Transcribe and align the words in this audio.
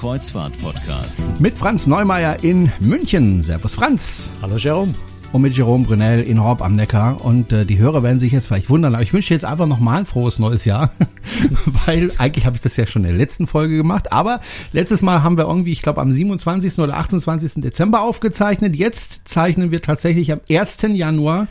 Kreuzfahrt-Podcast. 0.00 1.20
Mit 1.40 1.58
Franz 1.58 1.86
Neumeier 1.86 2.42
in 2.42 2.72
München. 2.80 3.42
Servus 3.42 3.74
Franz. 3.74 4.30
Hallo 4.40 4.56
Jerome. 4.56 4.94
Und 5.32 5.42
mit 5.42 5.54
Jerome 5.54 5.84
Brunel 5.84 6.22
in 6.22 6.42
Horb 6.42 6.62
am 6.62 6.72
Neckar. 6.72 7.22
Und 7.22 7.52
äh, 7.52 7.66
die 7.66 7.76
Hörer 7.76 8.02
werden 8.02 8.18
sich 8.18 8.32
jetzt 8.32 8.46
vielleicht 8.46 8.70
wundern, 8.70 8.94
aber 8.94 9.02
ich 9.02 9.12
wünsche 9.12 9.34
jetzt 9.34 9.44
einfach 9.44 9.66
nochmal 9.66 9.98
ein 9.98 10.06
frohes 10.06 10.38
neues 10.38 10.64
Jahr. 10.64 10.90
Weil 11.84 12.12
eigentlich 12.16 12.46
habe 12.46 12.56
ich 12.56 12.62
das 12.62 12.78
ja 12.78 12.86
schon 12.86 13.04
in 13.04 13.10
der 13.10 13.18
letzten 13.18 13.46
Folge 13.46 13.76
gemacht. 13.76 14.10
Aber 14.10 14.40
letztes 14.72 15.02
Mal 15.02 15.22
haben 15.22 15.36
wir 15.36 15.44
irgendwie, 15.44 15.72
ich 15.72 15.82
glaube, 15.82 16.00
am 16.00 16.10
27. 16.10 16.78
oder 16.78 16.96
28. 16.96 17.62
Dezember 17.62 18.00
aufgezeichnet. 18.00 18.76
Jetzt 18.76 19.28
zeichnen 19.28 19.70
wir 19.70 19.82
tatsächlich 19.82 20.32
am 20.32 20.40
1. 20.48 20.78
Januar 20.94 21.46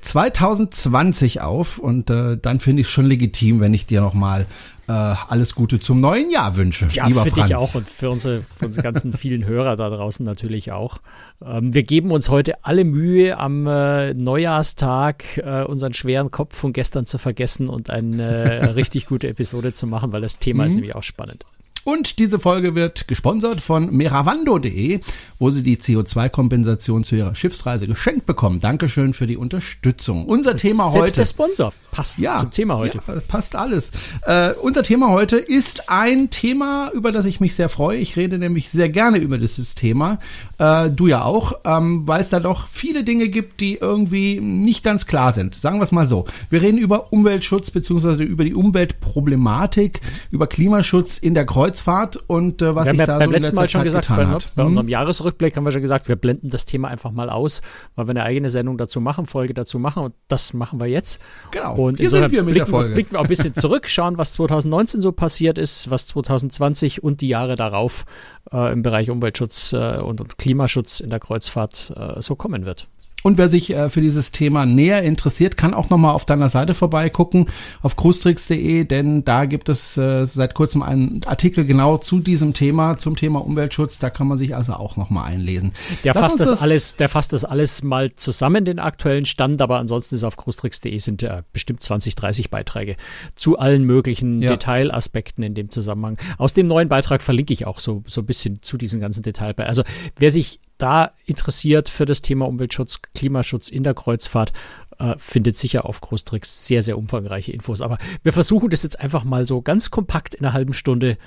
2020 0.00 1.40
auf 1.40 1.78
und 1.78 2.10
äh, 2.10 2.36
dann 2.36 2.58
finde 2.58 2.80
ich 2.80 2.88
es 2.88 2.92
schon 2.92 3.06
legitim, 3.06 3.60
wenn 3.60 3.72
ich 3.72 3.86
dir 3.86 4.00
nochmal 4.00 4.46
äh, 4.88 4.92
alles 4.92 5.54
Gute 5.54 5.80
zum 5.80 6.00
neuen 6.00 6.30
Jahr 6.30 6.56
wünsche. 6.56 6.88
Ja, 6.92 7.06
lieber 7.06 7.22
für 7.22 7.30
Franz. 7.30 7.46
dich 7.48 7.56
auch 7.56 7.74
und 7.74 7.88
für 7.88 8.10
unsere, 8.10 8.42
für 8.42 8.66
unsere 8.66 8.82
ganzen 8.82 9.12
vielen 9.16 9.46
Hörer 9.46 9.76
da 9.76 9.88
draußen 9.90 10.24
natürlich 10.24 10.72
auch. 10.72 10.98
Ähm, 11.44 11.72
wir 11.72 11.82
geben 11.82 12.10
uns 12.10 12.28
heute 12.28 12.64
alle 12.64 12.84
Mühe, 12.84 13.38
am 13.38 13.66
äh, 13.66 14.14
Neujahrstag 14.14 15.38
äh, 15.38 15.62
unseren 15.64 15.94
schweren 15.94 16.30
Kopf 16.30 16.56
von 16.56 16.72
gestern 16.72 17.06
zu 17.06 17.18
vergessen 17.18 17.68
und 17.68 17.90
eine 17.90 18.74
richtig 18.76 19.06
gute 19.06 19.28
Episode 19.28 19.72
zu 19.72 19.86
machen, 19.86 20.12
weil 20.12 20.20
das 20.20 20.38
Thema 20.38 20.64
mhm. 20.64 20.68
ist 20.68 20.74
nämlich 20.74 20.94
auch 20.94 21.02
spannend. 21.02 21.46
Und 21.84 22.18
diese 22.18 22.38
Folge 22.38 22.74
wird 22.74 23.08
gesponsert 23.08 23.60
von 23.60 23.94
meravando.de, 23.94 25.00
wo 25.38 25.50
Sie 25.50 25.62
die 25.62 25.76
CO2-Kompensation 25.76 27.02
zu 27.02 27.16
Ihrer 27.16 27.34
Schiffsreise 27.34 27.86
geschenkt 27.88 28.24
bekommen. 28.26 28.60
Dankeschön 28.60 29.14
für 29.14 29.26
die 29.26 29.36
Unterstützung. 29.36 30.26
Unser 30.26 30.56
Thema 30.56 30.84
Selbst 30.90 31.02
heute. 31.02 31.16
der 31.16 31.26
Sponsor 31.26 31.72
passt 31.90 32.18
ja, 32.18 32.36
zum 32.36 32.50
Thema 32.52 32.78
heute. 32.78 33.00
Ja, 33.06 33.20
passt 33.26 33.56
alles. 33.56 33.90
Äh, 34.26 34.52
unser 34.52 34.84
Thema 34.84 35.08
heute 35.08 35.36
ist 35.36 35.90
ein 35.90 36.30
Thema, 36.30 36.90
über 36.92 37.10
das 37.10 37.24
ich 37.24 37.40
mich 37.40 37.54
sehr 37.56 37.68
freue. 37.68 37.98
Ich 37.98 38.16
rede 38.16 38.38
nämlich 38.38 38.70
sehr 38.70 38.88
gerne 38.88 39.18
über 39.18 39.38
dieses 39.38 39.74
Thema. 39.74 40.18
Äh, 40.62 40.90
du 40.90 41.08
ja 41.08 41.24
auch, 41.24 41.54
ähm, 41.64 42.06
weil 42.06 42.20
es 42.20 42.28
da 42.28 42.38
doch 42.38 42.68
viele 42.68 43.02
Dinge 43.02 43.28
gibt, 43.28 43.60
die 43.60 43.78
irgendwie 43.78 44.40
nicht 44.40 44.84
ganz 44.84 45.06
klar 45.06 45.32
sind. 45.32 45.56
Sagen 45.56 45.78
wir 45.78 45.82
es 45.82 45.92
mal 45.92 46.06
so. 46.06 46.26
Wir 46.48 46.62
reden 46.62 46.78
über 46.78 47.12
Umweltschutz 47.12 47.70
beziehungsweise 47.72 48.22
über 48.22 48.44
die 48.44 48.54
Umweltproblematik, 48.54 50.00
über 50.30 50.46
Klimaschutz 50.46 51.18
in 51.18 51.34
der 51.34 51.44
Kreuz 51.44 51.72
Kreuzfahrt 51.72 52.16
und 52.26 52.60
äh, 52.62 52.74
was 52.74 52.86
wir 52.86 52.90
sich 52.92 53.00
ja 53.00 53.06
da 53.06 53.18
beim 53.18 53.30
so 53.30 53.36
letzten 53.36 53.56
Mal 53.56 53.68
schon 53.68 53.80
Zeit 53.80 53.84
gesagt, 53.84 54.06
getan 54.08 54.16
bei, 54.16 54.26
hat. 54.26 54.52
bei 54.54 54.62
Hm? 54.62 54.68
unserem 54.68 54.88
Jahresrückblick 54.88 55.56
haben 55.56 55.64
wir 55.64 55.72
schon 55.72 55.82
gesagt, 55.82 56.08
wir 56.08 56.16
blenden 56.16 56.50
das 56.50 56.66
Thema 56.66 56.88
einfach 56.88 57.10
mal 57.10 57.30
aus, 57.30 57.62
weil 57.94 58.06
wir 58.06 58.10
eine 58.10 58.24
eigene 58.24 58.50
Sendung 58.50 58.78
dazu 58.78 59.00
machen, 59.00 59.26
Folge 59.26 59.54
dazu 59.54 59.78
machen 59.78 60.02
und 60.02 60.14
das 60.28 60.52
machen 60.54 60.80
wir 60.80 60.86
jetzt. 60.86 61.20
Genau. 61.50 61.76
Und 61.76 61.98
hier 61.98 62.10
sind 62.10 62.30
wir 62.30 62.42
mit 62.42 62.54
blicken, 62.54 62.58
der 62.58 62.66
Folge. 62.66 62.94
blicken 62.94 63.12
wir 63.12 63.20
auch 63.20 63.24
ein 63.24 63.28
bisschen 63.28 63.54
zurück, 63.54 63.88
schauen, 63.88 64.18
was 64.18 64.32
2019 64.34 65.00
so 65.00 65.12
passiert 65.12 65.58
ist, 65.58 65.90
was 65.90 66.06
2020 66.06 67.02
und 67.02 67.20
die 67.20 67.28
Jahre 67.28 67.56
darauf 67.56 68.04
äh, 68.52 68.72
im 68.72 68.82
Bereich 68.82 69.10
Umweltschutz 69.10 69.72
äh, 69.72 69.98
und, 69.98 70.20
und 70.20 70.38
Klimaschutz 70.38 70.51
in 71.00 71.10
der 71.10 71.20
Kreuzfahrt 71.20 71.92
äh, 71.96 72.20
so 72.22 72.36
kommen 72.36 72.64
wird. 72.64 72.88
Und 73.22 73.38
wer 73.38 73.48
sich 73.48 73.70
äh, 73.70 73.88
für 73.88 74.00
dieses 74.00 74.32
Thema 74.32 74.66
näher 74.66 75.02
interessiert, 75.02 75.56
kann 75.56 75.74
auch 75.74 75.90
nochmal 75.90 76.14
auf 76.14 76.24
deiner 76.24 76.48
Seite 76.48 76.74
vorbeigucken, 76.74 77.46
auf 77.80 77.96
cruistricks.de, 77.96 78.84
denn 78.84 79.24
da 79.24 79.44
gibt 79.44 79.68
es 79.68 79.96
äh, 79.96 80.26
seit 80.26 80.54
kurzem 80.54 80.82
einen 80.82 81.22
Artikel 81.24 81.64
genau 81.64 81.98
zu 81.98 82.18
diesem 82.18 82.54
Thema, 82.54 82.98
zum 82.98 83.16
Thema 83.16 83.44
Umweltschutz. 83.44 83.98
Da 83.98 84.10
kann 84.10 84.26
man 84.26 84.38
sich 84.38 84.56
also 84.56 84.74
auch 84.74 84.96
nochmal 84.96 85.26
einlesen. 85.26 85.72
Der 86.04 86.14
fasst 86.14 86.40
das, 86.40 86.48
das, 86.50 86.62
alles, 86.62 86.96
der 86.96 87.08
fasst 87.08 87.32
das 87.32 87.44
alles 87.44 87.82
mal 87.82 88.12
zusammen, 88.14 88.64
den 88.64 88.78
aktuellen 88.78 89.26
Stand, 89.26 89.62
aber 89.62 89.78
ansonsten 89.78 90.14
ist 90.14 90.24
auf 90.24 90.36
cruistricks.de 90.36 90.98
sind 90.98 91.22
äh, 91.22 91.42
bestimmt 91.52 91.82
20, 91.82 92.14
30 92.14 92.50
Beiträge 92.50 92.96
zu 93.36 93.58
allen 93.58 93.84
möglichen 93.84 94.42
ja. 94.42 94.50
Detailaspekten 94.50 95.44
in 95.44 95.54
dem 95.54 95.70
Zusammenhang. 95.70 96.18
Aus 96.38 96.54
dem 96.54 96.66
neuen 96.66 96.88
Beitrag 96.88 97.22
verlinke 97.22 97.52
ich 97.52 97.66
auch 97.66 97.78
so, 97.78 98.02
so 98.06 98.22
ein 98.22 98.26
bisschen 98.26 98.62
zu 98.62 98.76
diesen 98.76 99.00
ganzen 99.00 99.22
Details. 99.22 99.42
Also 99.58 99.82
wer 100.18 100.30
sich 100.30 100.60
da 100.82 101.12
interessiert 101.26 101.88
für 101.88 102.06
das 102.06 102.22
Thema 102.22 102.48
Umweltschutz, 102.48 103.00
Klimaschutz 103.14 103.68
in 103.68 103.82
der 103.82 103.94
Kreuzfahrt, 103.94 104.52
äh, 104.98 105.14
findet 105.18 105.56
sicher 105.56 105.84
auf 105.84 106.00
Großtricks 106.00 106.66
sehr, 106.66 106.82
sehr 106.82 106.98
umfangreiche 106.98 107.52
Infos. 107.52 107.82
Aber 107.82 107.98
wir 108.22 108.32
versuchen 108.32 108.70
das 108.70 108.82
jetzt 108.82 109.00
einfach 109.00 109.24
mal 109.24 109.46
so 109.46 109.62
ganz 109.62 109.90
kompakt 109.90 110.34
in 110.34 110.44
einer 110.44 110.52
halben 110.52 110.72
Stunde 110.72 111.18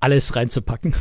alles 0.00 0.36
reinzupacken. 0.36 0.94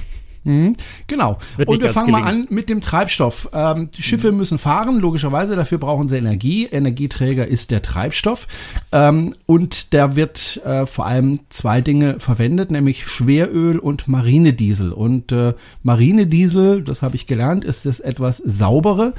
Mhm, 0.46 0.76
genau. 1.08 1.40
und 1.66 1.82
wir 1.82 1.90
fangen 1.90 2.06
gelingen. 2.06 2.24
mal 2.24 2.30
an 2.30 2.48
mit 2.50 2.70
dem 2.70 2.80
Treibstoff. 2.80 3.50
Ähm, 3.52 3.90
die 3.98 4.04
Schiffe 4.04 4.32
mhm. 4.32 4.38
müssen 4.38 4.58
fahren, 4.60 5.00
logischerweise, 5.00 5.56
dafür 5.56 5.80
brauchen 5.80 6.08
sie 6.08 6.18
Energie. 6.18 6.68
Energieträger 6.68 7.48
ist 7.48 7.72
der 7.72 7.82
Treibstoff. 7.82 8.48
Ähm, 8.92 9.34
und 9.48 9.94
da 9.96 10.16
wird 10.16 10.62
äh, 10.64 10.86
vor 10.86 11.08
allem 11.08 11.40
zwei 11.50 11.82
Dinge 11.82 12.20
verwendet, 12.20 12.70
nämlich 12.70 13.08
Schweröl 13.08 13.80
und 13.80 14.08
Marinediesel. 14.08 14.92
Und 14.92 15.32
äh, 15.32 15.56
Marinediesel, 15.82 16.84
das 16.84 17.02
habe 17.02 17.16
ich 17.16 17.26
gelernt, 17.26 17.66
ist 17.66 17.88
das 17.88 18.00
etwas 18.00 18.38
saubere, 18.38 19.16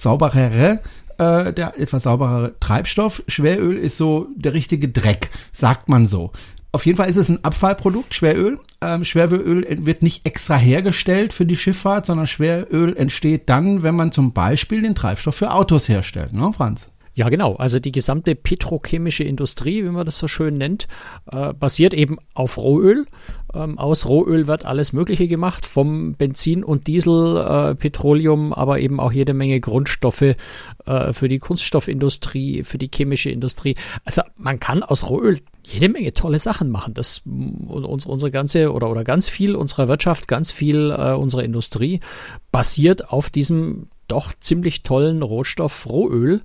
sauberere 0.00 0.80
äh, 1.18 1.52
der 1.52 1.78
etwas 1.78 2.04
sauberere 2.04 2.54
Treibstoff. 2.60 3.22
Schweröl 3.28 3.76
ist 3.76 3.96
so 3.96 4.28
der 4.36 4.54
richtige 4.54 4.88
Dreck, 4.88 5.30
sagt 5.52 5.88
man 5.88 6.06
so. 6.06 6.32
Auf 6.70 6.86
jeden 6.86 6.96
Fall 6.98 7.08
ist 7.08 7.16
es 7.16 7.28
ein 7.28 7.44
Abfallprodukt, 7.44 8.14
Schweröl. 8.14 8.60
Ähm, 8.80 9.04
Schweröl 9.04 9.66
wird 9.84 10.02
nicht 10.02 10.26
extra 10.26 10.56
hergestellt 10.56 11.32
für 11.32 11.46
die 11.46 11.56
Schifffahrt, 11.56 12.06
sondern 12.06 12.26
Schweröl 12.26 12.96
entsteht 12.96 13.48
dann, 13.48 13.82
wenn 13.82 13.96
man 13.96 14.12
zum 14.12 14.32
Beispiel 14.32 14.82
den 14.82 14.94
Treibstoff 14.94 15.34
für 15.34 15.52
Autos 15.52 15.88
herstellt, 15.88 16.32
ne, 16.32 16.52
Franz? 16.52 16.92
Ja, 17.18 17.30
genau. 17.30 17.56
Also 17.56 17.80
die 17.80 17.90
gesamte 17.90 18.36
petrochemische 18.36 19.24
Industrie, 19.24 19.82
wie 19.82 19.88
man 19.88 20.06
das 20.06 20.18
so 20.18 20.28
schön 20.28 20.54
nennt, 20.54 20.86
äh, 21.32 21.52
basiert 21.52 21.92
eben 21.92 22.16
auf 22.32 22.58
Rohöl. 22.58 23.06
Ähm, 23.52 23.76
aus 23.76 24.06
Rohöl 24.06 24.46
wird 24.46 24.64
alles 24.64 24.92
Mögliche 24.92 25.26
gemacht, 25.26 25.66
vom 25.66 26.14
Benzin 26.14 26.62
und 26.62 26.86
Diesel, 26.86 27.38
äh, 27.38 27.74
Petroleum, 27.74 28.52
aber 28.52 28.78
eben 28.78 29.00
auch 29.00 29.10
jede 29.10 29.34
Menge 29.34 29.58
Grundstoffe 29.58 30.36
äh, 30.86 31.12
für 31.12 31.26
die 31.26 31.40
Kunststoffindustrie, 31.40 32.62
für 32.62 32.78
die 32.78 32.88
chemische 32.94 33.30
Industrie. 33.30 33.74
Also 34.04 34.22
man 34.36 34.60
kann 34.60 34.84
aus 34.84 35.10
Rohöl 35.10 35.40
jede 35.64 35.88
Menge 35.88 36.12
tolle 36.12 36.38
Sachen 36.38 36.70
machen. 36.70 36.94
Das 36.94 37.22
unsere, 37.24 38.12
unsere 38.12 38.30
ganze 38.30 38.72
oder 38.72 38.88
oder 38.88 39.02
ganz 39.02 39.28
viel 39.28 39.56
unserer 39.56 39.88
Wirtschaft, 39.88 40.28
ganz 40.28 40.52
viel 40.52 40.94
äh, 40.96 41.14
unserer 41.14 41.42
Industrie 41.42 41.98
basiert 42.52 43.10
auf 43.10 43.28
diesem 43.28 43.88
doch 44.08 44.32
ziemlich 44.40 44.82
tollen 44.82 45.22
Rohstoff 45.22 45.86
Rohöl. 45.86 46.40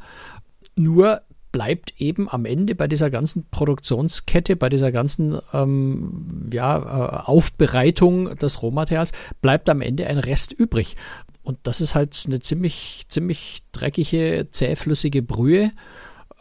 Nur 0.76 1.22
bleibt 1.52 2.02
eben 2.02 2.28
am 2.30 2.46
Ende 2.46 2.74
bei 2.76 2.88
dieser 2.88 3.10
ganzen 3.10 3.46
Produktionskette, 3.50 4.56
bei 4.56 4.70
dieser 4.70 4.92
ganzen 4.92 5.40
ähm, 5.54 6.50
ja, 6.52 6.78
äh, 6.78 7.24
Aufbereitung 7.26 8.36
des 8.38 8.62
Rohmaterials, 8.62 9.12
bleibt 9.42 9.70
am 9.70 9.82
Ende 9.82 10.08
ein 10.08 10.18
Rest 10.18 10.52
übrig. 10.52 10.98
Und 11.44 11.60
das 11.64 11.80
ist 11.80 11.94
halt 11.94 12.22
eine 12.26 12.40
ziemlich, 12.40 13.04
ziemlich 13.08 13.64
dreckige, 13.72 14.48
zähflüssige 14.50 15.22
Brühe, 15.22 15.72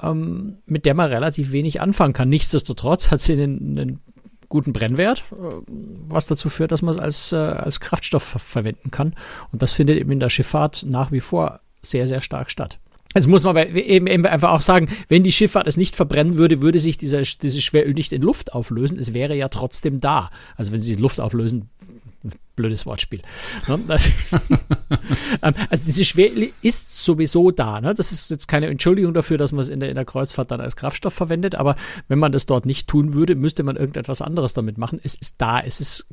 ähm, 0.00 0.58
mit 0.64 0.86
der 0.86 0.94
man 0.94 1.10
relativ 1.10 1.52
wenig 1.52 1.80
anfangen 1.80 2.14
kann. 2.14 2.30
Nichtsdestotrotz 2.30 3.10
hat 3.10 3.20
sie 3.20 3.34
einen, 3.34 3.78
einen 3.78 4.00
guten 4.48 4.72
Brennwert, 4.72 5.24
äh, 5.32 5.62
was 6.08 6.26
dazu 6.26 6.48
führt, 6.48 6.72
dass 6.72 6.82
man 6.82 6.94
es 6.94 7.00
als, 7.00 7.32
äh, 7.32 7.36
als 7.36 7.80
Kraftstoff 7.80 8.22
verwenden 8.22 8.90
kann. 8.90 9.14
Und 9.52 9.60
das 9.60 9.72
findet 9.72 9.98
eben 9.98 10.12
in 10.12 10.20
der 10.20 10.30
Schifffahrt 10.30 10.86
nach 10.86 11.12
wie 11.12 11.20
vor 11.20 11.60
sehr, 11.82 12.06
sehr 12.06 12.22
stark 12.22 12.50
statt. 12.50 12.78
Jetzt 13.14 13.28
muss 13.28 13.44
man 13.44 13.56
eben, 13.56 14.06
eben 14.06 14.26
einfach 14.26 14.50
auch 14.50 14.62
sagen, 14.62 14.88
wenn 15.08 15.22
die 15.22 15.32
Schifffahrt 15.32 15.66
es 15.66 15.76
nicht 15.76 15.96
verbrennen 15.96 16.36
würde, 16.36 16.60
würde 16.60 16.78
sich 16.78 16.96
dieser, 16.96 17.22
dieses 17.22 17.62
Schweröl 17.62 17.94
nicht 17.94 18.12
in 18.12 18.22
Luft 18.22 18.52
auflösen. 18.52 18.98
Es 18.98 19.14
wäre 19.14 19.36
ja 19.36 19.48
trotzdem 19.48 20.00
da. 20.00 20.30
Also 20.56 20.72
wenn 20.72 20.80
sie 20.80 20.94
in 20.94 21.00
Luft 21.00 21.20
auflösen, 21.20 21.70
blödes 22.56 22.86
Wortspiel. 22.86 23.22
Ne? 23.68 23.78
Ähm, 25.42 25.54
also 25.70 25.84
dieses 25.86 26.06
Schweröl 26.06 26.50
ist 26.60 27.04
sowieso 27.04 27.50
da. 27.50 27.80
Ne? 27.80 27.94
Das 27.94 28.12
ist 28.12 28.30
jetzt 28.30 28.46
keine 28.46 28.66
Entschuldigung 28.66 29.14
dafür, 29.14 29.38
dass 29.38 29.50
man 29.50 29.60
es 29.60 29.68
in 29.68 29.80
der, 29.80 29.88
in 29.88 29.96
der 29.96 30.04
Kreuzfahrt 30.04 30.50
dann 30.50 30.60
als 30.60 30.76
Kraftstoff 30.76 31.14
verwendet. 31.14 31.54
Aber 31.54 31.74
wenn 32.08 32.18
man 32.18 32.30
das 32.30 32.46
dort 32.46 32.66
nicht 32.66 32.86
tun 32.86 33.14
würde, 33.14 33.34
müsste 33.34 33.62
man 33.64 33.76
irgendetwas 33.76 34.22
anderes 34.22 34.52
damit 34.54 34.78
machen. 34.78 35.00
Es 35.02 35.14
ist 35.14 35.36
da. 35.38 35.58
Es 35.58 35.80
ist 35.80 36.06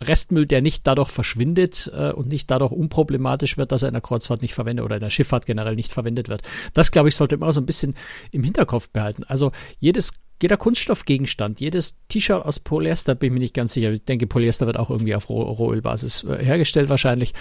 Restmüll, 0.00 0.46
der 0.46 0.62
nicht 0.62 0.86
dadurch 0.86 1.10
verschwindet 1.10 1.90
äh, 1.94 2.10
und 2.12 2.28
nicht 2.28 2.50
dadurch 2.50 2.72
unproblematisch 2.72 3.56
wird, 3.56 3.72
dass 3.72 3.82
er 3.82 3.88
in 3.88 3.94
der 3.94 4.02
Kreuzfahrt 4.02 4.42
nicht 4.42 4.54
verwendet 4.54 4.84
oder 4.84 4.96
in 4.96 5.02
der 5.02 5.10
Schifffahrt 5.10 5.46
generell 5.46 5.74
nicht 5.74 5.92
verwendet 5.92 6.28
wird. 6.28 6.42
Das, 6.74 6.90
glaube 6.90 7.08
ich, 7.08 7.16
sollte 7.16 7.36
man 7.36 7.48
auch 7.48 7.52
so 7.52 7.60
ein 7.60 7.66
bisschen 7.66 7.94
im 8.30 8.42
Hinterkopf 8.42 8.90
behalten. 8.90 9.24
Also 9.24 9.52
jedes 9.78 10.12
jeder 10.42 10.58
Kunststoffgegenstand, 10.58 11.60
jedes 11.60 11.98
T-Shirt 12.08 12.44
aus 12.44 12.60
Polyester, 12.60 13.14
bin 13.14 13.28
ich 13.28 13.32
mir 13.32 13.38
nicht 13.40 13.54
ganz 13.54 13.72
sicher. 13.72 13.92
Ich 13.92 14.04
denke, 14.04 14.26
Polyester 14.26 14.66
wird 14.66 14.78
auch 14.78 14.90
irgendwie 14.90 15.14
auf 15.14 15.30
Roh 15.30 15.42
Rohölbasis 15.42 16.24
äh, 16.24 16.44
hergestellt 16.44 16.90
wahrscheinlich. 16.90 17.32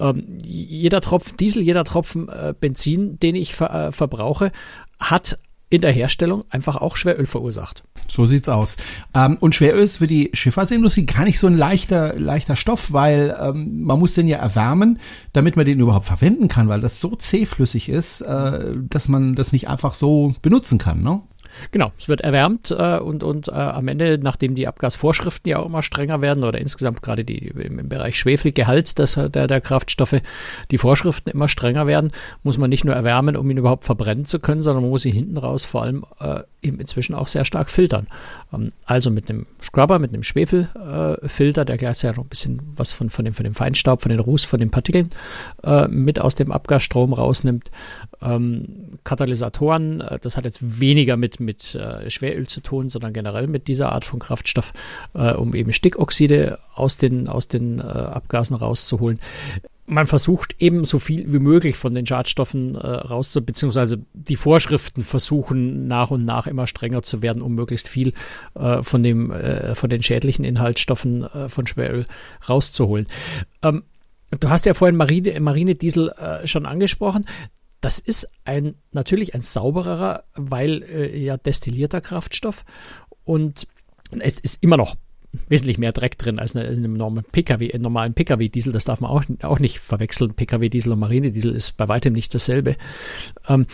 Ähm, 0.00 0.38
jeder 0.42 1.00
Tropfen 1.00 1.36
Diesel, 1.36 1.62
jeder 1.62 1.84
Tropfen 1.84 2.28
äh, 2.28 2.54
Benzin, 2.58 3.18
den 3.20 3.36
ich 3.36 3.54
ver 3.54 3.88
äh, 3.88 3.92
verbrauche, 3.92 4.50
hat 4.98 5.36
in 5.70 5.80
der 5.80 5.92
Herstellung 5.92 6.44
einfach 6.50 6.76
auch 6.76 6.96
Schweröl 6.96 7.26
verursacht. 7.26 7.84
So 8.08 8.26
sieht's 8.26 8.48
aus. 8.48 8.76
Ähm, 9.14 9.36
und 9.38 9.54
Schweröl 9.54 9.82
ist 9.82 9.98
für 9.98 10.08
die 10.08 10.30
Schifffahrtsindustrie 10.34 11.06
gar 11.06 11.24
nicht 11.24 11.38
so 11.38 11.46
ein 11.46 11.56
leichter, 11.56 12.18
leichter 12.18 12.56
Stoff, 12.56 12.92
weil 12.92 13.36
ähm, 13.40 13.82
man 13.82 14.00
muss 14.00 14.14
den 14.14 14.26
ja 14.26 14.38
erwärmen, 14.38 14.98
damit 15.32 15.56
man 15.56 15.64
den 15.64 15.78
überhaupt 15.78 16.06
verwenden 16.06 16.48
kann, 16.48 16.68
weil 16.68 16.80
das 16.80 17.00
so 17.00 17.14
zähflüssig 17.14 17.88
ist, 17.88 18.20
äh, 18.20 18.72
dass 18.74 19.08
man 19.08 19.36
das 19.36 19.52
nicht 19.52 19.68
einfach 19.68 19.94
so 19.94 20.34
benutzen 20.42 20.78
kann, 20.78 21.02
ne? 21.02 21.22
Genau, 21.70 21.92
es 21.98 22.08
wird 22.08 22.20
erwärmt 22.20 22.70
äh, 22.70 22.98
und, 22.98 23.22
und 23.22 23.48
äh, 23.48 23.52
am 23.52 23.88
Ende, 23.88 24.18
nachdem 24.18 24.54
die 24.54 24.68
Abgasvorschriften 24.68 25.50
ja 25.50 25.58
auch 25.58 25.66
immer 25.66 25.82
strenger 25.82 26.20
werden 26.20 26.44
oder 26.44 26.58
insgesamt 26.58 27.02
gerade 27.02 27.24
die 27.24 27.48
im, 27.48 27.88
Bereich 27.88 28.18
Schwefelgehalt 28.18 28.98
des, 28.98 29.14
der, 29.14 29.46
der 29.46 29.60
Kraftstoffe, 29.60 30.20
die 30.70 30.78
Vorschriften 30.78 31.30
immer 31.30 31.48
strenger 31.48 31.86
werden, 31.86 32.10
muss 32.42 32.58
man 32.58 32.70
nicht 32.70 32.84
nur 32.84 32.94
erwärmen, 32.94 33.36
um 33.36 33.50
ihn 33.50 33.56
überhaupt 33.56 33.84
verbrennen 33.84 34.24
zu 34.24 34.38
können, 34.38 34.62
sondern 34.62 34.82
man 34.84 34.90
muss 34.90 35.04
ihn 35.04 35.14
hinten 35.14 35.36
raus 35.36 35.64
vor 35.64 35.82
allem 35.82 36.04
äh, 36.20 36.40
inzwischen 36.62 37.14
auch 37.14 37.28
sehr 37.28 37.44
stark 37.44 37.70
filtern. 37.70 38.06
Ähm, 38.52 38.72
also 38.84 39.10
mit 39.10 39.30
einem 39.30 39.46
Scrubber, 39.62 39.98
mit 39.98 40.12
einem 40.12 40.22
Schwefelfilter, 40.22 41.64
der 41.64 41.76
gleichzeitig 41.76 42.16
noch 42.16 42.24
ein 42.24 42.28
bisschen 42.28 42.60
was 42.76 42.92
von, 42.92 43.10
von, 43.10 43.24
dem, 43.24 43.34
von 43.34 43.44
dem 43.44 43.54
Feinstaub, 43.54 44.02
von 44.02 44.10
den 44.10 44.20
Ruß, 44.20 44.44
von 44.44 44.58
den 44.58 44.70
Partikeln 44.70 45.10
äh, 45.64 45.88
mit 45.88 46.20
aus 46.20 46.34
dem 46.34 46.52
Abgasstrom 46.52 47.12
rausnimmt. 47.12 47.70
Ähm, 48.22 48.98
Katalysatoren, 49.04 50.00
äh, 50.00 50.18
das 50.20 50.36
hat 50.36 50.44
jetzt 50.44 50.80
weniger 50.80 51.16
mit, 51.16 51.40
mit 51.40 51.74
äh, 51.74 52.10
Schweröl 52.10 52.46
zu 52.46 52.60
tun, 52.60 52.88
sondern 52.88 53.12
generell 53.12 53.46
mit 53.46 53.68
dieser 53.68 53.92
Art 53.92 54.04
von 54.04 54.18
Kraftstoff, 54.18 54.72
äh, 55.14 55.32
um 55.32 55.54
eben 55.54 55.72
Stickoxide 55.72 56.58
aus 56.74 56.96
den, 56.96 57.28
aus 57.28 57.48
den 57.48 57.78
äh, 57.78 57.82
Abgasen 57.82 58.56
rauszuholen 58.56 59.18
man 59.90 60.06
versucht 60.06 60.54
eben 60.60 60.84
so 60.84 61.00
viel 61.00 61.32
wie 61.32 61.40
möglich 61.40 61.76
von 61.76 61.94
den 61.94 62.06
Schadstoffen 62.06 62.76
äh, 62.76 62.86
rauszu, 62.86 63.44
beziehungsweise 63.44 64.04
die 64.12 64.36
Vorschriften 64.36 65.02
versuchen 65.02 65.88
nach 65.88 66.12
und 66.12 66.24
nach 66.24 66.46
immer 66.46 66.68
strenger 66.68 67.02
zu 67.02 67.22
werden, 67.22 67.42
um 67.42 67.54
möglichst 67.56 67.88
viel 67.88 68.12
äh, 68.54 68.84
von 68.84 69.02
dem, 69.02 69.32
äh, 69.32 69.74
von 69.74 69.90
den 69.90 70.02
schädlichen 70.02 70.44
Inhaltsstoffen 70.44 71.24
äh, 71.24 71.48
von 71.48 71.66
Schweröl 71.66 72.04
rauszuholen. 72.48 73.08
Ähm, 73.62 73.82
du 74.38 74.48
hast 74.48 74.64
ja 74.64 74.74
vorhin 74.74 74.96
Marine, 74.96 75.38
Marinediesel 75.40 76.10
äh, 76.10 76.46
schon 76.46 76.66
angesprochen. 76.66 77.26
Das 77.80 77.98
ist 77.98 78.30
ein, 78.44 78.76
natürlich 78.92 79.34
ein 79.34 79.42
saubererer, 79.42 80.22
weil 80.34 80.84
äh, 80.84 81.18
ja 81.18 81.36
destillierter 81.36 82.00
Kraftstoff 82.00 82.64
und 83.24 83.66
es 84.20 84.38
ist 84.38 84.62
immer 84.62 84.76
noch 84.76 84.96
wesentlich 85.48 85.78
mehr 85.78 85.92
Dreck 85.92 86.18
drin 86.18 86.38
als 86.38 86.54
in 86.54 86.60
einem 86.60 86.94
normalen 86.94 87.24
PKW, 87.30 87.76
normalen 87.78 88.14
PKW-Diesel. 88.14 88.72
Das 88.72 88.84
darf 88.84 89.00
man 89.00 89.10
auch, 89.10 89.24
auch 89.42 89.58
nicht 89.58 89.78
verwechseln. 89.78 90.34
PKW-Diesel 90.34 90.92
und 90.92 90.98
Marinediesel 90.98 91.54
ist 91.54 91.76
bei 91.76 91.88
weitem 91.88 92.12
nicht 92.12 92.34
dasselbe. 92.34 92.76
Ähm, 93.48 93.66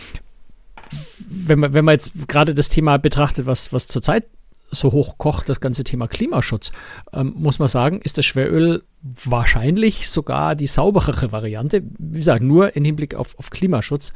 wenn 1.29 1.59
man, 1.59 1.73
wenn 1.73 1.85
man 1.85 1.93
jetzt 1.93 2.27
gerade 2.27 2.53
das 2.53 2.69
Thema 2.69 2.97
betrachtet, 2.97 3.45
was, 3.45 3.73
was 3.73 3.87
zurzeit 3.87 4.27
so 4.69 4.91
hoch 4.91 5.17
kocht, 5.17 5.49
das 5.49 5.61
ganze 5.61 5.83
Thema 5.83 6.07
Klimaschutz, 6.07 6.71
ähm, 7.13 7.33
muss 7.37 7.59
man 7.59 7.67
sagen, 7.67 8.01
ist 8.01 8.17
das 8.17 8.25
Schweröl 8.25 8.83
wahrscheinlich 9.01 10.09
sogar 10.09 10.55
die 10.55 10.67
sauberere 10.67 11.31
Variante. 11.31 11.83
Wie 11.97 12.17
gesagt, 12.17 12.43
nur 12.43 12.75
im 12.75 12.83
Hinblick 12.83 13.15
auf, 13.15 13.37
auf 13.39 13.49
Klimaschutz, 13.49 14.13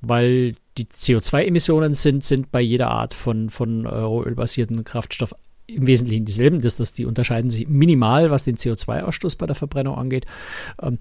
weil 0.00 0.54
die 0.76 0.86
CO2-Emissionen 0.86 1.94
sind, 1.94 2.24
sind 2.24 2.50
bei 2.50 2.60
jeder 2.60 2.90
Art 2.90 3.14
von, 3.14 3.50
von 3.50 3.84
äh, 3.84 3.88
rohölbasierten 3.88 4.84
Kraftstoff 4.84 5.34
im 5.74 5.86
Wesentlichen 5.86 6.24
dieselben. 6.24 6.60
Das, 6.60 6.76
das, 6.76 6.92
die 6.92 7.06
unterscheiden 7.06 7.50
sich 7.50 7.68
minimal, 7.68 8.30
was 8.30 8.44
den 8.44 8.56
CO2-Ausstoß 8.56 9.38
bei 9.38 9.46
der 9.46 9.54
Verbrennung 9.56 9.96
angeht. 9.96 10.26
Ähm, 10.80 10.98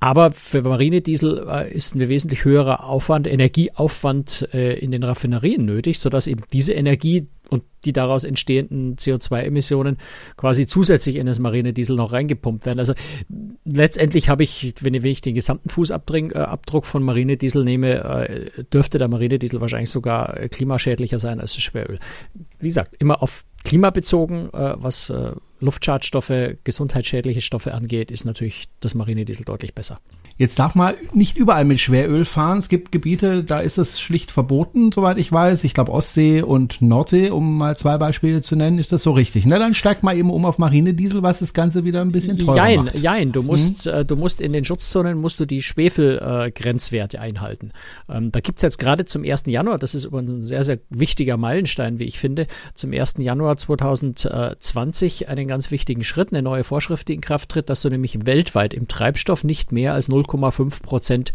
aber 0.00 0.32
für 0.32 0.62
Marinediesel 0.62 1.46
äh, 1.48 1.72
ist 1.72 1.94
ein 1.94 2.08
wesentlich 2.08 2.44
höherer 2.44 2.84
Aufwand, 2.84 3.28
Energieaufwand 3.28 4.48
äh, 4.52 4.74
in 4.74 4.90
den 4.90 5.04
Raffinerien 5.04 5.64
nötig, 5.64 6.00
sodass 6.00 6.26
eben 6.26 6.42
diese 6.52 6.72
Energie 6.72 7.28
und 7.52 7.62
die 7.84 7.92
daraus 7.92 8.24
entstehenden 8.24 8.96
CO2-Emissionen 8.96 9.98
quasi 10.36 10.66
zusätzlich 10.66 11.16
in 11.16 11.26
das 11.26 11.38
Marinediesel 11.38 11.96
noch 11.96 12.12
reingepumpt 12.12 12.64
werden. 12.64 12.78
Also 12.78 12.94
letztendlich 13.64 14.28
habe 14.28 14.42
ich, 14.42 14.74
wenn 14.80 14.94
ich 14.94 15.20
den 15.20 15.34
gesamten 15.34 15.68
Fußabdruck 15.68 16.34
äh, 16.34 16.86
von 16.86 17.02
Marinediesel 17.02 17.64
nehme, 17.64 18.02
äh, 18.04 18.62
dürfte 18.72 18.98
der 18.98 19.08
Marinediesel 19.08 19.60
wahrscheinlich 19.60 19.90
sogar 19.90 20.40
äh, 20.40 20.48
klimaschädlicher 20.48 21.18
sein 21.18 21.40
als 21.40 21.54
das 21.54 21.62
Schweröl. 21.62 21.98
Wie 22.58 22.68
gesagt, 22.68 22.96
immer 22.98 23.22
auf 23.22 23.44
klimabezogen, 23.64 24.52
äh, 24.52 24.74
was 24.76 25.12
Luftschadstoffe, 25.60 26.56
gesundheitsschädliche 26.64 27.40
Stoffe 27.40 27.74
angeht, 27.74 28.10
ist 28.10 28.24
natürlich 28.24 28.68
das 28.80 28.94
Marinediesel 28.94 29.44
deutlich 29.44 29.74
besser. 29.74 30.00
Jetzt 30.36 30.58
darf 30.58 30.74
man 30.74 30.94
nicht 31.12 31.36
überall 31.36 31.64
mit 31.64 31.80
Schweröl 31.80 32.24
fahren. 32.24 32.58
Es 32.58 32.68
gibt 32.68 32.92
Gebiete, 32.92 33.44
da 33.44 33.60
ist 33.60 33.78
es 33.78 34.00
schlicht 34.00 34.30
verboten, 34.30 34.92
soweit 34.92 35.18
ich 35.18 35.30
weiß. 35.30 35.64
Ich 35.64 35.74
glaube 35.74 35.92
Ostsee 35.92 36.42
und 36.42 36.82
Nordsee, 36.82 37.30
um 37.30 37.58
mal 37.58 37.76
zwei 37.76 37.98
Beispiele 37.98 38.42
zu 38.42 38.56
nennen, 38.56 38.78
ist 38.78 38.92
das 38.92 39.02
so 39.02 39.12
richtig. 39.12 39.46
Na, 39.46 39.58
dann 39.58 39.74
steigt 39.74 40.02
mal 40.02 40.16
eben 40.16 40.30
um 40.30 40.44
auf 40.44 40.58
Marinediesel, 40.58 41.22
was 41.22 41.40
das 41.40 41.54
Ganze 41.54 41.84
wieder 41.84 42.00
ein 42.00 42.12
bisschen 42.12 42.38
teurer 42.38 42.56
jein, 42.56 42.84
macht. 42.84 42.98
Jein, 42.98 43.32
du 43.32 43.42
musst, 43.42 43.86
hm? 43.86 43.94
äh, 43.94 44.04
du 44.04 44.16
musst 44.16 44.40
in 44.40 44.52
den 44.52 44.64
Schutzzonen 44.64 45.18
musst 45.18 45.40
du 45.40 45.46
die 45.46 45.62
Schwefelgrenzwerte 45.62 47.16
äh, 47.16 47.20
einhalten. 47.20 47.72
Ähm, 48.08 48.32
da 48.32 48.40
gibt's 48.40 48.62
jetzt 48.62 48.78
gerade 48.78 49.04
zum 49.04 49.24
1. 49.24 49.44
Januar, 49.46 49.78
das 49.78 49.94
ist 49.94 50.04
übrigens 50.04 50.32
ein 50.32 50.42
sehr, 50.42 50.64
sehr 50.64 50.78
wichtiger 50.90 51.36
Meilenstein, 51.36 51.98
wie 51.98 52.04
ich 52.04 52.18
finde, 52.18 52.46
zum 52.74 52.92
1. 52.92 53.16
Januar 53.18 53.56
2020 53.56 55.28
einen 55.28 55.46
ganz 55.46 55.70
wichtigen 55.70 56.04
Schritt, 56.04 56.32
eine 56.32 56.42
neue 56.42 56.64
Vorschrift, 56.64 57.08
die 57.08 57.14
in 57.14 57.20
Kraft 57.20 57.50
tritt, 57.50 57.68
dass 57.68 57.82
du 57.82 57.90
nämlich 57.90 58.26
weltweit 58.26 58.74
im 58.74 58.88
Treibstoff 58.88 59.44
nicht 59.44 59.72
mehr 59.72 59.94
als 59.94 60.08
0,5 60.32 60.82
Prozent 60.82 61.32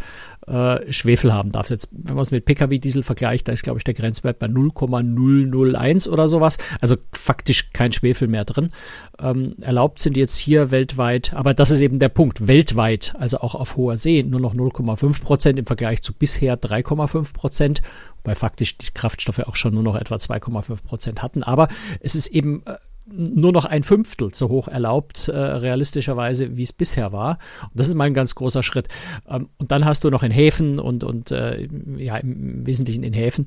äh, 0.47 0.91
Schwefel 0.91 1.33
haben 1.33 1.51
darfst. 1.51 1.71
Jetzt, 1.71 1.89
wenn 1.91 2.15
man 2.15 2.21
es 2.21 2.31
mit 2.31 2.45
Pkw-Diesel 2.45 3.03
vergleicht, 3.03 3.47
da 3.47 3.51
ist, 3.51 3.63
glaube 3.63 3.79
ich, 3.79 3.83
der 3.83 3.93
Grenzwert 3.93 4.39
bei 4.39 4.47
0,001 4.47 6.07
oder 6.07 6.27
sowas. 6.29 6.57
Also 6.79 6.95
faktisch 7.11 7.71
kein 7.73 7.91
Schwefel 7.91 8.27
mehr 8.27 8.45
drin. 8.45 8.71
Ähm, 9.19 9.55
erlaubt 9.61 9.99
sind 9.99 10.17
jetzt 10.17 10.37
hier 10.37 10.71
weltweit, 10.71 11.33
aber 11.33 11.53
das 11.53 11.71
ist 11.71 11.81
eben 11.81 11.99
der 11.99 12.09
Punkt, 12.09 12.47
weltweit, 12.47 13.13
also 13.19 13.39
auch 13.39 13.55
auf 13.55 13.75
hoher 13.75 13.97
See, 13.97 14.23
nur 14.23 14.39
noch 14.39 14.55
0,5 14.55 15.21
Prozent 15.21 15.59
im 15.59 15.65
Vergleich 15.65 16.01
zu 16.01 16.13
bisher 16.13 16.57
3,5 16.57 17.33
Prozent, 17.33 17.81
wobei 18.23 18.35
faktisch 18.35 18.77
die 18.77 18.91
Kraftstoffe 18.93 19.39
auch 19.39 19.55
schon 19.55 19.73
nur 19.73 19.83
noch 19.83 19.95
etwa 19.95 20.15
2,5 20.15 20.83
Prozent 20.83 21.21
hatten. 21.21 21.43
Aber 21.43 21.67
es 21.99 22.15
ist 22.15 22.27
eben 22.27 22.63
äh, 22.65 22.75
nur 23.09 23.51
noch 23.51 23.65
ein 23.65 23.83
Fünftel 23.83 24.33
so 24.33 24.49
hoch 24.49 24.67
erlaubt, 24.67 25.27
äh, 25.29 25.37
realistischerweise, 25.37 26.57
wie 26.57 26.63
es 26.63 26.73
bisher 26.73 27.11
war. 27.11 27.37
Und 27.63 27.79
das 27.79 27.87
ist 27.87 27.95
mal 27.95 28.05
ein 28.05 28.13
ganz 28.13 28.35
großer 28.35 28.63
Schritt. 28.63 28.87
Ähm, 29.27 29.49
und 29.57 29.71
dann 29.71 29.85
hast 29.85 30.03
du 30.03 30.09
noch 30.09 30.23
in 30.23 30.31
Häfen 30.31 30.79
und, 30.79 31.03
und 31.03 31.31
äh, 31.31 31.67
ja, 31.97 32.17
im 32.17 32.65
Wesentlichen 32.65 33.03
in 33.03 33.13
Häfen 33.13 33.45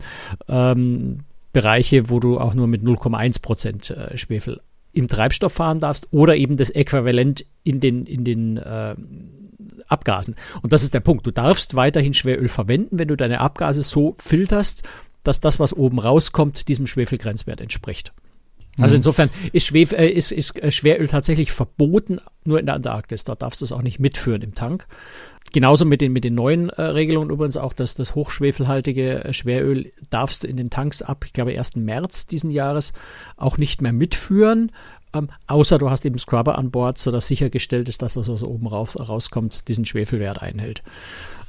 ähm, 0.49 1.21
Bereiche, 1.53 2.11
wo 2.11 2.21
du 2.21 2.39
auch 2.39 2.55
nur 2.55 2.67
mit 2.67 2.83
0,1 2.83 3.43
Prozent 3.43 3.91
äh, 3.91 4.17
Schwefel 4.17 4.61
im 4.93 5.09
Treibstoff 5.09 5.53
fahren 5.53 5.81
darfst 5.81 6.09
oder 6.13 6.37
eben 6.37 6.57
das 6.57 6.71
Äquivalent 6.71 7.45
in 7.63 7.81
den, 7.81 8.07
in 8.07 8.25
den 8.25 8.57
äh, 8.57 8.95
Abgasen. 9.87 10.37
Und 10.63 10.73
das 10.73 10.83
ist 10.83 10.95
der 10.95 11.01
Punkt. 11.01 11.27
Du 11.27 11.31
darfst 11.31 11.75
weiterhin 11.75 12.15
Schweröl 12.15 12.49
verwenden, 12.49 12.99
wenn 12.99 13.09
du 13.09 13.17
deine 13.17 13.41
Abgase 13.41 13.83
so 13.83 14.15
filterst, 14.19 14.83
dass 15.23 15.41
das, 15.41 15.61
was 15.61 15.73
oben 15.73 15.99
rauskommt, 15.99 16.69
diesem 16.69 16.87
Schwefelgrenzwert 16.87 17.61
entspricht. 17.61 18.13
Also 18.81 18.95
mhm. 18.95 18.99
insofern 18.99 19.31
ist, 19.53 19.67
Schwef 19.67 19.93
äh, 19.93 20.09
ist, 20.09 20.33
ist 20.33 20.63
äh, 20.63 20.71
Schweröl 20.71 21.09
tatsächlich 21.09 21.53
verboten, 21.53 22.21
nur 22.45 22.59
in 22.59 22.67
der 22.67 22.77
Antarktis. 22.77 23.25
Dort 23.25 23.43
darfst 23.43 23.61
du 23.61 23.65
es 23.65 23.73
auch 23.73 23.83
nicht 23.83 23.99
mitführen 23.99 24.43
im 24.43 24.55
Tank. 24.55 24.87
Genauso 25.53 25.85
mit 25.85 26.01
den, 26.01 26.13
mit 26.13 26.23
den 26.23 26.35
neuen 26.35 26.71
äh, 26.71 26.83
Regelungen 26.83 27.31
übrigens 27.31 27.57
auch, 27.57 27.73
dass 27.73 27.95
das 27.95 28.15
hochschwefelhaltige 28.15 29.25
äh, 29.25 29.33
Schweröl 29.33 29.91
darfst 30.09 30.45
du 30.45 30.49
in 30.49 30.57
den 30.57 30.71
Tanks 30.71 31.03
ab, 31.03 31.25
ich 31.25 31.33
glaube, 31.33 31.57
1. 31.59 31.77
März 31.77 32.27
diesen 32.27 32.51
Jahres 32.51 32.93
auch 33.37 33.59
nicht 33.59 33.83
mehr 33.83 33.93
mitführen. 33.93 34.71
Ähm, 35.13 35.29
außer 35.49 35.79
du 35.79 35.91
hast 35.91 36.05
eben 36.05 36.19
Scrubber 36.19 36.57
an 36.57 36.71
Bord, 36.71 36.99
sodass 36.99 37.27
sichergestellt 37.27 37.89
ist, 37.89 38.01
dass 38.01 38.15
das, 38.15 38.29
was 38.29 38.45
oben 38.45 38.69
raus, 38.69 38.97
rauskommt, 38.97 39.67
diesen 39.67 39.85
Schwefelwert 39.85 40.41
einhält. 40.41 40.85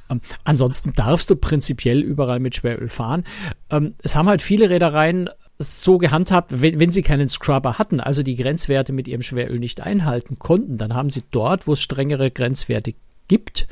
Ähm, 0.09 0.21
ansonsten 0.43 0.93
darfst 0.93 1.29
du 1.29 1.35
prinzipiell 1.35 1.99
überall 1.99 2.39
mit 2.39 2.55
Schweröl 2.55 2.89
fahren. 2.89 3.23
Ähm, 3.69 3.93
es 4.01 4.15
haben 4.15 4.29
halt 4.29 4.41
viele 4.41 4.69
Reedereien 4.69 5.29
so 5.61 5.97
gehandhabt, 5.97 6.61
wenn, 6.61 6.79
wenn 6.79 6.91
sie 6.91 7.01
keinen 7.01 7.29
Scrubber 7.29 7.77
hatten, 7.77 7.99
also 7.99 8.23
die 8.23 8.35
Grenzwerte 8.35 8.93
mit 8.93 9.07
ihrem 9.07 9.21
Schweröl 9.21 9.59
nicht 9.59 9.81
einhalten 9.81 10.39
konnten, 10.39 10.77
dann 10.77 10.93
haben 10.93 11.09
sie 11.09 11.23
dort, 11.31 11.67
wo 11.67 11.73
es 11.73 11.81
strengere 11.81 12.31
Grenzwerte 12.31 12.93
gibt, 13.27 13.67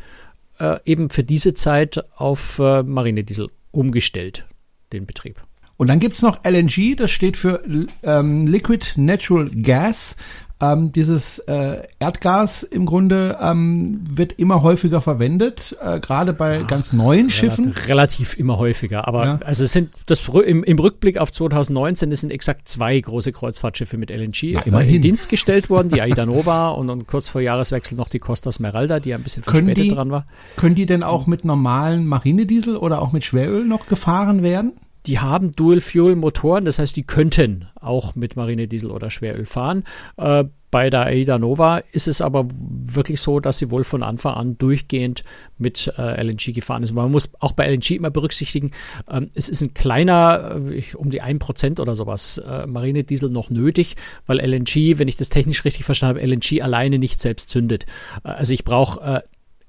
äh, 0.59 0.77
eben 0.85 1.09
für 1.09 1.23
diese 1.23 1.53
Zeit 1.53 2.01
auf 2.15 2.59
äh, 2.59 2.83
Marinediesel 2.83 3.49
umgestellt, 3.71 4.45
den 4.93 5.05
Betrieb. 5.05 5.41
Und 5.77 5.87
dann 5.87 5.99
gibt 5.99 6.15
es 6.15 6.21
noch 6.21 6.43
LNG, 6.43 6.95
das 6.97 7.09
steht 7.09 7.37
für 7.37 7.63
ähm, 8.03 8.47
Liquid 8.47 8.85
Natural 8.97 9.49
Gas. 9.49 10.17
Ähm, 10.61 10.91
dieses 10.91 11.39
äh, 11.39 11.83
Erdgas 11.99 12.63
im 12.63 12.85
Grunde 12.85 13.37
ähm, 13.41 14.01
wird 14.03 14.33
immer 14.33 14.61
häufiger 14.61 14.99
verwendet, 14.99 15.77
äh, 15.81 16.01
gerade 16.01 16.33
bei 16.33 16.57
ja, 16.57 16.63
ganz 16.63 16.91
neuen 16.91 17.29
Schiffen. 17.29 17.73
Relativ 17.87 18.37
immer 18.37 18.57
häufiger, 18.57 19.07
aber 19.07 19.25
ja. 19.25 19.39
also 19.45 19.63
es 19.63 19.71
sind 19.71 19.89
das 20.07 20.27
im, 20.27 20.65
im, 20.65 20.79
Rückblick 20.79 21.17
auf 21.17 21.31
2019 21.31 22.11
es 22.11 22.21
sind 22.21 22.31
exakt 22.31 22.67
zwei 22.67 22.99
große 22.99 23.31
Kreuzfahrtschiffe 23.31 23.97
mit 23.97 24.09
LNG 24.09 24.43
ja, 24.43 24.61
in 24.61 25.01
Dienst 25.01 25.29
gestellt 25.29 25.69
worden, 25.69 25.89
die 25.89 26.01
Aida 26.01 26.25
Nova 26.25 26.69
und, 26.69 26.89
und 26.89 27.07
kurz 27.07 27.29
vor 27.29 27.39
Jahreswechsel 27.39 27.95
noch 27.97 28.09
die 28.09 28.19
Costa 28.19 28.51
Smeralda, 28.51 28.99
die 28.99 29.13
ein 29.13 29.23
bisschen 29.23 29.43
verspätet 29.43 29.77
die, 29.77 29.89
dran 29.91 30.11
war. 30.11 30.25
Können 30.57 30.75
die 30.75 30.85
denn 30.85 31.03
auch 31.03 31.25
mit 31.25 31.45
normalen 31.45 32.05
Marinediesel 32.05 32.75
oder 32.75 33.01
auch 33.01 33.13
mit 33.13 33.23
Schweröl 33.23 33.63
noch 33.63 33.87
gefahren 33.87 34.43
werden? 34.43 34.73
Die 35.05 35.19
haben 35.19 35.51
Dual-Fuel-Motoren, 35.51 36.65
das 36.65 36.79
heißt, 36.79 36.95
die 36.95 37.03
könnten 37.03 37.67
auch 37.79 38.15
mit 38.15 38.35
Marinediesel 38.35 38.91
oder 38.91 39.09
Schweröl 39.09 39.45
fahren. 39.45 39.83
Äh, 40.17 40.45
Bei 40.71 40.91
der 40.91 41.07
AIDA 41.07 41.39
Nova 41.39 41.79
ist 41.93 42.07
es 42.07 42.21
aber 42.21 42.45
wirklich 42.51 43.21
so, 43.21 43.39
dass 43.39 43.57
sie 43.57 43.71
wohl 43.71 43.83
von 43.83 44.03
Anfang 44.03 44.35
an 44.35 44.57
durchgehend 44.59 45.23
mit 45.57 45.91
äh, 45.97 46.21
LNG 46.21 46.53
gefahren 46.53 46.83
ist. 46.83 46.93
Man 46.93 47.09
muss 47.09 47.31
auch 47.39 47.53
bei 47.53 47.65
LNG 47.67 47.91
immer 47.95 48.11
berücksichtigen, 48.11 48.71
ähm, 49.09 49.29
es 49.33 49.49
ist 49.49 49.61
ein 49.61 49.73
kleiner, 49.73 50.61
äh, 50.69 50.83
um 50.95 51.09
die 51.09 51.23
1% 51.23 51.79
oder 51.79 51.95
sowas 51.95 52.37
äh, 52.37 52.67
Marinediesel 52.67 53.31
noch 53.31 53.49
nötig, 53.49 53.95
weil 54.27 54.39
LNG, 54.39 54.99
wenn 54.99 55.07
ich 55.07 55.17
das 55.17 55.29
technisch 55.29 55.65
richtig 55.65 55.85
verstanden 55.85 56.19
habe, 56.19 56.27
LNG 56.27 56.61
alleine 56.61 56.99
nicht 56.99 57.19
selbst 57.19 57.49
zündet. 57.49 57.85
Äh, 58.23 58.29
also 58.29 58.53
ich 58.53 58.63
brauche 58.63 59.01
äh, 59.01 59.21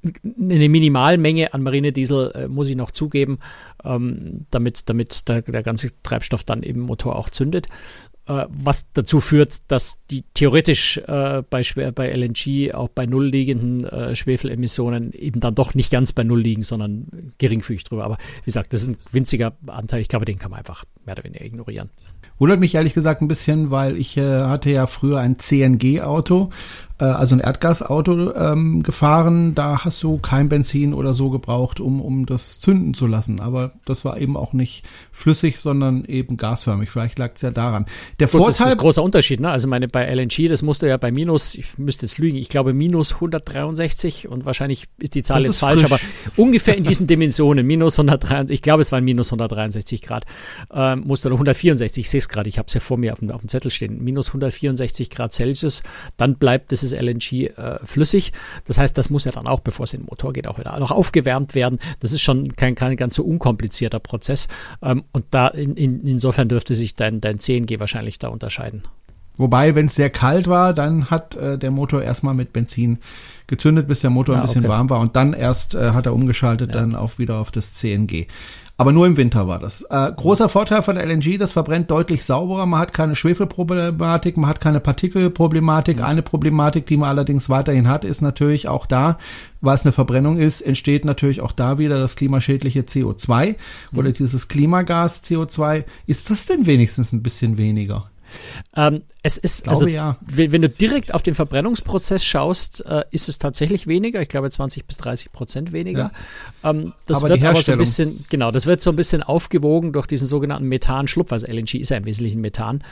eine 0.03 0.69
Minimalmenge 0.69 1.53
an 1.53 1.63
Marinediesel 1.63 2.33
äh, 2.35 2.49
muss 2.49 2.69
ich 2.69 2.77
noch 2.77 2.91
zugeben, 2.91 3.39
ähm, 3.85 4.47
damit, 4.51 4.89
damit 4.89 5.29
der, 5.29 5.43
der 5.43 5.63
ganze 5.63 5.91
Treibstoff 6.03 6.45
dann 6.45 6.63
im 6.63 6.81
Motor 6.81 7.17
auch 7.17 7.31
zündet. 7.31 7.67
Äh, 8.31 8.47
was 8.49 8.93
dazu 8.93 9.21
führt, 9.21 9.71
dass 9.73 10.07
die 10.07 10.25
theoretisch 10.35 10.99
äh, 10.99 11.43
bei, 11.51 11.63
bei 11.93 12.13
LNG 12.13 12.73
auch 12.73 12.89
bei 12.89 13.07
null 13.07 13.27
liegenden 13.27 13.85
äh, 13.85 14.15
Schwefelemissionen 14.15 15.13
eben 15.13 15.41
dann 15.41 15.55
doch 15.55 15.75
nicht 15.75 15.91
ganz 15.91 16.13
bei 16.13 16.23
null 16.23 16.41
liegen, 16.41 16.63
sondern 16.63 17.33
geringfügig 17.39 17.83
drüber. 17.85 18.05
Aber 18.05 18.19
wie 18.43 18.45
gesagt, 18.45 18.73
das 18.73 18.83
ist 18.83 18.89
ein 18.89 18.97
winziger 19.13 19.57
Anteil. 19.67 20.01
Ich 20.01 20.09
glaube, 20.09 20.27
den 20.27 20.39
kann 20.39 20.51
man 20.53 20.59
einfach 20.59 20.85
mehr 21.05 21.15
oder 21.15 21.25
weniger 21.25 21.45
ignorieren. 21.45 21.91
Wundert 22.39 22.61
mich 22.61 22.75
ehrlich 22.75 22.95
gesagt 22.95 23.21
ein 23.21 23.29
bisschen, 23.29 23.71
weil 23.71 23.97
ich 23.97 24.17
äh, 24.17 24.43
hatte 24.43 24.71
ja 24.71 24.87
früher 24.87 25.19
ein 25.19 25.39
CNG-Auto, 25.39 26.51
äh, 27.01 27.05
also 27.05 27.35
ein 27.35 27.41
Erdgasauto 27.41 28.35
ähm, 28.35 28.83
gefahren. 28.83 29.55
Da 29.55 29.85
hast 29.85 30.03
du 30.03 30.19
kein 30.19 30.49
Benzin 30.49 30.95
oder 30.95 31.15
so 31.15 31.31
gebraucht, 31.31 31.81
um, 31.81 32.01
um 32.01 32.27
das 32.27 32.61
zünden 32.61 32.95
zu 32.95 33.07
lassen. 33.07 33.41
Aber 33.41 33.73
das 33.85 34.05
war 34.05 34.19
eben 34.19 34.37
auch 34.37 34.53
nicht 34.53 34.85
flüssig, 35.11 35.59
sondern 35.59 36.05
eben 36.05 36.37
gasförmig. 36.37 36.91
Vielleicht 36.91 37.19
lag 37.19 37.33
es 37.35 37.43
ja 37.43 37.51
daran. 37.51 37.87
Der 38.19 38.27
Gut, 38.27 38.39
Vorteil, 38.39 38.47
das 38.47 38.61
ist 38.61 38.73
ein 38.73 38.79
großer 38.79 39.03
Unterschied. 39.03 39.41
Ne? 39.41 39.51
Also 39.51 39.69
meine 39.69 39.89
bei 39.89 40.05
LNG, 40.15 40.49
das 40.49 40.63
musste 40.63 40.87
ja 40.87 40.97
bei 40.97 41.11
minus, 41.11 41.55
ich 41.55 41.79
müsste 41.79 42.07
jetzt 42.07 42.19
lügen, 42.19 42.37
ich 42.37 42.49
glaube 42.49 42.73
minus 42.73 43.15
163 43.15 44.29
und 44.29 44.45
wahrscheinlich 44.45 44.89
ist 44.99 45.15
die 45.15 45.23
Zahl 45.23 45.45
jetzt 45.45 45.59
falsch, 45.59 45.83
frisch. 45.83 45.93
aber 45.93 46.01
ungefähr 46.37 46.77
in 46.77 46.85
diesen 46.85 47.07
Dimensionen, 47.07 47.67
minus 47.67 47.99
163, 47.99 48.55
ich 48.55 48.63
glaube 48.63 48.83
es 48.83 48.93
waren 48.93 49.05
minus 49.05 49.29
163 49.29 50.03
Grad, 50.03 50.25
ähm, 50.73 51.05
musste 51.07 51.29
164, 51.29 52.03
ich 52.03 52.11
sehe 52.11 52.19
es 52.19 52.29
gerade, 52.29 52.49
ich 52.49 52.59
habe 52.59 52.67
es 52.67 52.75
ja 52.75 52.81
vor 52.81 52.97
mir 52.97 53.13
auf 53.13 53.21
dem, 53.21 53.31
auf 53.31 53.41
dem 53.41 53.49
Zettel 53.49 53.71
stehen, 53.71 54.03
minus 54.03 54.29
164 54.29 55.11
Grad 55.11 55.33
Celsius, 55.33 55.83
dann 56.17 56.37
bleibt 56.37 56.73
dieses 56.91 57.01
LNG 57.01 57.47
äh, 57.57 57.79
flüssig. 57.85 58.33
Das 58.67 58.79
heißt, 58.79 58.97
das 58.97 59.11
muss 59.11 59.25
ja 59.25 59.33
dann 59.33 59.47
auch, 59.47 59.61
bevor 59.61 59.85
es 59.85 59.95
in 59.95 60.01
den 60.01 60.07
Motor 60.07 60.33
geht, 60.33 60.47
auch 60.47 60.59
wieder 60.59 60.79
noch 60.79 60.91
aufgewärmt 60.91 61.55
werden. 61.55 61.79
Das 62.01 62.13
ist 62.13 62.23
schon 62.23 62.53
kein, 62.55 62.75
kein 62.75 62.97
ganz 62.97 63.15
so 63.15 63.25
unkomplizierter 63.25 64.01
Prozess. 64.01 64.49
Ähm, 64.83 65.05
und 65.13 65.25
da 65.31 65.49
in, 65.49 65.77
in, 65.77 66.07
insofern 66.07 66.49
dürfte 66.49 66.75
sich 66.75 66.95
dein, 66.95 67.21
dein 67.21 67.39
CNG 67.39 67.79
wahrscheinlich 67.81 68.19
da 68.19 68.29
unterscheiden. 68.29 68.83
Wobei, 69.41 69.75
wenn 69.75 69.87
es 69.87 69.95
sehr 69.95 70.11
kalt 70.11 70.49
war, 70.49 70.75
dann 70.75 71.11
hat 71.11 71.35
äh, 71.35 71.57
der 71.57 71.71
Motor 71.71 72.03
erstmal 72.03 72.35
mit 72.35 72.53
Benzin 72.53 72.99
gezündet, 73.47 73.89
bis 73.89 74.01
der 74.01 74.11
Motor 74.11 74.35
ja, 74.35 74.41
ein 74.43 74.47
bisschen 74.47 74.61
okay. 74.67 74.69
warm 74.69 74.91
war 74.91 75.01
und 75.01 75.17
dann 75.17 75.33
erst 75.33 75.75
äh, 75.75 75.93
hat 75.93 76.05
er 76.05 76.13
umgeschaltet, 76.13 76.75
ja. 76.75 76.81
dann 76.81 76.95
auch 76.95 77.19
wieder 77.19 77.39
auf 77.39 77.51
das 77.51 77.73
CNG. 77.73 78.27
Aber 78.77 78.93
nur 78.93 79.07
im 79.07 79.17
Winter 79.17 79.49
war 79.49 79.59
das. 79.59 79.81
Äh, 79.89 80.13
großer 80.15 80.51
Vorteil 80.51 80.83
von 80.83 80.97
LNG, 80.97 81.39
das 81.39 81.53
verbrennt 81.53 81.91
deutlich 81.91 82.25
sauberer. 82.25 82.67
Man 82.67 82.81
hat 82.81 82.93
keine 82.93 83.17
Schwefelproblematik, 83.17 84.37
man 84.37 84.51
hat 84.51 84.61
keine 84.61 84.81
Partikelproblematik. 84.81 86.03
Eine 86.03 86.21
Problematik, 86.21 86.87
die 86.87 86.99
man 86.99 87.09
allerdings 87.09 87.49
weiterhin 87.49 87.89
hat, 87.89 88.05
ist 88.05 88.21
natürlich 88.21 88.69
auch 88.69 88.85
da, 88.85 89.17
weil 89.63 89.75
es 89.75 89.87
eine 89.87 89.93
Verbrennung 89.93 90.37
ist, 90.39 90.61
entsteht 90.61 91.07
natürlich 91.07 91.41
auch 91.41 91.53
da 91.53 91.79
wieder 91.79 91.99
das 91.99 92.15
klimaschädliche 92.17 92.83
CO2 92.83 93.57
mhm. 93.91 93.99
oder 93.99 94.13
dieses 94.13 94.49
Klimagas 94.49 95.25
CO2. 95.25 95.85
Ist 96.07 96.29
das 96.29 96.45
denn 96.45 96.67
wenigstens 96.67 97.13
ein 97.13 97.23
bisschen 97.23 97.57
weniger? 97.57 98.11
Ähm, 98.77 99.03
es 99.23 99.37
ist, 99.37 99.65
glaube, 99.65 99.77
also, 99.77 99.87
ja. 99.87 100.17
wenn 100.21 100.63
du 100.63 100.69
direkt 100.69 101.15
auf 101.15 101.23
den 101.23 101.35
Verbrennungsprozess 101.35 102.25
schaust, 102.25 102.85
äh, 102.87 103.05
ist 103.11 103.29
es 103.29 103.39
tatsächlich 103.39 103.87
weniger. 103.87 104.23
Ich 104.23 104.29
glaube 104.29 104.51
20 104.51 104.87
bis 104.87 104.99
30 104.99 105.33
Prozent 105.33 105.73
weniger. 105.73 106.11
Ja. 106.63 106.71
Ähm, 106.71 106.93
das 107.07 107.19
aber 107.19 107.31
wird 107.31 107.45
aber 107.45 107.63
so 107.63 107.73
ein 107.73 107.79
bisschen, 107.79 108.25
genau, 108.29 108.51
das 108.51 108.67
wird 108.67 108.81
so 108.81 108.91
ein 108.91 108.97
bisschen 108.97 109.23
aufgewogen 109.23 109.93
durch 109.93 110.07
diesen 110.07 110.27
sogenannten 110.27 110.69
Methanschlupf. 110.69 111.33
Also 111.33 111.47
LNG 111.47 111.75
ist 111.75 111.91
ja 111.91 111.97
im 111.97 112.05
Wesentlichen 112.05 112.41
Methan. 112.41 112.85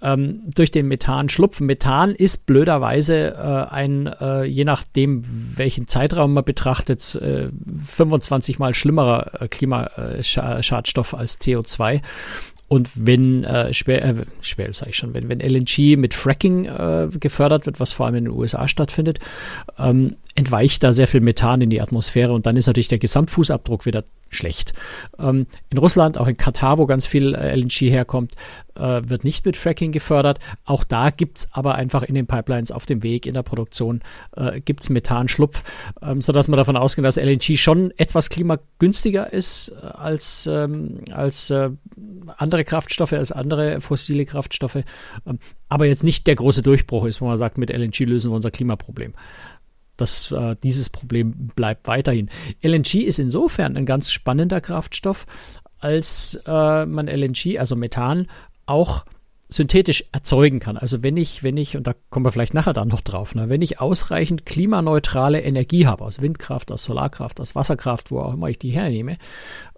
Ähm, 0.00 0.42
durch 0.54 0.70
den 0.70 0.88
Methanschlupf. 0.88 1.60
Methan 1.60 2.14
ist 2.14 2.46
blöderweise 2.46 3.34
äh, 3.34 3.74
ein, 3.74 4.06
äh, 4.06 4.44
je 4.44 4.64
nachdem, 4.64 5.22
welchen 5.56 5.88
Zeitraum 5.88 6.34
man 6.34 6.44
betrachtet, 6.44 7.02
25 7.02 8.56
äh, 8.56 8.58
mal 8.58 8.74
schlimmerer 8.74 9.42
äh, 9.42 9.48
Klimaschadstoff 9.48 11.14
als 11.14 11.40
CO2. 11.40 12.00
Und 12.68 12.90
wenn 12.94 13.44
äh, 13.44 13.72
schwer, 13.72 14.04
äh, 14.04 14.14
schwer 14.40 14.72
sage 14.72 14.90
ich 14.90 14.96
schon, 14.96 15.14
wenn, 15.14 15.28
wenn 15.28 15.40
LNG 15.40 15.96
mit 15.96 16.14
Fracking 16.14 16.64
äh, 16.64 17.08
gefördert 17.20 17.66
wird, 17.66 17.78
was 17.78 17.92
vor 17.92 18.06
allem 18.06 18.16
in 18.16 18.24
den 18.24 18.34
USA 18.34 18.66
stattfindet, 18.66 19.20
ähm, 19.78 20.16
entweicht 20.36 20.82
da 20.82 20.92
sehr 20.92 21.08
viel 21.08 21.20
Methan 21.20 21.62
in 21.62 21.70
die 21.70 21.80
Atmosphäre 21.80 22.32
und 22.32 22.46
dann 22.46 22.56
ist 22.56 22.66
natürlich 22.66 22.88
der 22.88 22.98
Gesamtfußabdruck 22.98 23.86
wieder 23.86 24.04
schlecht. 24.28 24.74
Ähm, 25.18 25.46
in 25.70 25.78
Russland, 25.78 26.18
auch 26.18 26.26
in 26.26 26.36
Katar, 26.36 26.78
wo 26.78 26.86
ganz 26.86 27.06
viel 27.06 27.34
äh, 27.34 27.56
LNG 27.56 27.90
herkommt, 27.90 28.34
äh, 28.74 29.00
wird 29.06 29.24
nicht 29.24 29.46
mit 29.46 29.56
Fracking 29.56 29.92
gefördert. 29.92 30.38
Auch 30.64 30.84
da 30.84 31.10
gibt's 31.10 31.48
aber 31.52 31.76
einfach 31.76 32.02
in 32.02 32.14
den 32.14 32.26
Pipelines 32.26 32.70
auf 32.70 32.84
dem 32.84 33.02
Weg 33.02 33.24
in 33.24 33.32
der 33.34 33.42
Produktion 33.42 34.02
äh, 34.36 34.60
gibt's 34.60 34.90
Methanschlupf, 34.90 35.62
ähm, 36.02 36.20
sodass 36.20 36.48
man 36.48 36.58
davon 36.58 36.76
ausgeht, 36.76 37.04
dass 37.04 37.16
LNG 37.16 37.56
schon 37.56 37.92
etwas 37.96 38.28
klimagünstiger 38.28 39.32
ist 39.32 39.70
äh, 39.70 39.86
als, 39.86 40.46
ähm, 40.52 41.00
als 41.12 41.48
äh, 41.48 41.70
andere 42.36 42.64
Kraftstoffe, 42.64 43.14
als 43.14 43.32
andere 43.32 43.80
fossile 43.80 44.26
Kraftstoffe, 44.26 44.82
ähm, 45.26 45.38
aber 45.68 45.86
jetzt 45.86 46.04
nicht 46.04 46.26
der 46.26 46.34
große 46.34 46.62
Durchbruch 46.62 47.06
ist, 47.06 47.20
wo 47.20 47.26
man 47.26 47.38
sagt, 47.38 47.58
mit 47.58 47.70
LNG 47.70 48.00
lösen 48.00 48.30
wir 48.30 48.36
unser 48.36 48.50
Klimaproblem 48.50 49.14
das, 49.96 50.32
äh, 50.32 50.56
dieses 50.62 50.90
Problem 50.90 51.50
bleibt 51.54 51.86
weiterhin. 51.86 52.28
LNG 52.62 53.02
ist 53.04 53.18
insofern 53.18 53.76
ein 53.76 53.86
ganz 53.86 54.10
spannender 54.10 54.60
Kraftstoff, 54.60 55.26
als 55.78 56.44
äh, 56.46 56.86
man 56.86 57.08
LNG, 57.08 57.58
also 57.58 57.76
Methan, 57.76 58.26
auch 58.66 59.04
synthetisch 59.48 60.04
erzeugen 60.10 60.58
kann. 60.58 60.76
Also 60.76 61.02
wenn 61.02 61.16
ich, 61.16 61.44
wenn 61.44 61.56
ich, 61.56 61.76
und 61.76 61.86
da 61.86 61.94
kommen 62.10 62.26
wir 62.26 62.32
vielleicht 62.32 62.54
nachher 62.54 62.72
dann 62.72 62.88
noch 62.88 63.00
drauf, 63.00 63.34
ne, 63.36 63.48
wenn 63.48 63.62
ich 63.62 63.80
ausreichend 63.80 64.44
klimaneutrale 64.44 65.40
Energie 65.40 65.86
habe, 65.86 66.04
aus 66.04 66.20
Windkraft, 66.20 66.72
aus 66.72 66.84
Solarkraft, 66.84 67.40
aus 67.40 67.54
Wasserkraft, 67.54 68.10
wo 68.10 68.20
auch 68.20 68.34
immer 68.34 68.48
ich 68.48 68.58
die 68.58 68.70
hernehme, 68.70 69.18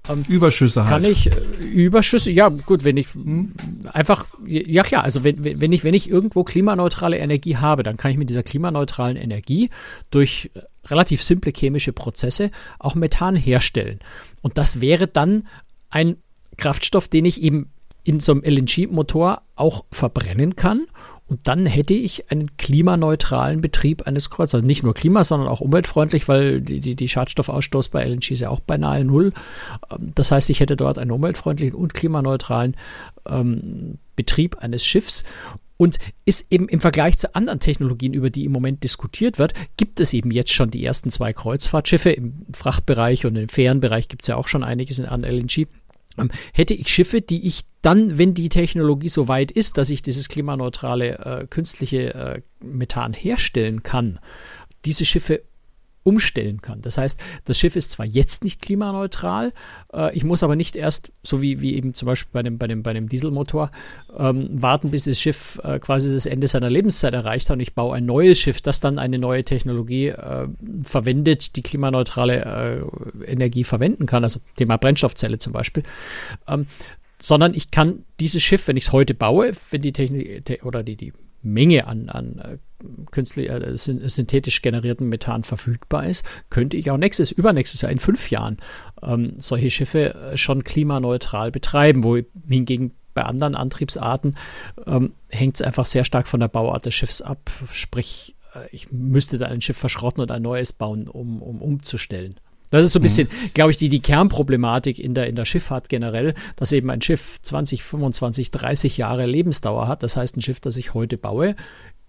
ähm, 0.08 0.22
Überschüsse 0.26 0.84
halt. 0.84 0.90
Kann 0.90 1.04
ich 1.04 1.30
äh, 1.30 1.34
Überschüsse, 1.64 2.30
ja 2.30 2.48
gut, 2.48 2.84
wenn 2.84 2.96
ich 2.96 3.12
hm. 3.12 3.52
einfach, 3.92 4.26
ja 4.46 4.82
klar, 4.84 5.04
also 5.04 5.22
wenn, 5.22 5.60
wenn 5.60 5.72
ich, 5.72 5.84
wenn 5.84 5.94
ich 5.94 6.08
irgendwo 6.08 6.44
klimaneutrale 6.44 7.18
Energie 7.18 7.58
habe, 7.58 7.82
dann 7.82 7.98
kann 7.98 8.10
ich 8.10 8.16
mit 8.16 8.30
dieser 8.30 8.42
klimaneutralen 8.42 9.18
Energie 9.18 9.68
durch 10.10 10.50
äh, 10.54 10.60
relativ 10.87 11.22
simple 11.22 11.52
chemische 11.54 11.92
Prozesse 11.92 12.50
auch 12.78 12.94
Methan 12.94 13.37
herstellen. 13.37 13.98
Und 14.40 14.56
das 14.56 14.80
wäre 14.80 15.08
dann 15.08 15.46
ein 15.90 16.16
Kraftstoff, 16.56 17.08
den 17.08 17.26
ich 17.26 17.42
eben 17.42 17.70
in 18.08 18.20
so 18.20 18.32
einem 18.32 18.42
LNG-Motor 18.42 19.42
auch 19.54 19.84
verbrennen 19.90 20.56
kann. 20.56 20.86
Und 21.26 21.46
dann 21.46 21.66
hätte 21.66 21.92
ich 21.92 22.30
einen 22.30 22.56
klimaneutralen 22.56 23.60
Betrieb 23.60 24.06
eines 24.06 24.30
Kreuzers. 24.30 24.54
Also 24.54 24.66
nicht 24.66 24.82
nur 24.82 24.94
klima, 24.94 25.24
sondern 25.24 25.46
auch 25.46 25.60
umweltfreundlich, 25.60 26.26
weil 26.26 26.62
die, 26.62 26.80
die, 26.80 26.94
die 26.94 27.08
Schadstoffausstoß 27.10 27.90
bei 27.90 28.02
LNG 28.02 28.30
ist 28.30 28.40
ja 28.40 28.48
auch 28.48 28.60
beinahe 28.60 29.04
null. 29.04 29.34
Ähm, 29.90 30.12
das 30.14 30.32
heißt, 30.32 30.48
ich 30.48 30.60
hätte 30.60 30.74
dort 30.74 30.96
einen 30.96 31.10
umweltfreundlichen 31.10 31.74
und 31.74 31.92
klimaneutralen 31.92 32.76
ähm, 33.28 33.98
Betrieb 34.16 34.56
eines 34.56 34.86
Schiffs. 34.86 35.22
Und 35.76 35.98
ist 36.24 36.46
eben 36.50 36.66
im 36.68 36.80
Vergleich 36.80 37.18
zu 37.18 37.34
anderen 37.34 37.60
Technologien, 37.60 38.14
über 38.14 38.30
die 38.30 38.46
im 38.46 38.52
Moment 38.52 38.82
diskutiert 38.82 39.38
wird, 39.38 39.52
gibt 39.76 40.00
es 40.00 40.14
eben 40.14 40.30
jetzt 40.30 40.52
schon 40.52 40.70
die 40.70 40.84
ersten 40.84 41.10
zwei 41.10 41.34
Kreuzfahrtschiffe. 41.34 42.10
Im 42.10 42.46
Frachtbereich 42.54 43.26
und 43.26 43.36
im 43.36 43.50
Fährenbereich 43.50 44.08
gibt 44.08 44.22
es 44.22 44.28
ja 44.28 44.36
auch 44.36 44.48
schon 44.48 44.64
einiges 44.64 44.98
an 44.98 45.24
LNG 45.24 45.68
hätte 46.52 46.75
ich 46.75 46.88
Schiffe, 46.88 47.20
die 47.20 47.46
ich 47.46 47.62
dann, 47.82 48.18
wenn 48.18 48.34
die 48.34 48.48
Technologie 48.48 49.08
so 49.08 49.28
weit 49.28 49.50
ist, 49.50 49.78
dass 49.78 49.90
ich 49.90 50.02
dieses 50.02 50.28
klimaneutrale 50.28 51.18
äh, 51.18 51.46
künstliche 51.46 52.14
äh, 52.14 52.42
Methan 52.62 53.12
herstellen 53.12 53.82
kann, 53.82 54.18
diese 54.84 55.04
Schiffe 55.04 55.42
umstellen 56.02 56.62
kann. 56.62 56.80
Das 56.80 56.98
heißt, 56.98 57.20
das 57.44 57.58
Schiff 57.58 57.76
ist 57.76 57.90
zwar 57.92 58.06
jetzt 58.06 58.44
nicht 58.44 58.62
klimaneutral, 58.62 59.52
äh, 59.92 60.14
ich 60.16 60.24
muss 60.24 60.42
aber 60.42 60.56
nicht 60.56 60.76
erst, 60.76 61.12
so 61.22 61.42
wie, 61.42 61.60
wie 61.60 61.74
eben 61.74 61.94
zum 61.94 62.06
Beispiel 62.06 62.30
bei 62.32 62.42
dem, 62.42 62.58
bei 62.58 62.66
dem, 62.66 62.82
bei 62.82 62.92
dem 62.92 63.08
Dieselmotor, 63.08 63.70
ähm, 64.16 64.48
warten, 64.50 64.90
bis 64.90 65.04
das 65.04 65.20
Schiff 65.20 65.60
äh, 65.62 65.78
quasi 65.78 66.12
das 66.12 66.26
Ende 66.26 66.48
seiner 66.48 66.70
Lebenszeit 66.70 67.14
erreicht 67.14 67.50
hat 67.50 67.54
und 67.54 67.60
ich 67.60 67.74
baue 67.74 67.96
ein 67.96 68.06
neues 68.06 68.38
Schiff, 68.38 68.60
das 68.60 68.80
dann 68.80 68.98
eine 68.98 69.18
neue 69.18 69.44
Technologie 69.44 70.08
äh, 70.08 70.48
verwendet, 70.84 71.56
die 71.56 71.62
klimaneutrale 71.62 72.84
äh, 73.24 73.30
Energie 73.30 73.64
verwenden 73.64 74.06
kann, 74.06 74.24
also 74.24 74.40
Thema 74.56 74.78
Brennstoffzelle 74.78 75.38
zum 75.38 75.52
Beispiel. 75.52 75.82
Ähm, 76.46 76.66
sondern 77.20 77.54
ich 77.54 77.70
kann 77.70 78.04
dieses 78.20 78.42
Schiff, 78.42 78.68
wenn 78.68 78.76
ich 78.76 78.86
es 78.86 78.92
heute 78.92 79.14
baue, 79.14 79.52
wenn 79.70 79.80
die 79.82 79.92
Technik 79.92 80.60
oder 80.62 80.82
die, 80.82 80.96
die 80.96 81.12
Menge 81.42 81.87
an, 81.87 82.09
an 82.09 82.38
äh, 82.38 82.59
künstlich, 83.11 83.50
äh, 83.50 83.76
synthetisch 83.76 84.62
generierten 84.62 85.09
Methan 85.09 85.45
verfügbar 85.45 86.07
ist, 86.07 86.25
könnte 86.50 86.76
ich 86.76 86.90
auch 86.90 86.97
nächstes, 86.97 87.33
übernächstes 87.33 87.83
Jahr 87.83 87.92
in 87.92 87.99
fünf 87.99 88.30
Jahren 88.30 88.59
ähm, 89.02 89.35
solche 89.37 89.71
Schiffe 89.71 90.14
äh, 90.14 90.38
schon 90.38 90.64
klimaneutral 90.64 91.50
betreiben, 91.50 92.04
wo 92.04 92.18
hingegen 92.49 92.92
bei 93.14 93.23
anderen 93.23 93.57
Antriebsarten 93.57 94.37
ähm, 94.87 95.12
hängt 95.28 95.57
es 95.57 95.62
einfach 95.62 95.87
sehr 95.87 96.04
stark 96.04 96.28
von 96.28 96.40
der 96.40 96.49
Bauart 96.49 96.87
des 96.87 96.95
Schiffs 96.95 97.21
ab. 97.21 97.50
Sprich, 97.73 98.37
äh, 98.54 98.61
ich 98.71 98.92
müsste 98.92 99.38
da 99.38 99.47
ein 99.47 99.61
Schiff 99.61 99.76
verschrotten 99.76 100.23
und 100.23 100.30
ein 100.30 100.42
neues 100.42 100.73
bauen, 100.73 101.09
um, 101.09 101.42
um 101.42 101.61
umzustellen. 101.61 102.37
Das 102.70 102.84
ist 102.84 102.92
so 102.92 102.98
ein 102.98 103.02
bisschen, 103.02 103.28
mhm. 103.28 103.48
glaube 103.54 103.70
ich, 103.70 103.78
die, 103.78 103.88
die 103.88 104.00
Kernproblematik 104.00 104.98
in 104.98 105.14
der, 105.14 105.26
in 105.26 105.37
der 105.37 105.44
Schifffahrt 105.44 105.88
generell, 105.88 106.34
dass 106.56 106.72
eben 106.72 106.90
ein 106.90 107.02
Schiff 107.02 107.38
20, 107.42 107.82
25, 107.82 108.50
30 108.50 108.96
Jahre 108.96 109.26
Lebensdauer 109.26 109.88
hat. 109.88 110.02
Das 110.02 110.16
heißt, 110.16 110.37
ein 110.37 110.42
Schiff, 110.42 110.60
das 110.60 110.76
ich 110.76 110.94
heute 110.94 111.18
baue, 111.18 111.56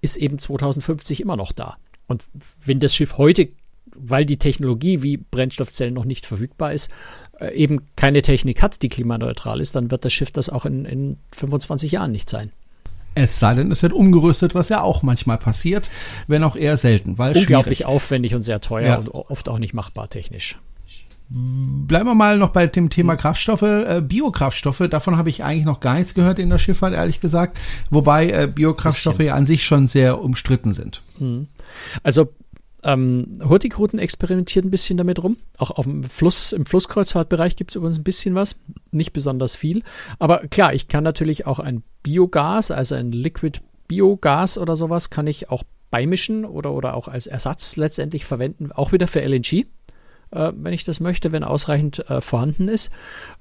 ist 0.02 0.18
eben 0.18 0.40
2050 0.40 1.22
immer 1.22 1.38
noch 1.38 1.52
da. 1.52 1.78
Und 2.08 2.24
wenn 2.66 2.80
das 2.80 2.96
Schiff 2.96 3.18
heute, 3.18 3.50
weil 3.96 4.26
die 4.26 4.38
Technologie 4.38 5.02
wie 5.02 5.18
Brennstoffzellen 5.18 5.94
noch 5.94 6.06
nicht 6.06 6.26
verfügbar 6.26 6.74
ist, 6.74 6.90
äh, 7.40 7.54
eben 7.54 7.82
keine 7.96 8.22
Technik 8.22 8.62
hat, 8.62 8.82
die 8.82 8.90
klimaneutral 8.90 9.62
ist, 9.62 9.76
dann 9.76 9.92
wird 9.92 10.06
das 10.06 10.14
Schiff 10.14 10.32
das 10.32 10.50
auch 10.50 10.66
in, 10.66 10.86
in 10.86 11.18
25 11.32 11.92
Jahren 11.92 12.12
nicht 12.12 12.30
sein. 12.30 12.52
Es 13.20 13.40
sei 13.40 13.54
denn, 13.54 13.72
es 13.72 13.84
wird 13.84 13.94
umgerüstet, 13.94 14.56
was 14.56 14.70
ja 14.70 14.82
auch 14.82 15.04
manchmal 15.04 15.38
passiert, 15.38 15.90
wenn 16.28 16.44
auch 16.44 16.56
eher 16.56 16.78
selten. 16.78 17.18
Weil 17.18 17.36
Unglaublich 17.38 17.80
schwierig. 17.80 17.94
aufwendig 17.94 18.36
und 18.36 18.42
sehr 18.42 18.62
teuer 18.62 18.88
ja. 18.88 18.98
und 18.98 19.10
oft 19.10 19.50
auch 19.50 19.60
nicht 19.60 19.74
machbar 19.74 20.10
technisch. 20.10 20.58
Bleiben 21.32 22.08
wir 22.08 22.16
mal 22.16 22.40
noch 22.40 22.50
bei 22.50 22.66
dem 22.66 22.90
Thema. 22.90 23.16
Kraftstoffe, 23.16 23.62
äh, 23.62 24.02
Biokraftstoffe. 24.04 24.82
Davon 24.90 25.16
habe 25.16 25.30
ich 25.30 25.44
eigentlich 25.44 25.66
noch 25.66 25.80
gar 25.80 25.94
nichts 25.94 26.16
gehört 26.16 26.40
in 26.40 26.50
der 26.50 26.58
Schifffahrt, 26.58 26.94
ehrlich 26.94 27.20
gesagt. 27.20 27.60
Wobei 27.92 28.32
äh, 28.32 28.48
Biokraftstoffe 28.48 29.20
ja 29.20 29.36
an 29.36 29.46
sich 29.46 29.64
schon 29.64 29.86
sehr 29.86 30.22
umstritten 30.22 30.74
sind. 30.74 31.04
Hm. 31.20 31.48
Also 32.02 32.30
ähm, 32.84 33.40
Hurtigruten 33.44 34.00
experimentiert 34.00 34.66
ein 34.66 34.72
bisschen 34.72 34.98
damit 34.98 35.22
rum. 35.22 35.38
Auch 35.58 35.72
auf 35.72 35.86
dem 35.86 36.04
Fluss, 36.04 36.54
im 36.54 36.66
Flusskreuzfahrtbereich 36.66 37.56
gibt 37.56 37.72
es 37.72 37.76
übrigens 37.76 38.00
ein 38.00 38.04
bisschen 38.04 38.36
was. 38.36 38.58
Nicht 38.92 39.14
besonders 39.14 39.56
viel. 39.56 39.84
Aber 40.18 40.40
klar, 40.48 40.74
ich 40.74 40.88
kann 40.88 41.04
natürlich 41.04 41.46
auch 41.46 41.60
ein 41.60 41.84
Biogas, 42.04 42.72
also 42.72 42.96
ein 42.96 43.12
Liquid 43.12 43.60
Biogas 43.88 44.58
oder 44.58 44.76
sowas, 44.76 45.10
kann 45.10 45.28
ich 45.28 45.50
auch 45.50 45.64
beimischen 45.92 46.46
oder, 46.46 46.74
oder 46.74 46.94
auch 46.96 47.08
als 47.08 47.28
Ersatz 47.28 47.76
letztendlich 47.76 48.26
verwenden. 48.26 48.72
Auch 48.72 48.92
wieder 48.92 49.08
für 49.08 49.22
LNG. 49.22 49.66
Äh, 50.32 50.54
wenn 50.56 50.74
ich 50.74 50.84
das 50.84 51.00
möchte, 51.00 51.32
wenn 51.32 51.44
ausreichend 51.44 52.08
äh, 52.10 52.22
vorhanden 52.22 52.68
ist. 52.68 52.92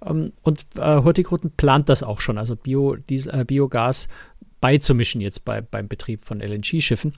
Ähm, 0.05 0.33
und 0.43 0.65
äh, 0.77 1.03
Hurtigruten 1.03 1.51
plant 1.51 1.89
das 1.89 2.03
auch 2.03 2.21
schon, 2.21 2.39
also 2.39 2.57
Bio, 2.57 2.97
Diesel, 2.97 3.41
äh, 3.41 3.45
Biogas 3.45 4.09
beizumischen 4.61 5.21
jetzt 5.21 5.45
bei, 5.45 5.61
beim 5.61 5.87
Betrieb 5.87 6.25
von 6.25 6.41
LNG-Schiffen. 6.41 7.13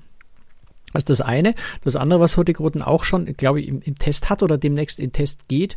Das 0.93 1.03
ist 1.03 1.11
das 1.11 1.21
eine. 1.21 1.55
Das 1.83 1.97
andere, 1.97 2.21
was 2.21 2.37
Hurtigruten 2.37 2.83
auch 2.83 3.05
schon, 3.05 3.27
glaube 3.27 3.61
ich, 3.61 3.69
im, 3.69 3.81
im, 3.83 3.97
Test 3.97 4.31
hat 4.31 4.43
oder 4.43 4.59
demnächst 4.59 4.99
in 4.99 5.13
Test 5.13 5.49
geht, 5.49 5.77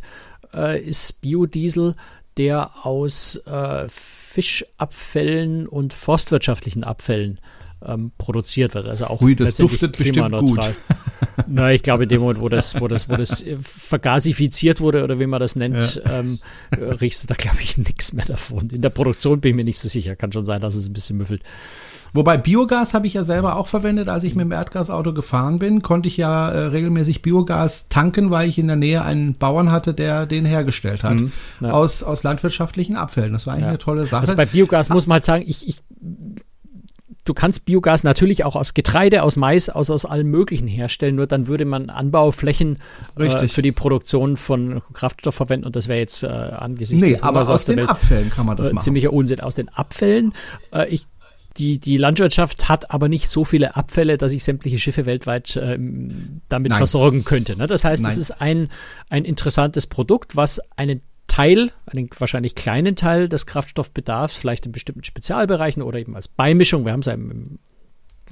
äh, 0.54 0.80
ist 0.80 1.20
Biodiesel, 1.20 1.94
der 2.36 2.84
aus 2.84 3.36
äh, 3.46 3.86
Fischabfällen 3.88 5.68
und 5.68 5.92
forstwirtschaftlichen 5.92 6.82
Abfällen 6.82 7.38
ähm, 7.84 8.12
produziert 8.18 8.74
wird. 8.74 8.86
Also 8.86 9.06
auch 9.06 9.20
Ui, 9.20 9.36
das 9.36 9.54
duftet 9.54 9.96
bestimmt 9.96 10.32
gut. 10.40 10.60
Na, 11.46 11.72
ich 11.72 11.82
glaube, 11.82 12.04
in 12.04 12.08
dem 12.08 12.20
Moment, 12.20 12.40
wo 12.40 12.48
das, 12.48 12.80
wo 12.80 12.88
das, 12.88 13.08
wo 13.08 13.16
das 13.16 13.42
äh, 13.42 13.56
vergasifiziert 13.60 14.80
wurde 14.80 15.04
oder 15.04 15.18
wie 15.18 15.26
man 15.26 15.40
das 15.40 15.56
nennt, 15.56 16.02
ja. 16.04 16.20
ähm, 16.20 16.38
riechst 16.78 17.22
du 17.22 17.26
da, 17.26 17.34
glaube 17.34 17.58
ich, 17.60 17.76
nichts 17.78 18.12
mehr 18.12 18.24
davon. 18.24 18.68
In 18.70 18.80
der 18.80 18.90
Produktion 18.90 19.40
bin 19.40 19.50
ich 19.50 19.56
mir 19.56 19.64
nicht 19.64 19.78
so 19.78 19.88
sicher. 19.88 20.16
Kann 20.16 20.32
schon 20.32 20.44
sein, 20.44 20.60
dass 20.60 20.74
es 20.74 20.88
ein 20.88 20.92
bisschen 20.92 21.18
müffelt. 21.18 21.42
Wobei 22.14 22.36
Biogas 22.36 22.94
habe 22.94 23.08
ich 23.08 23.14
ja 23.14 23.24
selber 23.24 23.56
auch 23.56 23.66
verwendet, 23.66 24.08
als 24.08 24.22
ich 24.22 24.36
mit 24.36 24.44
dem 24.44 24.52
Erdgasauto 24.52 25.12
gefahren 25.12 25.58
bin, 25.58 25.82
konnte 25.82 26.06
ich 26.06 26.16
ja 26.16 26.48
äh, 26.48 26.58
regelmäßig 26.66 27.22
Biogas 27.22 27.88
tanken, 27.88 28.30
weil 28.30 28.48
ich 28.48 28.56
in 28.56 28.68
der 28.68 28.76
Nähe 28.76 29.02
einen 29.02 29.34
Bauern 29.34 29.72
hatte, 29.72 29.94
der 29.94 30.24
den 30.24 30.44
hergestellt 30.44 31.02
hat 31.02 31.18
mhm, 31.18 31.32
ja. 31.60 31.72
aus, 31.72 32.04
aus 32.04 32.22
landwirtschaftlichen 32.22 32.94
Abfällen. 32.94 33.32
Das 33.32 33.48
war 33.48 33.54
eigentlich 33.54 33.64
ja. 33.64 33.68
eine 33.70 33.78
tolle 33.78 34.06
Sache. 34.06 34.20
Also 34.20 34.36
bei 34.36 34.46
Biogas 34.46 34.90
muss 34.90 35.08
man 35.08 35.14
halt 35.14 35.24
sagen, 35.24 35.44
ich, 35.44 35.66
ich 35.66 35.78
du 37.24 37.34
kannst 37.34 37.64
Biogas 37.64 38.04
natürlich 38.04 38.44
auch 38.44 38.56
aus 38.56 38.74
Getreide, 38.74 39.22
aus 39.22 39.36
Mais, 39.36 39.68
aus, 39.68 39.90
aus 39.90 40.04
allem 40.04 40.30
Möglichen 40.30 40.68
herstellen, 40.68 41.16
nur 41.16 41.26
dann 41.26 41.46
würde 41.46 41.64
man 41.64 41.90
Anbauflächen 41.90 42.78
äh, 43.16 43.48
für 43.48 43.62
die 43.62 43.72
Produktion 43.72 44.36
von 44.36 44.82
Kraftstoff 44.92 45.34
verwenden 45.34 45.66
und 45.66 45.76
das 45.76 45.88
wäre 45.88 45.98
jetzt 45.98 46.22
äh, 46.22 46.26
angesichts 46.26 47.02
nee, 47.02 47.12
des 47.12 47.22
aber 47.22 47.48
aus 47.48 47.64
den 47.64 47.76
Welt, 47.76 47.88
Abfällen 47.88 48.30
kann 48.30 48.46
man 48.46 48.56
das 48.56 48.68
äh, 48.68 48.72
machen. 48.72 48.84
Ziemlicher 48.84 49.12
Unsinn. 49.12 49.40
Aus 49.40 49.54
den 49.54 49.68
Abfällen. 49.68 50.32
Äh, 50.72 50.88
ich 50.88 51.06
die, 51.56 51.78
die 51.78 51.98
Landwirtschaft 51.98 52.68
hat 52.68 52.90
aber 52.90 53.08
nicht 53.08 53.30
so 53.30 53.44
viele 53.44 53.76
Abfälle, 53.76 54.18
dass 54.18 54.32
ich 54.32 54.42
sämtliche 54.42 54.80
Schiffe 54.80 55.06
weltweit 55.06 55.56
ähm, 55.62 56.40
damit 56.48 56.70
Nein. 56.70 56.78
versorgen 56.78 57.24
könnte. 57.24 57.56
Ne? 57.56 57.68
Das 57.68 57.84
heißt, 57.84 58.04
es 58.04 58.16
ist 58.16 58.40
ein, 58.40 58.68
ein 59.08 59.24
interessantes 59.24 59.86
Produkt, 59.86 60.34
was 60.34 60.60
einen 60.76 61.00
Teil, 61.34 61.72
einen 61.86 62.08
wahrscheinlich 62.16 62.54
kleinen 62.54 62.94
Teil 62.94 63.28
des 63.28 63.44
Kraftstoffbedarfs, 63.46 64.36
vielleicht 64.36 64.66
in 64.66 64.72
bestimmten 64.72 65.02
Spezialbereichen 65.02 65.82
oder 65.82 65.98
eben 65.98 66.14
als 66.14 66.28
Beimischung, 66.28 66.84
wir 66.84 66.92
haben 66.92 67.00
es 67.00 67.06
ja 67.06 67.14
im, 67.14 67.58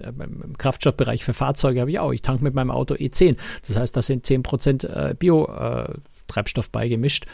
im 0.04 0.52
äh, 0.52 0.56
Kraftstoffbereich 0.56 1.24
für 1.24 1.34
Fahrzeuge 1.34 1.80
habe 1.80 1.90
ich 1.90 1.98
auch. 1.98 2.12
Ich 2.12 2.22
tanke 2.22 2.44
mit 2.44 2.54
meinem 2.54 2.70
Auto 2.70 2.94
E10. 2.94 3.36
Das 3.66 3.76
heißt, 3.76 3.96
da 3.96 4.02
sind 4.02 4.24
10% 4.24 4.86
äh, 4.86 5.14
Bio-Treibstoff 5.14 6.70
beigemischt 6.70 7.26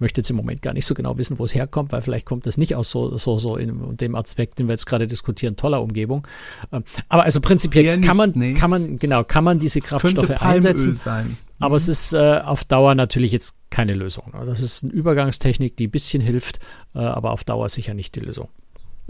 möchte 0.00 0.20
jetzt 0.20 0.30
im 0.30 0.36
Moment 0.36 0.62
gar 0.62 0.72
nicht 0.72 0.86
so 0.86 0.94
genau 0.94 1.18
wissen, 1.18 1.38
wo 1.38 1.44
es 1.44 1.54
herkommt, 1.54 1.92
weil 1.92 2.02
vielleicht 2.02 2.26
kommt 2.26 2.46
das 2.46 2.56
nicht 2.56 2.74
aus 2.74 2.90
so, 2.90 3.16
so, 3.16 3.38
so 3.38 3.56
in 3.56 3.96
dem 3.96 4.14
Aspekt, 4.14 4.58
den 4.58 4.68
wir 4.68 4.72
jetzt 4.72 4.86
gerade 4.86 5.06
diskutieren, 5.06 5.56
toller 5.56 5.82
Umgebung. 5.82 6.26
Ähm, 6.72 6.84
aber 7.08 7.24
also 7.24 7.40
prinzipiell 7.40 7.96
nicht, 7.96 8.06
kann 8.06 8.16
man, 8.16 8.32
nee. 8.34 8.54
kann 8.54 8.70
man, 8.70 8.98
genau, 8.98 9.24
kann 9.24 9.44
man 9.44 9.58
diese 9.58 9.80
Kraftstoffe 9.80 10.30
einsetzen. 10.30 10.96
Sein. 10.96 11.36
Aber 11.58 11.74
mhm. 11.74 11.76
es 11.76 11.88
ist 11.88 12.12
äh, 12.14 12.40
auf 12.44 12.64
Dauer 12.64 12.94
natürlich 12.94 13.32
jetzt 13.32 13.54
keine 13.70 13.94
Lösung. 13.94 14.32
Das 14.46 14.60
ist 14.60 14.82
eine 14.82 14.92
Übergangstechnik, 14.92 15.76
die 15.76 15.86
ein 15.86 15.90
bisschen 15.90 16.22
hilft, 16.22 16.58
äh, 16.94 16.98
aber 16.98 17.30
auf 17.30 17.44
Dauer 17.44 17.68
sicher 17.68 17.94
nicht 17.94 18.14
die 18.14 18.20
Lösung. 18.20 18.48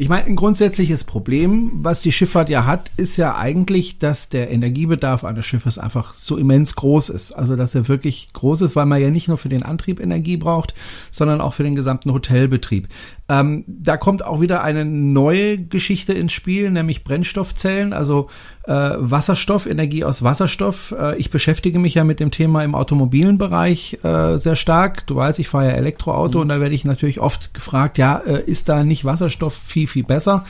Ich 0.01 0.09
meine, 0.09 0.25
ein 0.25 0.35
grundsätzliches 0.35 1.05
Problem, 1.05 1.73
was 1.75 2.01
die 2.01 2.11
Schifffahrt 2.11 2.49
ja 2.49 2.65
hat, 2.65 2.91
ist 2.97 3.19
ja 3.19 3.37
eigentlich, 3.37 3.99
dass 3.99 4.31
der 4.31 4.51
Energiebedarf 4.51 5.25
eines 5.25 5.45
Schiffes 5.45 5.77
einfach 5.77 6.15
so 6.15 6.39
immens 6.39 6.75
groß 6.75 7.11
ist. 7.11 7.33
Also, 7.33 7.55
dass 7.55 7.75
er 7.75 7.87
wirklich 7.87 8.33
groß 8.33 8.63
ist, 8.63 8.77
weil 8.77 8.87
man 8.87 9.03
ja 9.03 9.11
nicht 9.11 9.29
nur 9.29 9.37
für 9.37 9.51
den 9.51 9.63
Antrieb 9.63 10.01
Energie 10.01 10.39
braucht, 10.39 10.73
sondern 11.11 11.43
auch 11.43 11.53
für 11.53 11.65
den 11.65 11.75
gesamten 11.75 12.15
Hotelbetrieb. 12.15 12.89
Ähm, 13.29 13.65
da 13.67 13.99
kommt 13.99 14.25
auch 14.25 14.41
wieder 14.41 14.65
eine 14.65 14.87
neue 14.87 15.59
Geschichte 15.59 16.15
ins 16.15 16.33
Spiel, 16.33 16.71
nämlich 16.71 17.05
Brennstoffzellen, 17.05 17.93
also 17.93 18.31
äh, 18.71 18.95
Wasserstoff, 18.99 19.67
Energie 19.67 20.05
aus 20.05 20.23
Wasserstoff. 20.23 20.95
Äh, 20.97 21.17
ich 21.17 21.31
beschäftige 21.31 21.81
mich 21.81 21.95
ja 21.95 22.05
mit 22.05 22.21
dem 22.21 22.31
Thema 22.31 22.63
im 22.63 22.77
automobilen 22.77 23.37
Bereich 23.37 23.99
äh, 24.05 24.39
sehr 24.39 24.55
stark. 24.55 25.07
Du 25.09 25.17
weißt, 25.17 25.41
ich 25.41 25.49
fahre 25.49 25.67
ja 25.67 25.73
Elektroauto 25.73 26.39
mhm. 26.39 26.43
und 26.43 26.49
da 26.51 26.61
werde 26.61 26.75
ich 26.75 26.85
natürlich 26.85 27.19
oft 27.21 27.53
gefragt, 27.53 27.99
ja, 27.99 28.19
äh, 28.19 28.43
ist 28.45 28.69
da 28.69 28.85
nicht 28.85 29.05
Wasserstoff 29.05 29.55
viel, 29.55 29.89
viel 29.89 30.05
besser? 30.05 30.45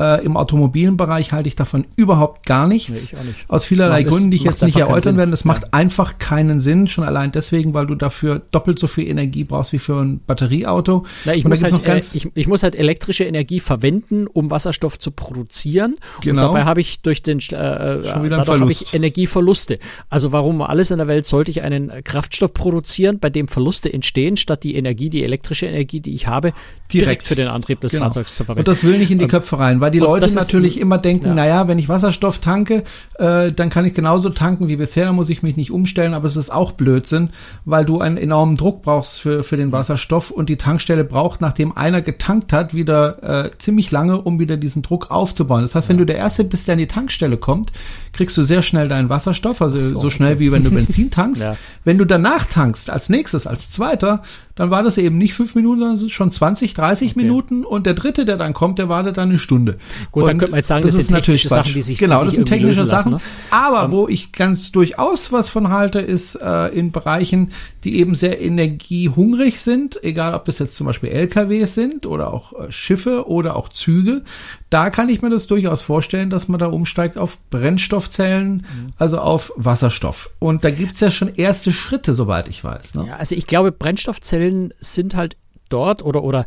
Äh, 0.00 0.24
Im 0.24 0.38
automobilen 0.38 0.96
Bereich 0.96 1.32
halte 1.32 1.48
ich 1.48 1.56
davon 1.56 1.84
überhaupt 1.94 2.46
gar 2.46 2.66
nichts. 2.66 3.12
Nee, 3.12 3.18
nicht. 3.26 3.44
Aus 3.48 3.66
vielerlei 3.66 4.02
Gründen, 4.02 4.30
die 4.30 4.38
ich 4.38 4.44
jetzt 4.44 4.62
nicht 4.62 4.78
erläutern 4.78 5.18
werde. 5.18 5.30
Das 5.30 5.44
macht 5.44 5.64
ja. 5.64 5.68
einfach 5.72 6.18
keinen 6.18 6.58
Sinn, 6.58 6.88
schon 6.88 7.04
allein 7.04 7.32
deswegen, 7.32 7.74
weil 7.74 7.86
du 7.86 7.94
dafür 7.94 8.40
doppelt 8.50 8.78
so 8.78 8.86
viel 8.86 9.06
Energie 9.06 9.44
brauchst 9.44 9.74
wie 9.74 9.78
für 9.78 10.00
ein 10.00 10.20
Batterieauto. 10.26 11.04
Na, 11.26 11.34
ich, 11.34 11.44
muss 11.44 11.62
halt, 11.62 11.86
äh, 11.86 11.98
ich, 11.98 12.30
ich, 12.34 12.46
muss 12.46 12.62
halt 12.62 12.76
elektrische 12.76 13.24
Energie 13.24 13.60
verwenden, 13.60 14.26
um 14.26 14.50
Wasserstoff 14.50 14.98
zu 14.98 15.10
produzieren. 15.10 15.96
Genau. 16.22 16.48
Und 16.48 16.48
dabei 16.48 16.64
habe 16.64 16.80
ich 16.80 17.02
durch 17.02 17.22
den 17.22 17.38
äh, 17.38 17.54
äh 17.54 18.28
dadurch 18.30 18.60
habe 18.60 18.72
ich 18.72 18.94
Energieverluste. 18.94 19.78
Also 20.08 20.32
warum 20.32 20.62
alles 20.62 20.90
in 20.90 20.96
der 20.96 21.08
Welt 21.08 21.26
sollte 21.26 21.50
ich 21.50 21.60
einen 21.60 21.92
Kraftstoff 22.04 22.54
produzieren, 22.54 23.18
bei 23.18 23.28
dem 23.28 23.48
Verluste 23.48 23.92
entstehen, 23.92 24.38
statt 24.38 24.64
die 24.64 24.76
Energie, 24.76 25.10
die 25.10 25.24
elektrische 25.24 25.66
Energie, 25.66 26.00
die 26.00 26.14
ich 26.14 26.26
habe, 26.26 26.54
direkt, 26.92 27.06
direkt 27.06 27.26
für 27.26 27.34
den 27.34 27.48
Antrieb 27.48 27.80
des 27.80 27.92
genau. 27.92 28.06
Fahrzeugs 28.06 28.36
zu 28.36 28.44
verwenden. 28.44 28.60
Und 28.60 28.68
das 28.68 28.84
will 28.84 28.98
nicht 28.98 29.10
in 29.10 29.18
die 29.18 29.24
ähm, 29.24 29.30
Köpfe 29.30 29.58
rein, 29.58 29.80
weil 29.80 29.89
weil 29.90 29.98
die 29.98 30.00
und 30.00 30.20
Leute 30.20 30.34
natürlich 30.34 30.76
ist, 30.76 30.82
immer 30.82 30.98
denken, 30.98 31.28
ja. 31.28 31.34
naja, 31.34 31.68
wenn 31.68 31.78
ich 31.78 31.88
Wasserstoff 31.88 32.38
tanke, 32.38 32.84
äh, 33.18 33.52
dann 33.52 33.70
kann 33.70 33.84
ich 33.84 33.94
genauso 33.94 34.30
tanken 34.30 34.68
wie 34.68 34.76
bisher, 34.76 35.06
dann 35.06 35.14
muss 35.14 35.28
ich 35.28 35.42
mich 35.42 35.56
nicht 35.56 35.70
umstellen, 35.70 36.14
aber 36.14 36.26
es 36.26 36.36
ist 36.36 36.50
auch 36.50 36.72
Blödsinn, 36.72 37.30
weil 37.64 37.84
du 37.84 38.00
einen 38.00 38.16
enormen 38.16 38.56
Druck 38.56 38.82
brauchst 38.82 39.20
für, 39.20 39.42
für 39.42 39.56
den 39.56 39.72
Wasserstoff 39.72 40.30
und 40.30 40.48
die 40.48 40.56
Tankstelle 40.56 41.04
braucht, 41.04 41.40
nachdem 41.40 41.76
einer 41.76 42.02
getankt 42.02 42.52
hat, 42.52 42.74
wieder 42.74 43.46
äh, 43.46 43.50
ziemlich 43.58 43.90
lange, 43.90 44.20
um 44.20 44.38
wieder 44.38 44.56
diesen 44.56 44.82
Druck 44.82 45.10
aufzubauen. 45.10 45.62
Das 45.62 45.74
heißt, 45.74 45.88
wenn 45.88 45.98
du 45.98 46.06
der 46.06 46.16
Erste 46.16 46.44
bist, 46.44 46.68
der 46.68 46.74
an 46.74 46.78
die 46.78 46.86
Tankstelle 46.86 47.36
kommt, 47.36 47.72
kriegst 48.12 48.36
du 48.36 48.42
sehr 48.42 48.62
schnell 48.62 48.88
deinen 48.88 49.08
Wasserstoff, 49.08 49.60
also 49.62 49.78
so, 49.78 49.98
so 49.98 50.10
schnell 50.10 50.34
okay. 50.34 50.40
wie 50.40 50.52
wenn 50.52 50.64
du 50.64 50.70
Benzin 50.70 51.10
tankst. 51.10 51.42
ja. 51.42 51.56
Wenn 51.84 51.98
du 51.98 52.04
danach 52.04 52.46
tankst, 52.46 52.90
als 52.90 53.08
nächstes, 53.08 53.46
als 53.46 53.70
zweiter, 53.70 54.22
dann 54.60 54.70
war 54.70 54.82
das 54.82 54.98
eben 54.98 55.16
nicht 55.16 55.32
fünf 55.32 55.54
Minuten, 55.54 55.78
sondern 55.78 55.94
es 55.94 56.02
ist 56.02 56.12
schon 56.12 56.30
20, 56.30 56.74
30 56.74 57.12
okay. 57.12 57.22
Minuten 57.22 57.64
und 57.64 57.86
der 57.86 57.94
dritte, 57.94 58.26
der 58.26 58.36
dann 58.36 58.52
kommt, 58.52 58.78
der 58.78 58.90
wartet 58.90 59.16
dann 59.16 59.30
eine 59.30 59.38
Stunde. 59.38 59.78
Gut, 60.12 60.24
und 60.24 60.28
dann 60.28 60.36
könnte 60.36 60.50
man 60.50 60.58
jetzt 60.58 60.66
sagen, 60.66 60.84
das, 60.84 60.96
das 60.96 61.06
sind 61.06 61.14
technische 61.14 61.48
Sachen, 61.48 61.72
die 61.72 61.80
sich 61.80 61.98
Genau, 61.98 62.20
die 62.20 62.26
das 62.26 62.34
sind 62.34 62.46
technische 62.46 62.84
Sachen. 62.84 63.12
Lassen, 63.12 63.24
ne? 63.24 63.30
Aber 63.50 63.86
um, 63.86 63.92
wo 63.92 64.06
ich 64.06 64.32
ganz 64.32 64.70
durchaus 64.70 65.32
was 65.32 65.48
von 65.48 65.70
halte, 65.70 66.00
ist 66.00 66.34
äh, 66.34 66.66
in 66.74 66.92
Bereichen, 66.92 67.52
die 67.84 67.98
eben 67.98 68.14
sehr 68.14 68.38
energiehungrig 68.38 69.62
sind, 69.62 70.04
egal 70.04 70.34
ob 70.34 70.44
das 70.44 70.58
jetzt 70.58 70.76
zum 70.76 70.86
Beispiel 70.86 71.08
LKWs 71.08 71.74
sind 71.74 72.04
oder 72.04 72.30
auch 72.30 72.52
äh, 72.52 72.70
Schiffe 72.70 73.30
oder 73.30 73.56
auch 73.56 73.70
Züge. 73.70 74.24
Da 74.68 74.90
kann 74.90 75.08
ich 75.08 75.22
mir 75.22 75.30
das 75.30 75.46
durchaus 75.46 75.80
vorstellen, 75.80 76.28
dass 76.28 76.48
man 76.48 76.60
da 76.60 76.66
umsteigt 76.66 77.16
auf 77.16 77.38
Brennstoffzellen, 77.48 78.52
mhm. 78.56 78.92
also 78.98 79.18
auf 79.18 79.52
Wasserstoff. 79.56 80.30
Und 80.38 80.64
da 80.64 80.70
gibt's 80.70 81.00
ja 81.00 81.10
schon 81.10 81.34
erste 81.34 81.72
Schritte, 81.72 82.12
soweit 82.12 82.46
ich 82.46 82.62
weiß. 82.62 82.94
Ne? 82.94 83.06
Ja, 83.08 83.16
also 83.16 83.34
ich 83.34 83.46
glaube, 83.46 83.72
Brennstoffzellen 83.72 84.49
sind 84.78 85.14
halt 85.14 85.36
dort 85.68 86.02
oder, 86.02 86.22
oder 86.22 86.44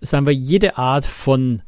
sagen 0.00 0.26
wir, 0.26 0.34
jede 0.34 0.78
Art 0.78 1.06
von, 1.06 1.62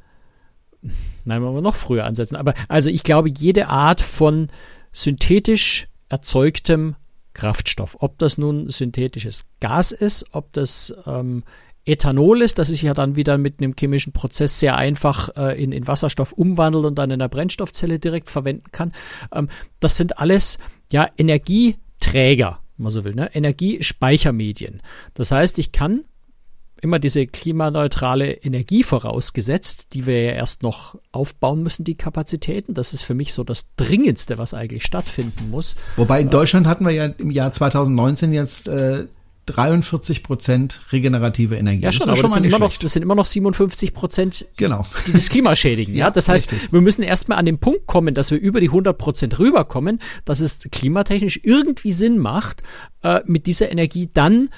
nein, 1.25 1.43
wollen 1.43 1.55
wir 1.55 1.63
noch 1.63 1.77
früher 1.77 2.05
ansetzen, 2.05 2.37
aber 2.37 2.55
also 2.69 2.91
ich 2.91 3.03
glaube, 3.03 3.31
jede 3.31 3.69
Art 3.69 4.01
von 4.01 4.49
synthetisch 4.93 5.89
erzeugtem 6.09 6.97
Kraftstoff, 7.35 7.97
ob 8.01 8.19
das 8.19 8.39
nun 8.39 8.69
synthetisches 8.69 9.45
Gas 9.61 9.93
ist, 9.93 10.27
ob 10.33 10.53
das 10.53 10.95
ähm, 11.07 11.45
Ethanol 11.89 12.43
ist, 12.43 12.59
das 12.59 12.69
sich 12.69 12.83
ja 12.83 12.95
dann 12.95 13.17
wieder 13.17 13.39
mit 13.39 13.61
einem 13.61 13.75
chemischen 13.79 14.13
Prozess 14.13 14.61
sehr 14.61 14.77
einfach 14.77 15.31
äh, 15.37 15.63
in, 15.63 15.73
in 15.73 15.87
Wasserstoff 15.87 16.33
umwandelt 16.33 16.85
und 16.85 16.97
dann 16.97 17.11
in 17.11 17.19
der 17.19 17.29
Brennstoffzelle 17.29 17.99
direkt 17.99 18.29
verwenden 18.29 18.71
kann. 18.73 18.93
Ähm, 19.33 19.49
das 19.81 19.97
sind 19.97 20.19
alles 20.19 20.59
ja 20.93 21.09
Energieträger, 21.17 22.61
man 22.79 22.91
so 22.91 23.05
will, 23.05 23.15
ne? 23.15 23.35
Energiespeichermedien. 23.35 24.81
Das 25.15 25.31
heißt, 25.31 25.59
ich 25.59 25.73
kann 25.73 26.01
immer 26.81 26.99
diese 26.99 27.27
klimaneutrale 27.27 28.31
Energie 28.33 28.83
vorausgesetzt, 28.83 29.95
die 29.95 30.07
wir 30.07 30.23
ja 30.23 30.33
erst 30.33 30.63
noch 30.63 30.97
aufbauen 31.13 31.63
müssen, 31.63 31.85
die 31.85 31.97
Kapazitäten. 31.97 32.75
Das 32.75 32.93
ist 32.93 33.03
für 33.03 33.15
mich 33.15 33.35
so 33.35 33.45
das 33.45 33.75
Dringendste, 33.75 34.39
was 34.39 34.55
eigentlich 34.55 34.85
stattfinden 34.85 35.51
muss. 35.51 35.77
Wobei 35.97 36.21
in 36.21 36.31
Deutschland 36.31 36.67
hatten 36.67 36.85
wir 36.85 36.93
ja 36.93 37.07
im 37.07 37.31
Jahr 37.31 37.53
2019 37.53 38.33
jetzt 38.33 38.69
äh, 38.69 39.07
43 39.49 40.23
Prozent 40.23 40.81
regenerative 40.93 41.57
Energie. 41.57 41.83
Ja, 41.83 41.93
schon, 41.93 42.07
das 42.07 42.19
aber 42.19 42.23
das 42.23 42.33
sind, 42.33 42.45
immer 42.45 42.59
noch, 42.59 42.73
das 42.73 42.93
sind 42.93 43.03
immer 43.03 43.15
noch 43.15 43.27
57 43.27 43.95
Prozent, 43.95 44.47
genau. 44.57 44.87
die 45.07 45.13
das 45.13 45.29
Klima 45.29 45.57
schädigen. 45.57 45.95
ja, 45.95 46.11
das 46.13 46.29
heißt, 46.29 46.51
richtig. 46.53 46.73
wir 46.73 46.81
müssen 46.81 47.03
erstmal 47.03 47.39
an 47.39 47.47
den 47.47 47.59
Punkt 47.59 47.87
kommen, 47.87 48.15
dass 48.15 48.31
wir 48.31 48.39
über 48.39 48.61
die 48.61 48.69
100 48.69 48.97
Prozent 48.97 49.39
rüberkommen, 49.39 50.01
dass 50.25 50.41
es 50.41 50.61
klimatechnisch 50.71 51.41
irgendwie 51.43 51.93
Sinn 51.93 52.19
macht, 52.19 52.63
äh, 53.03 53.21
mit 53.27 53.47
dieser 53.47 53.71
Energie 53.73 54.11
dann 54.13 54.49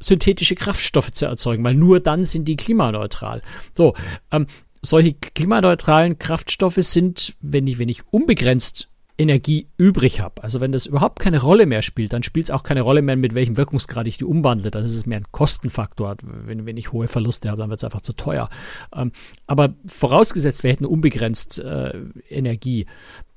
synthetische 0.00 0.54
Kraftstoffe 0.54 1.12
zu 1.12 1.26
erzeugen, 1.26 1.64
weil 1.64 1.74
nur 1.74 2.00
dann 2.00 2.24
sind 2.24 2.46
die 2.46 2.56
klimaneutral. 2.56 3.42
So, 3.76 3.94
ähm, 4.30 4.46
solche 4.82 5.14
klimaneutralen 5.14 6.18
Kraftstoffe 6.18 6.78
sind, 6.78 7.34
wenn 7.40 7.66
ich, 7.66 7.78
wenn 7.78 7.88
ich 7.88 8.02
unbegrenzt 8.10 8.88
Energie 9.22 9.68
übrig 9.78 10.20
habe, 10.20 10.42
also 10.42 10.60
wenn 10.60 10.72
das 10.72 10.86
überhaupt 10.86 11.18
keine 11.20 11.40
Rolle 11.40 11.66
mehr 11.66 11.82
spielt, 11.82 12.12
dann 12.12 12.22
spielt 12.22 12.46
es 12.46 12.50
auch 12.50 12.62
keine 12.62 12.82
Rolle 12.82 13.02
mehr, 13.02 13.16
mit 13.16 13.34
welchem 13.34 13.56
Wirkungsgrad 13.56 14.06
ich 14.06 14.18
die 14.18 14.24
umwandle. 14.24 14.70
Dann 14.70 14.84
ist 14.84 14.94
es 14.94 15.06
mehr 15.06 15.18
ein 15.18 15.30
Kostenfaktor. 15.30 16.16
Wenn, 16.22 16.66
wenn 16.66 16.76
ich 16.76 16.92
hohe 16.92 17.08
Verluste 17.08 17.48
habe, 17.48 17.60
dann 17.60 17.70
wird 17.70 17.80
es 17.80 17.84
einfach 17.84 18.00
zu 18.00 18.12
teuer. 18.12 18.50
Ähm, 18.94 19.12
aber 19.46 19.74
vorausgesetzt, 19.86 20.62
wir 20.62 20.70
hätten 20.70 20.84
unbegrenzt 20.84 21.58
äh, 21.58 21.92
Energie, 22.28 22.86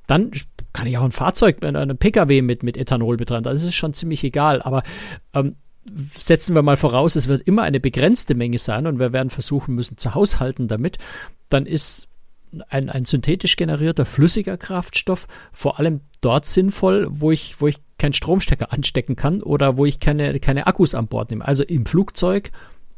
dann 0.07 0.31
kann 0.73 0.87
ich 0.87 0.97
auch 0.97 1.03
ein 1.03 1.11
Fahrzeug, 1.11 1.63
einen 1.63 1.97
Pkw 1.97 2.41
mit, 2.41 2.63
mit 2.63 2.77
Ethanol 2.77 3.17
betreiben. 3.17 3.43
Das 3.43 3.63
ist 3.63 3.75
schon 3.75 3.93
ziemlich 3.93 4.23
egal. 4.23 4.61
Aber 4.61 4.83
ähm, 5.33 5.55
setzen 6.17 6.55
wir 6.55 6.61
mal 6.61 6.77
voraus, 6.77 7.15
es 7.15 7.27
wird 7.27 7.41
immer 7.47 7.63
eine 7.63 7.79
begrenzte 7.79 8.35
Menge 8.35 8.57
sein 8.57 8.87
und 8.87 8.99
wir 8.99 9.13
werden 9.13 9.29
versuchen 9.29 9.75
müssen 9.75 9.97
zu 9.97 10.15
haushalten 10.15 10.67
damit, 10.67 10.97
dann 11.49 11.65
ist 11.65 12.07
ein, 12.69 12.89
ein 12.89 13.05
synthetisch 13.05 13.55
generierter 13.55 14.05
flüssiger 14.05 14.57
Kraftstoff 14.57 15.27
vor 15.51 15.79
allem 15.79 16.01
dort 16.21 16.45
sinnvoll, 16.45 17.07
wo 17.09 17.31
ich, 17.31 17.59
wo 17.61 17.67
ich 17.67 17.77
keinen 17.97 18.13
Stromstecker 18.13 18.71
anstecken 18.71 19.15
kann 19.15 19.41
oder 19.41 19.77
wo 19.77 19.85
ich 19.85 19.99
keine, 19.99 20.39
keine 20.39 20.67
Akkus 20.67 20.95
an 20.95 21.07
Bord 21.07 21.29
nehme. 21.29 21.45
Also 21.45 21.63
im 21.63 21.85
Flugzeug 21.85 22.51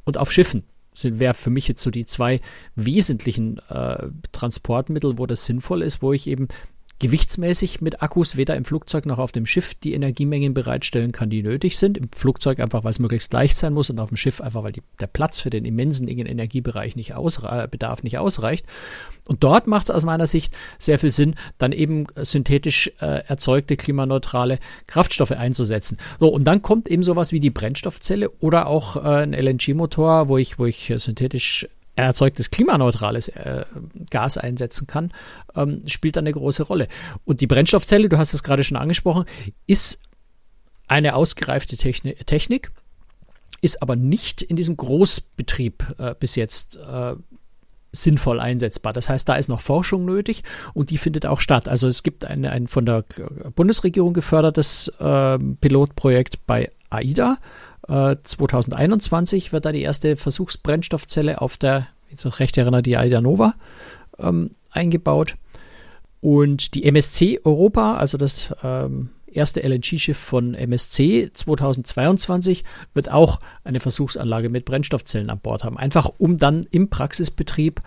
und 0.05 0.17
auf 0.17 0.31
Schiffen 0.31 0.63
sind 0.93 1.19
wäre 1.19 1.33
für 1.33 1.49
mich 1.49 1.67
jetzt 1.67 1.83
so 1.83 1.91
die 1.91 2.05
zwei 2.05 2.41
wesentlichen 2.75 3.59
äh, 3.69 4.07
Transportmittel, 4.31 5.17
wo 5.17 5.25
das 5.25 5.45
sinnvoll 5.45 5.83
ist, 5.83 6.01
wo 6.01 6.13
ich 6.13 6.27
eben 6.27 6.47
gewichtsmäßig 6.99 7.81
mit 7.81 8.01
Akkus 8.01 8.37
weder 8.37 8.55
im 8.55 8.65
Flugzeug 8.65 9.05
noch 9.05 9.19
auf 9.19 9.31
dem 9.31 9.45
Schiff 9.45 9.73
die 9.75 9.93
Energiemengen 9.93 10.53
bereitstellen 10.53 11.11
kann, 11.11 11.29
die 11.29 11.43
nötig 11.43 11.77
sind. 11.77 11.97
Im 11.97 12.09
Flugzeug 12.11 12.59
einfach, 12.59 12.83
weil 12.83 12.91
es 12.91 12.99
möglichst 12.99 13.31
leicht 13.33 13.57
sein 13.57 13.73
muss 13.73 13.89
und 13.89 13.99
auf 13.99 14.09
dem 14.09 14.17
Schiff 14.17 14.41
einfach, 14.41 14.63
weil 14.63 14.71
die, 14.71 14.81
der 14.99 15.07
Platz 15.07 15.39
für 15.39 15.49
den 15.49 15.65
immensen 15.65 16.07
Energiebereich 16.07 16.95
nicht 16.95 17.13
ausre 17.13 17.67
Bedarf 17.67 18.03
nicht 18.03 18.17
ausreicht. 18.17 18.65
Und 19.27 19.43
dort 19.43 19.67
macht 19.67 19.89
es 19.89 19.95
aus 19.95 20.05
meiner 20.05 20.27
Sicht 20.27 20.55
sehr 20.79 20.99
viel 20.99 21.11
Sinn, 21.11 21.35
dann 21.57 21.71
eben 21.71 22.07
synthetisch 22.15 22.91
äh, 23.01 23.23
erzeugte 23.27 23.75
klimaneutrale 23.75 24.57
Kraftstoffe 24.87 25.31
einzusetzen. 25.31 25.97
So, 26.19 26.29
und 26.29 26.45
dann 26.45 26.61
kommt 26.61 26.89
eben 26.89 27.03
sowas 27.03 27.31
wie 27.31 27.39
die 27.39 27.49
Brennstoffzelle 27.49 28.29
oder 28.39 28.67
auch 28.67 28.95
äh, 28.95 29.23
ein 29.23 29.33
LNG-Motor, 29.33 30.29
wo 30.29 30.37
ich, 30.37 30.57
wo 30.57 30.65
ich 30.65 30.93
synthetisch 30.97 31.67
erzeugtes 31.97 32.51
klimaneutrales 32.51 33.27
äh, 33.29 33.65
Gas 34.09 34.37
einsetzen 34.37 34.87
kann, 34.87 35.11
ähm, 35.55 35.81
spielt 35.87 36.17
eine 36.17 36.31
große 36.31 36.63
Rolle. 36.63 36.87
Und 37.25 37.41
die 37.41 37.47
Brennstoffzelle, 37.47 38.09
du 38.09 38.17
hast 38.17 38.33
es 38.33 38.43
gerade 38.43 38.63
schon 38.63 38.77
angesprochen, 38.77 39.25
ist 39.65 40.01
eine 40.87 41.15
ausgereifte 41.15 41.75
Techni 41.75 42.15
Technik, 42.25 42.71
ist 43.61 43.81
aber 43.81 43.95
nicht 43.95 44.41
in 44.41 44.55
diesem 44.55 44.77
Großbetrieb 44.77 45.95
äh, 45.97 46.15
bis 46.19 46.35
jetzt 46.35 46.77
äh, 46.77 47.15
sinnvoll 47.91 48.39
einsetzbar. 48.39 48.93
Das 48.93 49.09
heißt, 49.09 49.27
da 49.27 49.35
ist 49.35 49.49
noch 49.49 49.61
Forschung 49.61 50.05
nötig 50.05 50.43
und 50.73 50.91
die 50.91 50.97
findet 50.97 51.25
auch 51.25 51.41
statt. 51.41 51.67
Also 51.67 51.87
es 51.87 52.03
gibt 52.03 52.25
ein, 52.25 52.45
ein 52.45 52.67
von 52.67 52.85
der 52.85 53.03
Bundesregierung 53.55 54.13
gefördertes 54.13 54.89
äh, 54.99 55.39
Pilotprojekt 55.39 56.45
bei 56.45 56.71
AIDA 56.89 57.37
2021 57.87 59.47
äh, 59.47 59.51
wird 59.53 59.65
da 59.65 59.71
die 59.71 59.81
erste 59.81 60.15
Versuchsbrennstoffzelle 60.15 61.41
auf 61.41 61.57
der, 61.57 61.87
jetzt 62.09 62.25
noch 62.25 62.39
recht 62.39 62.57
erinnert, 62.57 62.85
die 62.85 62.97
Aida 62.97 63.21
Nova 63.21 63.53
ähm, 64.19 64.51
eingebaut. 64.71 65.35
Und 66.19 66.73
die 66.73 66.83
MSC 66.83 67.41
Europa, 67.43 67.95
also 67.95 68.17
das 68.17 68.53
ähm, 68.63 69.09
erste 69.27 69.61
LNG-Schiff 69.61 70.17
von 70.17 70.55
MSC 70.55 71.29
2022, 71.31 72.63
wird 72.93 73.11
auch 73.11 73.39
eine 73.63 73.79
Versuchsanlage 73.79 74.49
mit 74.49 74.65
Brennstoffzellen 74.65 75.29
an 75.29 75.39
Bord 75.39 75.63
haben. 75.63 75.77
Einfach 75.77 76.11
um 76.17 76.37
dann 76.37 76.65
im 76.71 76.89
Praxisbetrieb 76.89 77.81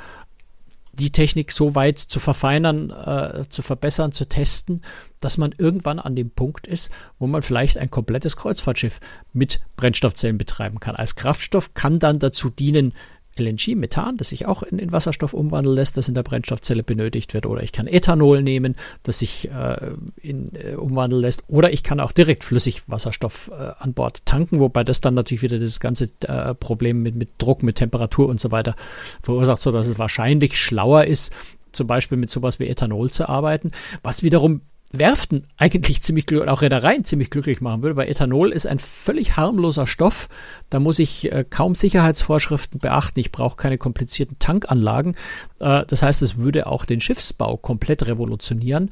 die 1.00 1.10
Technik 1.10 1.50
so 1.52 1.74
weit 1.74 1.98
zu 1.98 2.20
verfeinern, 2.20 2.90
äh, 2.90 3.48
zu 3.48 3.62
verbessern, 3.62 4.12
zu 4.12 4.28
testen, 4.28 4.82
dass 5.20 5.38
man 5.38 5.54
irgendwann 5.56 5.98
an 5.98 6.14
dem 6.14 6.30
Punkt 6.30 6.66
ist, 6.66 6.90
wo 7.18 7.26
man 7.26 7.42
vielleicht 7.42 7.78
ein 7.78 7.90
komplettes 7.90 8.36
Kreuzfahrtschiff 8.36 9.00
mit 9.32 9.58
Brennstoffzellen 9.76 10.38
betreiben 10.38 10.80
kann. 10.80 10.96
Als 10.96 11.16
Kraftstoff 11.16 11.74
kann 11.74 11.98
dann 11.98 12.18
dazu 12.18 12.50
dienen, 12.50 12.92
LNG, 13.37 13.77
Methan, 13.77 14.16
das 14.16 14.29
sich 14.29 14.47
auch 14.47 14.62
in, 14.62 14.79
in, 14.79 14.93
Wasserstoff 14.93 15.35
umwandeln 15.35 15.77
lässt, 15.77 15.97
das 15.97 16.09
in 16.09 16.14
der 16.14 16.23
Brennstoffzelle 16.23 16.83
benötigt 16.83 17.33
wird. 17.35 17.47
Oder 17.47 17.62
ich 17.62 17.73
kann 17.73 17.87
Ethanol 17.87 18.43
nehmen, 18.43 18.77
das 19.03 19.21
sich 19.21 19.51
äh, 19.51 19.93
in, 20.21 20.51
äh, 20.55 20.75
umwandeln 20.75 21.23
lässt. 21.23 21.45
Oder 21.49 21.73
ich 21.73 21.83
kann 21.83 22.01
auch 22.01 22.12
direkt 22.12 22.45
flüssig 22.45 22.83
Wasserstoff 22.88 23.51
äh, 23.53 23.73
an 23.79 23.95
Bord 23.95 24.27
tanken, 24.27 24.61
wobei 24.61 24.85
das 24.85 25.01
dann 25.01 25.14
natürlich 25.14 25.43
wieder 25.43 25.59
das 25.59 25.81
ganze 25.81 26.11
äh, 26.27 26.55
Problem 26.55 27.03
mit, 27.03 27.14
mit 27.14 27.31
Druck, 27.38 27.62
mit 27.62 27.77
Temperatur 27.77 28.29
und 28.29 28.40
so 28.40 28.51
weiter 28.51 28.75
verursacht, 29.23 29.62
sodass 29.62 29.87
es 29.87 29.99
wahrscheinlich 29.99 30.59
schlauer 30.59 31.05
ist, 31.05 31.33
zum 31.73 31.87
Beispiel 31.87 32.19
mit 32.19 32.31
sowas 32.31 32.59
wie 32.59 32.66
Ethanol 32.66 33.11
zu 33.11 33.29
arbeiten, 33.29 33.71
was 34.03 34.23
wiederum 34.23 34.62
Werften 34.92 35.46
eigentlich 35.57 36.03
ziemlich 36.03 36.26
glücklich, 36.26 36.50
auch 36.50 36.62
Reedereien 36.62 37.05
ziemlich 37.05 37.31
glücklich 37.31 37.61
machen 37.61 37.83
würde, 37.83 37.96
weil 37.96 38.09
Ethanol 38.09 38.53
ist 38.53 38.66
ein 38.66 38.79
völlig 38.79 39.37
harmloser 39.37 39.87
Stoff. 39.87 40.29
Da 40.68 40.81
muss 40.81 40.98
ich 40.98 41.31
äh, 41.33 41.44
kaum 41.48 41.74
Sicherheitsvorschriften 41.74 42.81
beachten. 42.81 43.20
Ich 43.20 43.33
brauche 43.33 43.57
keine 43.57 43.79
komplizierten 43.79 44.38
Tankanlagen. 44.38 45.14
Äh, 45.61 45.85
das 45.87 46.03
heißt, 46.03 46.22
es 46.22 46.37
würde 46.37 46.66
auch 46.66 46.85
den 46.85 47.00
Schiffsbau 47.00 47.57
komplett 47.57 48.07
revolutionieren, 48.07 48.90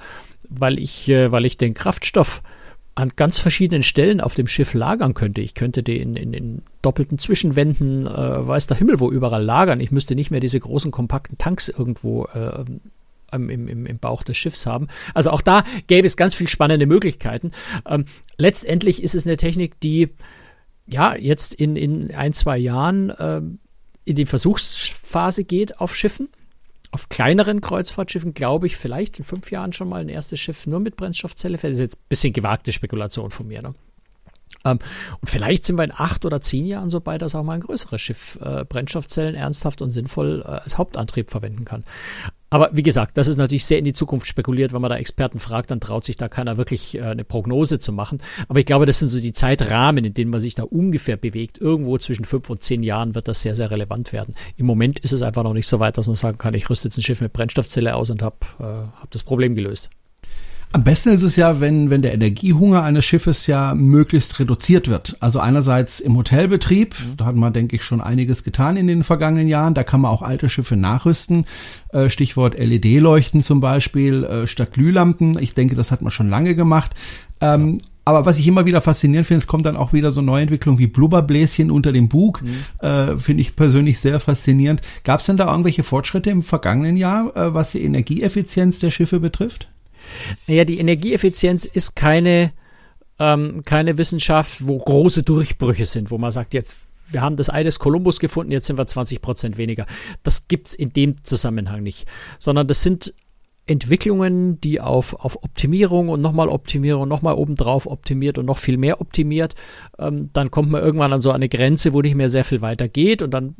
weil 0.48 0.78
ich, 0.78 1.08
äh, 1.08 1.32
weil 1.32 1.44
ich 1.44 1.56
den 1.56 1.74
Kraftstoff 1.74 2.42
an 2.98 3.12
ganz 3.14 3.38
verschiedenen 3.38 3.84
Stellen 3.84 4.20
auf 4.20 4.34
dem 4.34 4.48
Schiff 4.48 4.74
lagern 4.74 5.14
könnte. 5.14 5.40
Ich 5.40 5.54
könnte 5.54 5.84
den 5.84 6.16
in, 6.16 6.16
in, 6.16 6.32
in 6.34 6.62
doppelten 6.82 7.16
Zwischenwänden, 7.16 8.08
äh, 8.08 8.46
weiß 8.46 8.66
der 8.66 8.76
Himmel 8.76 8.98
wo 8.98 9.10
überall 9.10 9.44
lagern. 9.44 9.78
Ich 9.78 9.92
müsste 9.92 10.16
nicht 10.16 10.32
mehr 10.32 10.40
diese 10.40 10.58
großen 10.58 10.90
kompakten 10.90 11.38
Tanks 11.38 11.68
irgendwo 11.68 12.24
äh, 12.34 12.64
im, 13.32 13.50
im, 13.50 13.86
im 13.86 13.98
Bauch 13.98 14.22
des 14.22 14.36
Schiffs 14.36 14.66
haben. 14.66 14.88
Also 15.14 15.30
auch 15.30 15.42
da 15.42 15.64
gäbe 15.86 16.06
es 16.06 16.16
ganz 16.16 16.34
viel 16.34 16.48
spannende 16.48 16.86
Möglichkeiten. 16.86 17.52
Ähm, 17.86 18.06
letztendlich 18.36 19.02
ist 19.02 19.14
es 19.14 19.26
eine 19.26 19.36
Technik, 19.36 19.80
die 19.80 20.10
ja 20.86 21.14
jetzt 21.14 21.54
in, 21.54 21.76
in 21.76 22.14
ein, 22.14 22.32
zwei 22.32 22.58
Jahren 22.58 23.12
ähm, 23.18 23.58
in 24.04 24.16
die 24.16 24.26
Versuchsphase 24.26 25.44
geht 25.44 25.80
auf 25.80 25.94
Schiffen. 25.94 26.28
Auf 26.90 27.10
kleineren 27.10 27.60
Kreuzfahrtschiffen 27.60 28.32
glaube 28.32 28.66
ich 28.66 28.76
vielleicht 28.76 29.18
in 29.18 29.24
fünf 29.24 29.50
Jahren 29.50 29.74
schon 29.74 29.90
mal 29.90 30.00
ein 30.00 30.08
erstes 30.08 30.40
Schiff 30.40 30.66
nur 30.66 30.80
mit 30.80 30.96
Brennstoffzelle 30.96 31.58
fährt. 31.58 31.72
Das 31.72 31.78
ist 31.78 31.82
jetzt 31.82 31.98
ein 31.98 32.08
bisschen 32.08 32.32
gewagte 32.32 32.72
Spekulation 32.72 33.30
von 33.30 33.46
mir. 33.46 33.60
Ne? 33.60 33.74
Ähm, 34.64 34.78
und 35.20 35.28
vielleicht 35.28 35.66
sind 35.66 35.76
wir 35.76 35.84
in 35.84 35.92
acht 35.92 36.24
oder 36.24 36.40
zehn 36.40 36.66
Jahren 36.66 36.88
so 36.88 37.00
bei, 37.00 37.18
dass 37.18 37.34
auch 37.34 37.42
mal 37.42 37.54
ein 37.54 37.60
größeres 37.60 38.00
Schiff 38.00 38.38
äh, 38.42 38.64
Brennstoffzellen 38.64 39.34
ernsthaft 39.34 39.82
und 39.82 39.90
sinnvoll 39.90 40.42
äh, 40.44 40.48
als 40.48 40.78
Hauptantrieb 40.78 41.30
verwenden 41.30 41.66
kann. 41.66 41.84
Aber 42.50 42.70
wie 42.72 42.82
gesagt, 42.82 43.18
das 43.18 43.28
ist 43.28 43.36
natürlich 43.36 43.64
sehr 43.64 43.78
in 43.78 43.84
die 43.84 43.92
Zukunft 43.92 44.26
spekuliert. 44.26 44.72
Wenn 44.72 44.80
man 44.80 44.90
da 44.90 44.96
Experten 44.96 45.38
fragt, 45.38 45.70
dann 45.70 45.80
traut 45.80 46.04
sich 46.04 46.16
da 46.16 46.28
keiner 46.28 46.56
wirklich 46.56 46.96
äh, 46.96 47.02
eine 47.02 47.24
Prognose 47.24 47.78
zu 47.78 47.92
machen. 47.92 48.18
Aber 48.48 48.58
ich 48.58 48.66
glaube, 48.66 48.86
das 48.86 48.98
sind 48.98 49.08
so 49.08 49.20
die 49.20 49.32
Zeitrahmen, 49.32 50.04
in 50.04 50.14
denen 50.14 50.30
man 50.30 50.40
sich 50.40 50.54
da 50.54 50.62
ungefähr 50.62 51.16
bewegt. 51.16 51.58
Irgendwo 51.58 51.98
zwischen 51.98 52.24
fünf 52.24 52.48
und 52.48 52.62
zehn 52.62 52.82
Jahren 52.82 53.14
wird 53.14 53.28
das 53.28 53.42
sehr, 53.42 53.54
sehr 53.54 53.70
relevant 53.70 54.12
werden. 54.12 54.34
Im 54.56 54.66
Moment 54.66 54.98
ist 55.00 55.12
es 55.12 55.22
einfach 55.22 55.42
noch 55.42 55.52
nicht 55.52 55.68
so 55.68 55.80
weit, 55.80 55.98
dass 55.98 56.06
man 56.06 56.16
sagen 56.16 56.38
kann, 56.38 56.54
ich 56.54 56.70
rüste 56.70 56.88
jetzt 56.88 56.96
ein 56.96 57.02
Schiff 57.02 57.20
mit 57.20 57.32
Brennstoffzelle 57.32 57.94
aus 57.94 58.10
und 58.10 58.22
habe 58.22 58.36
äh, 58.58 58.62
hab 59.00 59.10
das 59.10 59.22
Problem 59.22 59.54
gelöst. 59.54 59.90
Am 60.72 60.84
besten 60.84 61.10
ist 61.10 61.22
es 61.22 61.36
ja, 61.36 61.60
wenn, 61.60 61.88
wenn 61.88 62.02
der 62.02 62.12
Energiehunger 62.12 62.82
eines 62.82 63.06
Schiffes 63.06 63.46
ja 63.46 63.74
möglichst 63.74 64.38
reduziert 64.38 64.88
wird. 64.88 65.16
Also 65.20 65.40
einerseits 65.40 65.98
im 65.98 66.14
Hotelbetrieb, 66.14 66.94
mhm. 66.94 67.16
da 67.16 67.24
hat 67.24 67.36
man, 67.36 67.54
denke 67.54 67.76
ich, 67.76 67.84
schon 67.84 68.02
einiges 68.02 68.44
getan 68.44 68.76
in 68.76 68.86
den 68.86 69.02
vergangenen 69.02 69.48
Jahren. 69.48 69.72
Da 69.72 69.82
kann 69.82 70.02
man 70.02 70.10
auch 70.10 70.20
alte 70.20 70.50
Schiffe 70.50 70.76
nachrüsten. 70.76 71.46
Äh, 71.92 72.10
Stichwort 72.10 72.58
LED-Leuchten 72.58 73.42
zum 73.42 73.60
Beispiel 73.60 74.24
äh, 74.24 74.46
statt 74.46 74.72
Glühlampen. 74.72 75.38
Ich 75.40 75.54
denke, 75.54 75.74
das 75.74 75.90
hat 75.90 76.02
man 76.02 76.10
schon 76.10 76.28
lange 76.28 76.54
gemacht. 76.54 76.94
Ähm, 77.40 77.78
aber 78.04 78.26
was 78.26 78.38
ich 78.38 78.46
immer 78.46 78.64
wieder 78.64 78.80
faszinierend 78.80 79.26
finde, 79.26 79.40
es 79.40 79.46
kommt 79.46 79.66
dann 79.66 79.76
auch 79.76 79.92
wieder 79.92 80.12
so 80.12 80.22
Neuentwicklungen 80.22 80.78
wie 80.78 80.86
Blubberbläschen 80.86 81.70
unter 81.70 81.92
dem 81.92 82.08
Bug. 82.08 82.42
Mhm. 82.42 82.86
Äh, 82.86 83.18
finde 83.18 83.40
ich 83.40 83.56
persönlich 83.56 84.00
sehr 84.00 84.20
faszinierend. 84.20 84.82
Gab 85.04 85.20
es 85.20 85.26
denn 85.26 85.36
da 85.38 85.50
irgendwelche 85.50 85.82
Fortschritte 85.82 86.30
im 86.30 86.42
vergangenen 86.42 86.98
Jahr, 86.98 87.34
äh, 87.36 87.54
was 87.54 87.72
die 87.72 87.82
Energieeffizienz 87.82 88.78
der 88.78 88.90
Schiffe 88.90 89.20
betrifft? 89.20 89.68
Naja, 90.46 90.64
die 90.64 90.78
Energieeffizienz 90.78 91.64
ist 91.64 91.96
keine, 91.96 92.52
ähm, 93.18 93.62
keine 93.64 93.98
Wissenschaft, 93.98 94.66
wo 94.66 94.78
große 94.78 95.22
Durchbrüche 95.22 95.84
sind, 95.84 96.10
wo 96.10 96.18
man 96.18 96.32
sagt, 96.32 96.54
jetzt 96.54 96.76
wir 97.10 97.22
haben 97.22 97.36
das 97.36 97.48
Ei 97.48 97.62
des 97.62 97.78
Kolumbus 97.78 98.20
gefunden, 98.20 98.52
jetzt 98.52 98.66
sind 98.66 98.76
wir 98.76 98.86
20 98.86 99.22
Prozent 99.22 99.56
weniger. 99.56 99.86
Das 100.22 100.46
gibt's 100.46 100.74
in 100.74 100.90
dem 100.90 101.22
Zusammenhang 101.24 101.82
nicht, 101.82 102.06
sondern 102.38 102.66
das 102.68 102.82
sind 102.82 103.14
Entwicklungen, 103.68 104.60
die 104.60 104.80
auf, 104.80 105.14
auf 105.14 105.42
Optimierung 105.42 106.08
und 106.08 106.20
nochmal 106.20 106.48
Optimierung, 106.48 107.06
nochmal 107.06 107.34
obendrauf 107.34 107.86
optimiert 107.86 108.38
und 108.38 108.46
noch 108.46 108.58
viel 108.58 108.78
mehr 108.78 109.00
optimiert. 109.00 109.54
Ähm, 109.98 110.30
dann 110.32 110.50
kommt 110.50 110.70
man 110.70 110.82
irgendwann 110.82 111.12
an 111.12 111.20
so 111.20 111.30
eine 111.30 111.48
Grenze, 111.48 111.92
wo 111.92 112.00
nicht 112.00 112.14
mehr 112.14 112.30
sehr 112.30 112.44
viel 112.44 112.62
weiter 112.62 112.88
geht 112.88 113.22
und 113.22 113.30
dann 113.32 113.56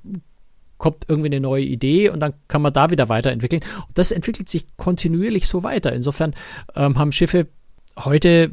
kommt 0.78 1.04
irgendwie 1.08 1.28
eine 1.28 1.40
neue 1.40 1.64
Idee 1.64 2.08
und 2.08 2.20
dann 2.20 2.34
kann 2.46 2.62
man 2.62 2.72
da 2.72 2.90
wieder 2.90 3.08
weiterentwickeln. 3.08 3.62
Und 3.86 3.98
das 3.98 4.10
entwickelt 4.10 4.48
sich 4.48 4.66
kontinuierlich 4.76 5.48
so 5.48 5.62
weiter. 5.62 5.92
Insofern 5.92 6.34
ähm, 6.74 6.98
haben 6.98 7.12
Schiffe 7.12 7.48
heute 7.96 8.50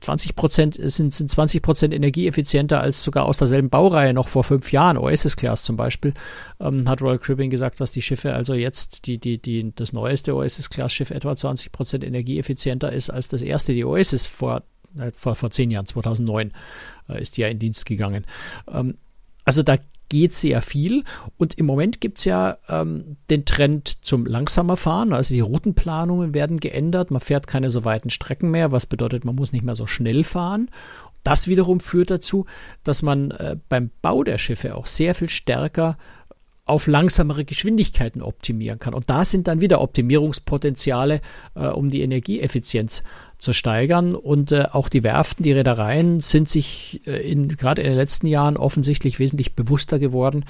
20 0.00 0.36
Prozent 0.36 0.78
sind, 0.78 1.12
sind 1.12 1.30
20 1.30 1.62
Prozent 1.62 1.94
energieeffizienter 1.94 2.80
als 2.80 3.02
sogar 3.02 3.24
aus 3.24 3.38
derselben 3.38 3.70
Baureihe 3.70 4.12
noch 4.12 4.28
vor 4.28 4.44
fünf 4.44 4.70
Jahren. 4.72 4.98
Oasis 4.98 5.36
Class 5.36 5.62
zum 5.62 5.76
Beispiel 5.76 6.14
ähm, 6.60 6.88
hat 6.88 7.02
Royal 7.02 7.18
Caribbean 7.18 7.50
gesagt, 7.50 7.80
dass 7.80 7.92
die 7.92 8.02
Schiffe 8.02 8.34
also 8.34 8.54
jetzt 8.54 9.06
die, 9.06 9.18
die, 9.18 9.38
die, 9.38 9.72
das 9.74 9.92
neueste 9.92 10.34
Oasis 10.34 10.70
Class 10.70 10.92
Schiff 10.92 11.10
etwa 11.10 11.34
20 11.34 11.72
Prozent 11.72 12.04
energieeffizienter 12.04 12.92
ist 12.92 13.10
als 13.10 13.28
das 13.28 13.42
erste, 13.42 13.72
die 13.72 13.84
Oasis 13.84 14.26
vor, 14.26 14.62
äh, 14.98 15.10
vor, 15.12 15.34
vor 15.34 15.50
zehn 15.50 15.70
Jahren, 15.70 15.86
2009 15.86 16.52
äh, 17.08 17.20
ist 17.20 17.36
die 17.36 17.42
ja 17.42 17.48
in 17.48 17.58
Dienst 17.58 17.86
gegangen. 17.86 18.26
Ähm, 18.70 18.98
also 19.44 19.62
da 19.62 19.76
geht 20.08 20.32
sehr 20.32 20.62
viel. 20.62 21.04
Und 21.36 21.54
im 21.54 21.66
Moment 21.66 22.00
gibt 22.00 22.18
es 22.18 22.24
ja 22.24 22.58
ähm, 22.68 23.16
den 23.30 23.44
Trend 23.44 24.04
zum 24.04 24.26
langsamer 24.26 24.76
Fahren. 24.76 25.12
Also 25.12 25.34
die 25.34 25.40
Routenplanungen 25.40 26.34
werden 26.34 26.58
geändert. 26.58 27.10
Man 27.10 27.20
fährt 27.20 27.46
keine 27.46 27.70
so 27.70 27.84
weiten 27.84 28.10
Strecken 28.10 28.50
mehr, 28.50 28.72
was 28.72 28.86
bedeutet, 28.86 29.24
man 29.24 29.34
muss 29.34 29.52
nicht 29.52 29.64
mehr 29.64 29.76
so 29.76 29.86
schnell 29.86 30.24
fahren. 30.24 30.70
Das 31.22 31.48
wiederum 31.48 31.80
führt 31.80 32.10
dazu, 32.10 32.46
dass 32.84 33.02
man 33.02 33.32
äh, 33.32 33.56
beim 33.68 33.90
Bau 34.00 34.22
der 34.22 34.38
Schiffe 34.38 34.76
auch 34.76 34.86
sehr 34.86 35.14
viel 35.14 35.28
stärker 35.28 35.98
auf 36.66 36.88
langsamere 36.88 37.44
Geschwindigkeiten 37.44 38.22
optimieren 38.22 38.80
kann. 38.80 38.92
Und 38.92 39.08
da 39.08 39.24
sind 39.24 39.46
dann 39.46 39.60
wieder 39.60 39.80
Optimierungspotenziale, 39.80 41.20
äh, 41.54 41.66
um 41.68 41.88
die 41.88 42.02
Energieeffizienz 42.02 43.04
zu 43.38 43.52
steigern. 43.52 44.14
Und 44.14 44.52
äh, 44.52 44.66
auch 44.72 44.88
die 44.88 45.02
Werften, 45.02 45.42
die 45.42 45.52
Reedereien 45.52 46.20
sind 46.20 46.48
sich 46.48 47.02
äh, 47.06 47.30
in, 47.30 47.48
gerade 47.48 47.82
in 47.82 47.88
den 47.88 47.96
letzten 47.96 48.26
Jahren 48.26 48.56
offensichtlich 48.56 49.18
wesentlich 49.18 49.54
bewusster 49.54 49.98
geworden, 49.98 50.44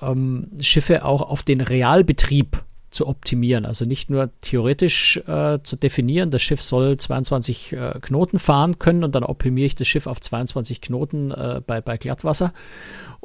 ähm, 0.00 0.48
Schiffe 0.60 1.04
auch 1.04 1.22
auf 1.22 1.42
den 1.42 1.60
Realbetrieb 1.60 2.62
zu 2.90 3.06
optimieren. 3.06 3.66
Also 3.66 3.84
nicht 3.84 4.10
nur 4.10 4.30
theoretisch 4.40 5.18
äh, 5.26 5.58
zu 5.62 5.76
definieren, 5.76 6.30
das 6.30 6.42
Schiff 6.42 6.62
soll 6.62 6.96
22 6.96 7.72
äh, 7.72 7.98
Knoten 8.00 8.38
fahren 8.38 8.78
können 8.78 9.04
und 9.04 9.14
dann 9.14 9.22
optimiere 9.24 9.66
ich 9.66 9.74
das 9.74 9.86
Schiff 9.86 10.06
auf 10.06 10.20
22 10.20 10.80
Knoten 10.80 11.30
äh, 11.30 11.60
bei, 11.66 11.80
bei 11.80 11.98
Glattwasser. 11.98 12.52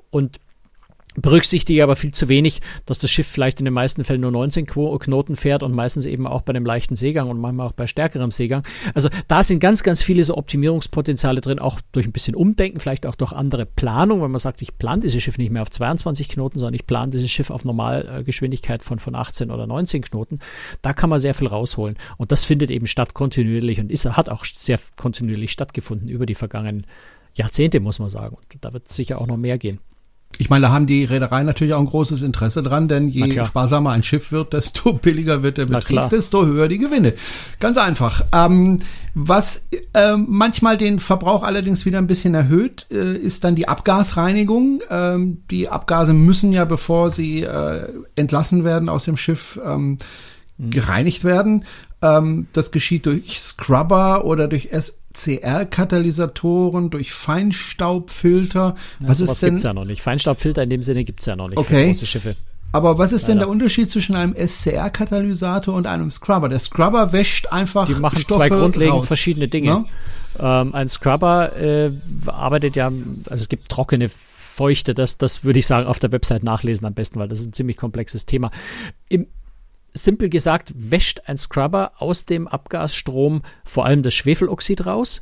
Und 0.09 0.39
berücksichtige 1.15 1.83
aber 1.83 1.95
viel 1.95 2.11
zu 2.11 2.29
wenig, 2.29 2.61
dass 2.85 2.99
das 2.99 3.11
Schiff 3.11 3.27
vielleicht 3.27 3.59
in 3.59 3.65
den 3.65 3.73
meisten 3.73 4.03
Fällen 4.03 4.21
nur 4.21 4.31
19 4.31 4.65
Knoten 4.65 5.35
fährt 5.35 5.63
und 5.63 5.73
meistens 5.73 6.05
eben 6.05 6.25
auch 6.25 6.41
bei 6.41 6.51
einem 6.51 6.65
leichten 6.65 6.95
Seegang 6.95 7.29
und 7.29 7.39
manchmal 7.39 7.67
auch 7.67 7.73
bei 7.73 7.87
stärkerem 7.87 8.31
Seegang. 8.31 8.63
Also 8.93 9.09
da 9.27 9.43
sind 9.43 9.59
ganz, 9.59 9.83
ganz 9.83 10.01
viele 10.01 10.23
so 10.23 10.37
Optimierungspotenziale 10.37 11.41
drin, 11.41 11.59
auch 11.59 11.81
durch 11.91 12.05
ein 12.05 12.13
bisschen 12.13 12.35
Umdenken, 12.35 12.79
vielleicht 12.79 13.05
auch 13.05 13.15
durch 13.15 13.33
andere 13.33 13.65
Planung, 13.65 14.21
wenn 14.21 14.31
man 14.31 14.39
sagt, 14.39 14.61
ich 14.61 14.77
plane 14.77 15.01
dieses 15.01 15.21
Schiff 15.21 15.37
nicht 15.37 15.51
mehr 15.51 15.61
auf 15.61 15.69
22 15.69 16.29
Knoten, 16.29 16.59
sondern 16.59 16.75
ich 16.75 16.87
plane 16.87 17.11
dieses 17.11 17.29
Schiff 17.29 17.49
auf 17.49 17.65
Normalgeschwindigkeit 17.65 18.81
von, 18.81 18.99
von 18.99 19.15
18 19.15 19.51
oder 19.51 19.67
19 19.67 20.01
Knoten. 20.03 20.39
Da 20.81 20.93
kann 20.93 21.09
man 21.09 21.19
sehr 21.19 21.33
viel 21.33 21.47
rausholen. 21.47 21.97
Und 22.17 22.31
das 22.31 22.45
findet 22.45 22.71
eben 22.71 22.87
statt 22.87 23.13
kontinuierlich 23.13 23.79
und 23.79 23.91
ist, 23.91 24.05
hat 24.05 24.29
auch 24.29 24.45
sehr 24.45 24.79
kontinuierlich 24.95 25.51
stattgefunden 25.51 26.07
über 26.07 26.25
die 26.25 26.35
vergangenen 26.35 26.85
Jahrzehnte, 27.35 27.79
muss 27.79 27.99
man 27.99 28.09
sagen. 28.09 28.35
Und 28.35 28.45
da 28.61 28.73
wird 28.73 28.89
sicher 28.89 29.19
auch 29.19 29.27
noch 29.27 29.37
mehr 29.37 29.57
gehen. 29.57 29.79
Ich 30.37 30.49
meine, 30.49 30.67
da 30.67 30.71
haben 30.71 30.87
die 30.87 31.03
Reedereien 31.03 31.45
natürlich 31.45 31.73
auch 31.73 31.79
ein 31.79 31.85
großes 31.85 32.21
Interesse 32.21 32.63
dran, 32.63 32.87
denn 32.87 33.09
je 33.09 33.45
sparsamer 33.45 33.91
ein 33.91 34.03
Schiff 34.03 34.31
wird, 34.31 34.53
desto 34.53 34.93
billiger 35.01 35.43
wird 35.43 35.57
der 35.57 35.65
Betrieb, 35.65 36.09
desto 36.09 36.45
höher 36.45 36.67
die 36.67 36.79
Gewinne. 36.79 37.13
Ganz 37.59 37.77
einfach. 37.77 38.23
Ähm, 38.33 38.79
was 39.13 39.67
äh, 39.93 40.15
manchmal 40.15 40.77
den 40.77 40.99
Verbrauch 40.99 41.43
allerdings 41.43 41.85
wieder 41.85 41.97
ein 41.97 42.07
bisschen 42.07 42.33
erhöht, 42.33 42.87
äh, 42.91 43.15
ist 43.15 43.43
dann 43.43 43.55
die 43.55 43.67
Abgasreinigung. 43.67 44.81
Ähm, 44.89 45.43
die 45.51 45.69
Abgase 45.69 46.13
müssen 46.13 46.51
ja, 46.51 46.65
bevor 46.65 47.11
sie 47.11 47.43
äh, 47.43 47.89
entlassen 48.15 48.63
werden 48.63 48.89
aus 48.89 49.05
dem 49.05 49.17
Schiff, 49.17 49.59
ähm, 49.65 49.97
mhm. 50.57 50.69
gereinigt 50.69 51.23
werden. 51.23 51.65
Ähm, 52.01 52.47
das 52.53 52.71
geschieht 52.71 53.05
durch 53.05 53.39
Scrubber 53.39 54.25
oder 54.25 54.47
durch 54.47 54.69
SCR-Katalysatoren, 55.15 56.89
durch 56.89 57.11
Feinstaubfilter. 57.13 58.75
Ja, 58.99 59.07
was 59.07 59.21
ist 59.21 59.41
denn? 59.41 59.49
gibt's 59.49 59.63
ja 59.63 59.73
noch 59.73 59.85
nicht. 59.85 60.01
Feinstaubfilter 60.01 60.63
in 60.63 60.69
dem 60.69 60.83
Sinne 60.83 61.03
gibt's 61.03 61.25
ja 61.25 61.35
noch 61.35 61.49
nicht 61.49 61.57
okay. 61.57 61.81
für 61.81 61.87
große 61.87 62.05
Schiffe. 62.05 62.35
Aber 62.73 62.97
was 62.97 63.11
ist 63.11 63.23
Leider. 63.23 63.31
denn 63.33 63.39
der 63.39 63.49
Unterschied 63.49 63.91
zwischen 63.91 64.15
einem 64.15 64.33
SCR-Katalysator 64.33 65.73
und 65.73 65.87
einem 65.87 66.09
Scrubber? 66.09 66.47
Der 66.47 66.59
Scrubber 66.59 67.11
wäscht 67.11 67.47
einfach. 67.47 67.85
Die 67.85 67.95
machen 67.95 68.21
Stoffe 68.21 68.39
zwei 68.39 68.49
grundlegend 68.49 68.95
raus. 68.95 69.07
verschiedene 69.07 69.49
Dinge. 69.49 69.85
Ja? 70.39 70.61
Ähm, 70.61 70.73
ein 70.73 70.87
Scrubber 70.87 71.55
äh, 71.57 71.91
arbeitet 72.27 72.77
ja, 72.77 72.87
also 72.87 73.41
es 73.41 73.49
gibt 73.49 73.67
trockene 73.67 74.07
Feuchte, 74.09 74.93
das, 74.93 75.17
das 75.17 75.43
würde 75.43 75.59
ich 75.59 75.67
sagen, 75.67 75.87
auf 75.87 75.99
der 75.99 76.11
Website 76.11 76.43
nachlesen 76.43 76.85
am 76.87 76.93
besten, 76.93 77.19
weil 77.19 77.27
das 77.27 77.39
ist 77.39 77.47
ein 77.47 77.53
ziemlich 77.53 77.77
komplexes 77.77 78.25
Thema. 78.25 78.51
Im 79.09 79.27
simpel 79.93 80.29
gesagt, 80.29 80.73
wäscht 80.75 81.21
ein 81.25 81.37
Scrubber 81.37 81.93
aus 81.97 82.25
dem 82.25 82.47
Abgasstrom 82.47 83.41
vor 83.63 83.85
allem 83.85 84.03
das 84.03 84.13
Schwefeloxid 84.13 84.85
raus. 84.85 85.21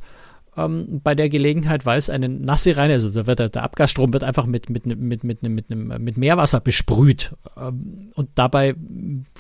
Ähm, 0.58 1.01
bei 1.03 1.13
der 1.13 1.29
Gelegenheit, 1.29 1.86
weil 1.86 1.97
es 1.97 2.10
eine 2.10 2.27
nasse 2.27 2.75
Reine, 2.75 2.93
also 2.93 3.10
da 3.12 3.27
wird 3.27 3.39
der, 3.39 3.49
der, 3.49 3.63
Abgasstrom 3.63 4.13
wird 4.13 4.23
einfach 4.23 4.45
mit, 4.45 4.69
mit, 4.69 4.86
mit, 4.86 5.23
mit, 5.23 5.43
mit, 5.43 5.69
mit 5.69 6.17
Meerwasser 6.17 6.60
besprüht. 6.60 7.36
Ähm, 7.55 8.12
und 8.15 8.29
dabei 8.36 8.75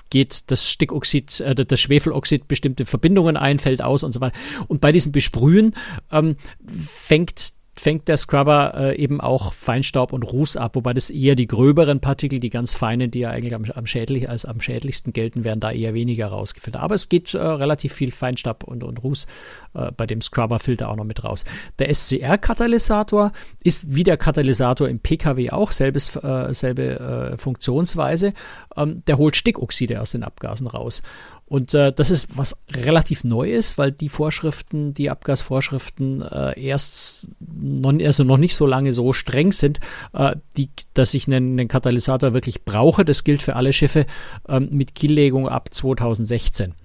geht 0.09 0.51
das 0.51 0.69
Stickoxid, 0.69 1.39
äh, 1.41 1.55
das 1.55 1.79
Schwefeloxid 1.79 2.47
bestimmte 2.47 2.85
Verbindungen 2.85 3.37
ein, 3.37 3.59
fällt 3.59 3.81
aus 3.81 4.03
und 4.03 4.11
so 4.11 4.21
weiter. 4.21 4.37
Und 4.67 4.81
bei 4.81 4.91
diesem 4.91 5.11
Besprühen 5.11 5.73
ähm, 6.11 6.35
fängt 6.67 7.58
fängt 7.79 8.07
der 8.07 8.17
Scrubber 8.17 8.73
äh, 8.75 8.97
eben 8.97 9.21
auch 9.21 9.53
Feinstaub 9.53 10.11
und 10.11 10.23
Ruß 10.23 10.57
ab, 10.57 10.75
wobei 10.75 10.93
das 10.93 11.09
eher 11.09 11.35
die 11.35 11.47
gröberen 11.47 12.01
Partikel, 12.01 12.39
die 12.39 12.49
ganz 12.49 12.73
feinen, 12.73 13.09
die 13.09 13.19
ja 13.19 13.29
eigentlich 13.29 13.55
am, 13.55 13.63
am 13.73 13.85
schädlich, 13.85 14.29
als 14.29 14.45
am 14.45 14.59
schädlichsten 14.59 15.13
gelten, 15.13 15.43
werden 15.43 15.59
da 15.59 15.71
eher 15.71 15.93
weniger 15.93 16.27
rausgefiltert. 16.27 16.81
Aber 16.81 16.95
es 16.95 17.09
geht 17.09 17.33
äh, 17.33 17.39
relativ 17.39 17.93
viel 17.93 18.11
Feinstaub 18.11 18.63
und, 18.63 18.83
und 18.83 19.01
Ruß 19.01 19.27
äh, 19.73 19.91
bei 19.93 20.05
dem 20.05 20.21
Scrubber-Filter 20.21 20.89
auch 20.89 20.97
noch 20.97 21.05
mit 21.05 21.23
raus. 21.23 21.45
Der 21.79 21.93
SCR-Katalysator 21.93 23.31
ist 23.63 23.95
wie 23.95 24.03
der 24.03 24.17
Katalysator 24.17 24.89
im 24.89 24.99
PKW 24.99 25.51
auch, 25.51 25.71
selbes, 25.71 26.15
äh, 26.17 26.53
selbe 26.53 26.99
äh, 27.33 27.37
Funktionsweise. 27.37 28.33
Ähm, 28.75 29.03
der 29.07 29.17
holt 29.17 29.37
Stickoxide 29.37 30.01
aus 30.01 30.11
den 30.11 30.23
Abgasen 30.23 30.67
raus. 30.67 31.01
Und 31.49 31.73
äh, 31.73 31.91
das 31.91 32.11
ist 32.11 32.37
was 32.37 32.61
relativ 32.69 33.23
Neues, 33.23 33.79
weil 33.79 33.91
die 33.91 34.07
Vorschriften, 34.07 34.93
die 34.93 35.09
Abgasvorschriften 35.09 36.21
äh, 36.21 36.59
erst 36.61 37.37
noch, 37.39 37.91
also 37.91 38.23
noch 38.23 38.37
nicht 38.37 38.55
so 38.55 38.67
lange 38.67 38.93
so 38.93 39.13
streng 39.13 39.51
sind, 39.51 39.79
äh, 40.13 40.35
die, 40.57 40.69
dass 40.93 41.15
ich 41.15 41.25
einen, 41.25 41.59
einen 41.59 41.67
Katalysator 41.67 42.33
wirklich 42.33 42.65
brauche. 42.65 43.03
Das 43.03 43.23
gilt 43.23 43.41
für 43.41 43.55
alle 43.55 43.73
Schiffe 43.73 44.05
ähm, 44.47 44.69
mit 44.71 44.93
Kiellegung 44.93 45.49
ab 45.49 45.73
2016. 45.73 46.75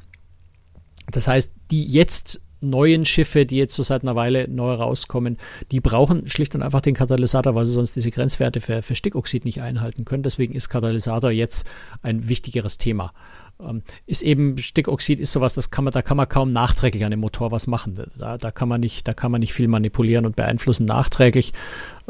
Das 1.13 1.29
heißt, 1.29 1.53
die 1.71 1.85
jetzt 1.85 2.41
neuen 2.65 3.05
Schiffe, 3.05 3.47
die 3.47 3.57
jetzt 3.57 3.77
so 3.77 3.83
seit 3.83 4.03
einer 4.03 4.17
Weile 4.17 4.49
neu 4.49 4.73
rauskommen, 4.73 5.37
die 5.71 5.81
brauchen 5.81 6.29
schlicht 6.29 6.55
und 6.55 6.63
einfach 6.63 6.81
den 6.81 6.95
Katalysator, 6.95 7.55
weil 7.55 7.67
sie 7.67 7.75
sonst 7.75 7.95
diese 7.95 8.11
Grenzwerte 8.11 8.61
für, 8.61 8.83
für 8.83 8.97
Stickoxid 8.97 9.45
nicht 9.45 9.61
einhalten 9.61 10.05
können. 10.05 10.23
Deswegen 10.23 10.55
ist 10.55 10.69
Katalysator 10.69 11.31
jetzt 11.31 11.69
ein 12.03 12.29
wichtigeres 12.29 12.79
Thema. 12.79 13.13
Ähm, 13.61 13.83
ist 14.07 14.23
eben 14.23 14.59
Stickoxid 14.59 15.21
ist 15.21 15.33
sowas, 15.33 15.55
das 15.55 15.71
kann 15.71 15.85
man, 15.85 15.93
da 15.93 16.03
kann 16.03 16.17
man 16.17 16.29
kaum 16.29 16.53
nachträglich 16.53 17.05
an 17.05 17.11
dem 17.11 17.21
Motor 17.21 17.53
was 17.53 17.67
machen. 17.67 17.95
Da, 18.19 18.37
da 18.37 18.51
kann 18.51 18.69
man 18.69 18.81
nicht, 18.81 19.07
da 19.07 19.13
kann 19.13 19.31
man 19.31 19.41
nicht 19.41 19.53
viel 19.53 19.69
manipulieren 19.69 20.27
und 20.27 20.37
beeinflussen 20.37 20.87
nachträglich. 20.87 21.53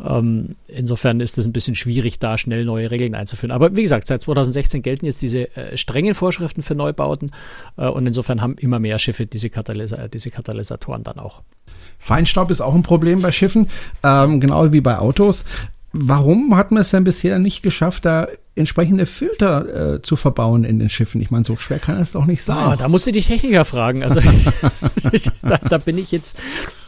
Ähm, 0.03 0.57
insofern 0.67 1.21
ist 1.21 1.39
es 1.39 1.47
ein 1.47 1.53
bisschen 1.53 1.75
schwierig, 1.75 2.19
da 2.19 2.39
schnell 2.39 2.65
neue 2.65 2.91
Regeln 2.91 3.15
einzuführen. 3.15 3.53
Aber 3.53 3.77
wie 3.77 3.83
gesagt, 3.83 4.09
seit 4.09 4.23
2016 4.23 4.83
gelten 4.83 5.07
jetzt 5.07 5.23
diese 5.23 5.55
äh, 5.57 5.77
strengen 5.77 6.15
Vorschriften 6.15 6.63
für 6.63 6.75
Neubauten 6.75 7.31
äh, 7.77 7.87
und 7.87 8.07
insofern 8.07 8.41
haben 8.41 8.57
immer 8.59 8.79
mehr 8.79 8.99
Schiffe 8.99 9.27
diese, 9.27 9.51
Katalysa 9.51 10.09
diese 10.09 10.31
Katalysatoren 10.31 11.03
dann 11.03 11.19
auch. 11.19 11.43
Feinstaub 11.99 12.51
ist 12.51 12.61
auch 12.61 12.75
ein 12.75 12.83
Problem 12.83 13.23
bei 13.23 13.33
Schiffen, 13.33 13.69
ähm, 14.03 14.41
genau 14.41 14.73
wie 14.73 14.81
bei 14.81 14.99
Autos. 14.99 15.45
Warum 15.93 16.57
hat 16.57 16.73
man 16.73 16.81
es 16.81 16.91
denn 16.91 17.05
bisher 17.05 17.39
nicht 17.39 17.63
geschafft, 17.63 18.05
da 18.05 18.27
entsprechende 18.57 19.07
Filter 19.07 19.95
äh, 19.95 20.03
zu 20.03 20.17
verbauen 20.17 20.65
in 20.65 20.79
den 20.79 20.89
Schiffen? 20.89 21.21
Ich 21.21 21.31
meine, 21.31 21.45
so 21.45 21.57
schwer 21.57 21.79
kann 21.79 22.01
es 22.01 22.13
doch 22.13 22.27
nicht 22.27 22.45
sein. 22.45 22.73
Oh, 22.73 22.77
da 22.77 22.89
musst 22.89 23.07
du 23.07 23.13
die 23.13 23.21
Techniker 23.21 23.65
fragen. 23.65 24.03
Also 24.03 24.21
da, 25.43 25.59
da, 25.59 25.79
bin 25.79 25.99
ich 25.99 26.13
jetzt, 26.13 26.39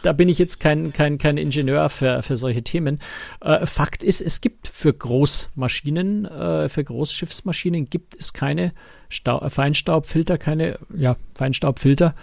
da 0.02 0.12
bin 0.12 0.28
ich 0.28 0.38
jetzt 0.38 0.60
kein, 0.60 0.92
kein, 0.92 1.18
kein 1.18 1.36
Ingenieur 1.36 1.88
für, 1.90 2.22
für 2.22 2.36
solche 2.36 2.62
Themen. 2.62 3.00
Äh, 3.40 3.66
Fakt 3.66 4.04
ist, 4.04 4.20
es 4.20 4.40
gibt 4.40 4.68
für 4.68 4.92
Großmaschinen, 4.92 6.24
äh, 6.26 6.68
für 6.68 6.84
Großschiffsmaschinen 6.84 7.86
gibt 7.86 8.18
es 8.18 8.32
keine 8.32 8.72
Stau 9.08 9.48
Feinstaubfilter, 9.48 10.36
keine 10.36 10.78
ja, 10.96 11.16
Feinstaubfilter, 11.34 12.14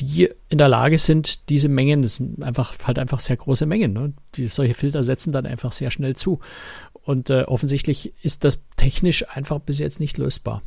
die 0.00 0.28
in 0.48 0.58
der 0.58 0.68
Lage 0.68 0.98
sind, 0.98 1.48
diese 1.48 1.68
Mengen, 1.68 2.02
das 2.02 2.16
sind 2.16 2.42
einfach 2.42 2.74
halt 2.84 2.98
einfach 2.98 3.20
sehr 3.20 3.36
große 3.36 3.66
Mengen, 3.66 3.92
ne? 3.92 4.12
die 4.34 4.46
solche 4.48 4.74
Filter 4.74 5.04
setzen 5.04 5.32
dann 5.32 5.46
einfach 5.46 5.72
sehr 5.72 5.90
schnell 5.92 6.16
zu. 6.16 6.40
Und 7.04 7.30
äh, 7.30 7.42
offensichtlich 7.42 8.12
ist 8.22 8.44
das 8.44 8.60
technisch 8.76 9.28
einfach 9.28 9.60
bis 9.60 9.78
jetzt 9.78 10.00
nicht 10.00 10.18
lösbar. 10.18 10.62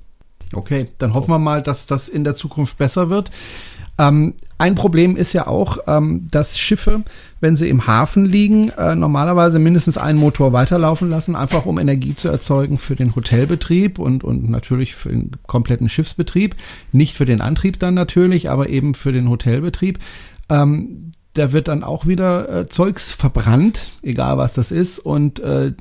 Okay, 0.53 0.87
dann 0.97 1.13
hoffen 1.13 1.31
wir 1.31 1.39
mal, 1.39 1.61
dass 1.61 1.87
das 1.87 2.07
in 2.07 2.23
der 2.23 2.35
Zukunft 2.35 2.77
besser 2.77 3.09
wird. 3.09 3.31
Ähm, 3.97 4.35
ein 4.59 4.75
Problem 4.75 5.17
ist 5.17 5.33
ja 5.33 5.47
auch, 5.47 5.79
ähm, 5.87 6.27
dass 6.31 6.57
Schiffe, 6.57 7.03
wenn 7.41 7.55
sie 7.55 7.67
im 7.67 7.87
Hafen 7.87 8.25
liegen, 8.25 8.69
äh, 8.69 8.95
normalerweise 8.95 9.59
mindestens 9.59 9.97
einen 9.97 10.19
Motor 10.19 10.53
weiterlaufen 10.53 11.09
lassen, 11.09 11.35
einfach 11.35 11.65
um 11.65 11.79
Energie 11.79 12.15
zu 12.15 12.29
erzeugen 12.29 12.77
für 12.77 12.95
den 12.95 13.15
Hotelbetrieb 13.15 13.99
und, 13.99 14.23
und 14.23 14.49
natürlich 14.49 14.95
für 14.95 15.09
den 15.09 15.31
kompletten 15.47 15.89
Schiffsbetrieb. 15.89 16.55
Nicht 16.91 17.15
für 17.15 17.25
den 17.25 17.41
Antrieb 17.41 17.79
dann 17.79 17.95
natürlich, 17.95 18.49
aber 18.49 18.69
eben 18.69 18.93
für 18.93 19.11
den 19.11 19.29
Hotelbetrieb. 19.29 19.99
Ähm, 20.49 21.11
da 21.33 21.51
wird 21.51 21.67
dann 21.67 21.83
auch 21.83 22.07
wieder 22.07 22.49
äh, 22.49 22.67
Zeugs 22.67 23.11
verbrannt, 23.11 23.91
egal 24.01 24.37
was 24.37 24.53
das 24.53 24.71
ist. 24.71 24.99
Und 24.99 25.39
äh, 25.39 25.73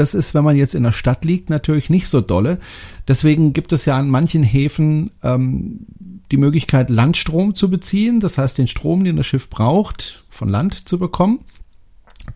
das 0.00 0.14
ist, 0.14 0.32
wenn 0.32 0.44
man 0.44 0.56
jetzt 0.56 0.74
in 0.74 0.82
der 0.82 0.92
Stadt 0.92 1.26
liegt, 1.26 1.50
natürlich 1.50 1.90
nicht 1.90 2.08
so 2.08 2.22
dolle. 2.22 2.58
Deswegen 3.06 3.52
gibt 3.52 3.72
es 3.74 3.84
ja 3.84 3.98
an 3.98 4.08
manchen 4.08 4.42
Häfen 4.42 5.10
ähm, 5.22 5.86
die 6.30 6.38
Möglichkeit, 6.38 6.88
Landstrom 6.88 7.54
zu 7.54 7.68
beziehen. 7.68 8.18
Das 8.18 8.38
heißt, 8.38 8.56
den 8.56 8.66
Strom, 8.66 9.04
den 9.04 9.16
das 9.16 9.26
Schiff 9.26 9.50
braucht, 9.50 10.24
von 10.30 10.48
Land 10.48 10.88
zu 10.88 10.98
bekommen. 10.98 11.40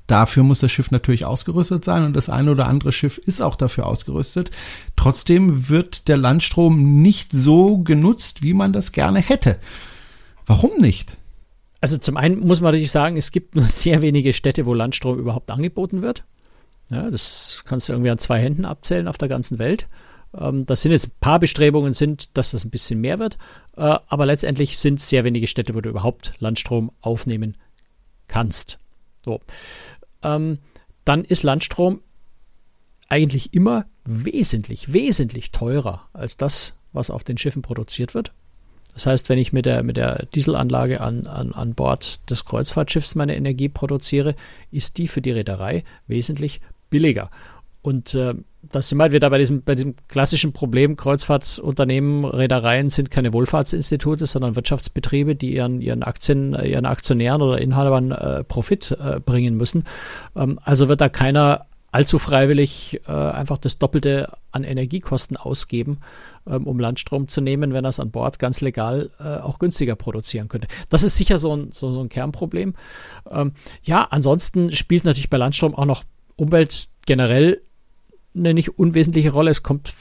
Dafür 0.06 0.42
muss 0.42 0.60
das 0.60 0.72
Schiff 0.72 0.90
natürlich 0.90 1.24
ausgerüstet 1.24 1.86
sein 1.86 2.04
und 2.04 2.14
das 2.14 2.28
eine 2.28 2.50
oder 2.50 2.66
andere 2.66 2.92
Schiff 2.92 3.16
ist 3.16 3.40
auch 3.40 3.56
dafür 3.56 3.86
ausgerüstet. 3.86 4.50
Trotzdem 4.94 5.70
wird 5.70 6.08
der 6.08 6.18
Landstrom 6.18 7.00
nicht 7.00 7.32
so 7.32 7.78
genutzt, 7.78 8.42
wie 8.42 8.52
man 8.52 8.74
das 8.74 8.92
gerne 8.92 9.20
hätte. 9.20 9.58
Warum 10.44 10.76
nicht? 10.78 11.16
Also 11.80 11.96
zum 11.96 12.18
einen 12.18 12.40
muss 12.40 12.60
man 12.60 12.72
natürlich 12.72 12.90
sagen, 12.90 13.16
es 13.16 13.32
gibt 13.32 13.54
nur 13.54 13.64
sehr 13.68 14.02
wenige 14.02 14.34
Städte, 14.34 14.66
wo 14.66 14.74
Landstrom 14.74 15.18
überhaupt 15.18 15.50
angeboten 15.50 16.02
wird. 16.02 16.24
Ja, 16.90 17.10
das 17.10 17.62
kannst 17.64 17.88
du 17.88 17.92
irgendwie 17.92 18.10
an 18.10 18.18
zwei 18.18 18.38
Händen 18.38 18.64
abzählen 18.64 19.08
auf 19.08 19.18
der 19.18 19.28
ganzen 19.28 19.58
Welt. 19.58 19.88
Ähm, 20.38 20.66
das 20.66 20.82
sind 20.82 20.92
jetzt 20.92 21.08
ein 21.08 21.18
paar 21.20 21.38
Bestrebungen 21.38 21.94
sind, 21.94 22.36
dass 22.36 22.50
das 22.50 22.64
ein 22.64 22.70
bisschen 22.70 23.00
mehr 23.00 23.18
wird, 23.18 23.38
äh, 23.76 23.98
aber 24.06 24.26
letztendlich 24.26 24.78
sind 24.78 24.98
es 24.98 25.08
sehr 25.08 25.24
wenige 25.24 25.46
Städte, 25.46 25.74
wo 25.74 25.80
du 25.80 25.88
überhaupt 25.88 26.32
Landstrom 26.40 26.90
aufnehmen 27.00 27.56
kannst. 28.26 28.78
So. 29.24 29.40
Ähm, 30.22 30.58
dann 31.04 31.24
ist 31.24 31.42
Landstrom 31.42 32.00
eigentlich 33.08 33.54
immer 33.54 33.86
wesentlich, 34.04 34.92
wesentlich 34.92 35.50
teurer 35.50 36.08
als 36.12 36.36
das, 36.36 36.74
was 36.92 37.10
auf 37.10 37.24
den 37.24 37.38
Schiffen 37.38 37.62
produziert 37.62 38.14
wird. 38.14 38.32
Das 38.94 39.06
heißt, 39.06 39.28
wenn 39.28 39.38
ich 39.38 39.52
mit 39.52 39.66
der, 39.66 39.82
mit 39.82 39.96
der 39.96 40.26
Dieselanlage 40.26 41.00
an, 41.00 41.26
an, 41.26 41.52
an 41.52 41.74
Bord 41.74 42.30
des 42.30 42.44
Kreuzfahrtschiffs 42.44 43.16
meine 43.16 43.34
Energie 43.36 43.68
produziere, 43.68 44.36
ist 44.70 44.98
die 44.98 45.08
für 45.08 45.20
die 45.20 45.32
Reederei 45.32 45.82
wesentlich 46.06 46.60
billiger. 46.90 47.30
Und 47.82 48.14
äh, 48.14 48.34
das 48.72 48.88
sind 48.88 48.98
wir 48.98 49.02
halt 49.02 49.12
wieder 49.12 49.28
bei 49.28 49.38
diesem, 49.38 49.62
bei 49.62 49.74
diesem 49.74 49.94
klassischen 50.08 50.52
Problem, 50.52 50.96
Kreuzfahrtunternehmen, 50.96 52.24
Reedereien 52.24 52.88
sind 52.88 53.10
keine 53.10 53.32
Wohlfahrtsinstitute, 53.32 54.26
sondern 54.26 54.56
Wirtschaftsbetriebe, 54.56 55.36
die 55.36 55.54
ihren, 55.54 55.80
ihren 55.80 56.02
Aktien, 56.02 56.54
ihren 56.54 56.86
Aktionären 56.86 57.42
oder 57.42 57.60
Inhabern 57.60 58.10
äh, 58.12 58.42
Profit 58.44 58.92
äh, 58.92 59.20
bringen 59.20 59.56
müssen. 59.56 59.84
Ähm, 60.34 60.58
also 60.64 60.88
wird 60.88 61.00
da 61.00 61.08
keiner 61.08 61.66
allzu 61.94 62.18
freiwillig 62.18 63.00
äh, 63.06 63.12
einfach 63.12 63.58
das 63.58 63.78
Doppelte 63.78 64.32
an 64.50 64.64
Energiekosten 64.64 65.36
ausgeben, 65.36 65.98
ähm, 66.44 66.66
um 66.66 66.80
Landstrom 66.80 67.28
zu 67.28 67.40
nehmen, 67.40 67.72
wenn 67.72 67.84
er 67.84 67.90
es 67.90 68.00
an 68.00 68.10
Bord 68.10 68.40
ganz 68.40 68.60
legal 68.60 69.10
äh, 69.20 69.40
auch 69.40 69.60
günstiger 69.60 69.94
produzieren 69.94 70.48
könnte. 70.48 70.66
Das 70.88 71.04
ist 71.04 71.16
sicher 71.16 71.38
so 71.38 71.56
ein, 71.56 71.70
so, 71.70 71.90
so 71.90 72.00
ein 72.00 72.08
Kernproblem. 72.08 72.74
Ähm, 73.30 73.52
ja, 73.84 74.08
ansonsten 74.10 74.72
spielt 74.72 75.04
natürlich 75.04 75.30
bei 75.30 75.36
Landstrom 75.36 75.76
auch 75.76 75.84
noch 75.84 76.02
Umwelt 76.36 76.88
generell 77.06 77.62
eine 78.34 78.54
nicht 78.54 78.78
unwesentliche 78.78 79.30
Rolle. 79.30 79.50
Es 79.50 79.62
kommt 79.62 79.92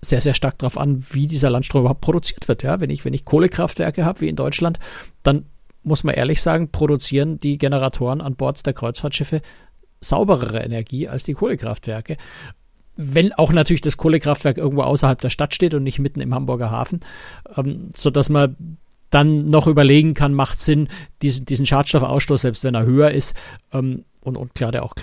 sehr, 0.00 0.20
sehr 0.20 0.34
stark 0.34 0.58
darauf 0.58 0.78
an, 0.78 1.04
wie 1.10 1.26
dieser 1.26 1.50
Landstrom 1.50 1.82
überhaupt 1.82 2.00
produziert 2.00 2.48
wird. 2.48 2.62
Ja, 2.62 2.80
wenn 2.80 2.90
ich, 2.90 3.04
wenn 3.04 3.14
ich 3.14 3.24
Kohlekraftwerke 3.24 4.04
habe, 4.04 4.20
wie 4.20 4.28
in 4.28 4.36
Deutschland, 4.36 4.78
dann 5.22 5.46
muss 5.82 6.04
man 6.04 6.14
ehrlich 6.14 6.40
sagen, 6.40 6.70
produzieren 6.70 7.38
die 7.38 7.58
Generatoren 7.58 8.20
an 8.20 8.36
Bord 8.36 8.64
der 8.64 8.72
Kreuzfahrtschiffe 8.72 9.42
sauberere 10.00 10.62
Energie 10.62 11.08
als 11.08 11.24
die 11.24 11.34
Kohlekraftwerke. 11.34 12.16
Wenn 12.96 13.32
auch 13.32 13.52
natürlich 13.52 13.80
das 13.80 13.96
Kohlekraftwerk 13.96 14.56
irgendwo 14.56 14.82
außerhalb 14.82 15.20
der 15.20 15.30
Stadt 15.30 15.54
steht 15.54 15.74
und 15.74 15.82
nicht 15.82 15.98
mitten 15.98 16.20
im 16.20 16.34
Hamburger 16.34 16.70
Hafen, 16.70 17.00
ähm, 17.56 17.90
so 17.94 18.10
dass 18.10 18.28
man 18.28 18.78
dann 19.14 19.48
noch 19.48 19.66
überlegen 19.66 20.14
kann, 20.14 20.34
macht 20.34 20.60
Sinn, 20.60 20.88
diesen, 21.22 21.46
diesen 21.46 21.66
Schadstoffausstoß, 21.66 22.42
selbst 22.42 22.64
wenn 22.64 22.74
er 22.74 22.84
höher 22.84 23.10
ist, 23.10 23.34
ähm, 23.72 24.04
und, 24.20 24.36
und 24.36 24.54
klar, 24.54 24.72
der 24.72 24.82
auch 24.82 24.94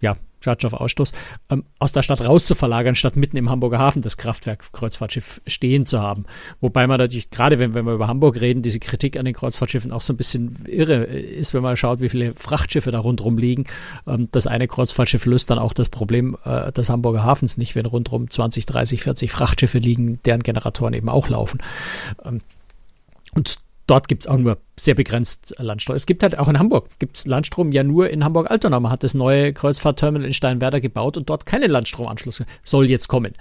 ja, 0.00 0.16
Schadstoffausstoß, 0.40 1.12
ähm, 1.50 1.64
aus 1.78 1.92
der 1.92 2.02
Stadt 2.02 2.20
rauszuverlagern, 2.20 2.94
statt 2.94 3.16
mitten 3.16 3.36
im 3.36 3.50
Hamburger 3.50 3.78
Hafen 3.78 4.02
das 4.02 4.16
Kraftwerk 4.16 4.72
Kreuzfahrtschiff 4.72 5.40
stehen 5.46 5.86
zu 5.86 6.00
haben. 6.00 6.24
Wobei 6.60 6.86
man 6.86 6.98
natürlich, 6.98 7.30
gerade 7.30 7.58
wenn, 7.58 7.74
wenn 7.74 7.84
wir 7.84 7.92
über 7.94 8.08
Hamburg 8.08 8.40
reden, 8.40 8.62
diese 8.62 8.80
Kritik 8.80 9.16
an 9.16 9.24
den 9.24 9.34
Kreuzfahrtschiffen 9.34 9.92
auch 9.92 10.00
so 10.00 10.12
ein 10.12 10.16
bisschen 10.16 10.64
irre 10.66 11.04
ist, 11.04 11.54
wenn 11.54 11.62
man 11.62 11.76
schaut, 11.76 12.00
wie 12.00 12.08
viele 12.08 12.34
Frachtschiffe 12.34 12.90
da 12.90 12.98
rundherum 12.98 13.38
liegen. 13.38 13.64
Ähm, 14.06 14.28
das 14.32 14.46
eine 14.46 14.66
Kreuzfahrtschiff 14.66 15.26
löst 15.26 15.50
dann 15.50 15.58
auch 15.58 15.74
das 15.74 15.88
Problem 15.88 16.36
äh, 16.44 16.72
des 16.72 16.90
Hamburger 16.90 17.24
Hafens 17.24 17.56
nicht, 17.56 17.74
wenn 17.74 17.86
rundherum 17.86 18.28
20, 18.28 18.66
30, 18.66 19.02
40 19.02 19.30
Frachtschiffe 19.30 19.78
liegen, 19.78 20.20
deren 20.24 20.42
Generatoren 20.42 20.94
eben 20.94 21.08
auch 21.08 21.28
laufen. 21.28 21.60
Ähm, 22.24 22.40
und 23.34 23.60
dort 23.90 24.06
gibt 24.06 24.22
es 24.22 24.26
auch 24.28 24.38
nur 24.38 24.58
sehr 24.78 24.94
begrenzt 24.94 25.54
Landstrom. 25.58 25.96
Es 25.96 26.06
gibt 26.06 26.22
halt 26.22 26.38
auch 26.38 26.48
in 26.48 26.58
Hamburg, 26.58 26.88
gibt 26.98 27.16
es 27.16 27.26
Landstrom 27.26 27.72
ja 27.72 27.82
nur 27.82 28.08
in 28.08 28.24
Hamburg-Altona. 28.24 28.78
Man 28.78 28.92
hat 28.92 29.02
das 29.02 29.14
neue 29.14 29.52
Kreuzfahrtterminal 29.52 30.26
in 30.26 30.32
Steinwerder 30.32 30.80
gebaut 30.80 31.16
und 31.16 31.28
dort 31.28 31.44
keinen 31.44 31.70
Landstromanschluss. 31.70 32.44
Soll 32.62 32.88
jetzt 32.88 33.08
kommen. 33.08 33.34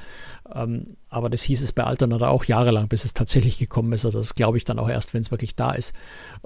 Ähm, 0.54 0.98
aber 1.10 1.30
das 1.30 1.44
hieß 1.44 1.62
es 1.62 1.72
bei 1.72 1.84
Altona 1.84 2.18
da 2.18 2.30
auch 2.30 2.46
jahrelang, 2.46 2.88
bis 2.88 3.06
es 3.06 3.14
tatsächlich 3.14 3.60
gekommen 3.60 3.94
ist. 3.94 4.06
Also 4.06 4.18
das 4.18 4.34
glaube 4.34 4.58
ich 4.58 4.64
dann 4.64 4.80
auch 4.80 4.90
erst, 4.90 5.14
wenn 5.14 5.22
es 5.22 5.32
wirklich 5.32 5.56
da 5.56 5.72
ist. 5.72 5.96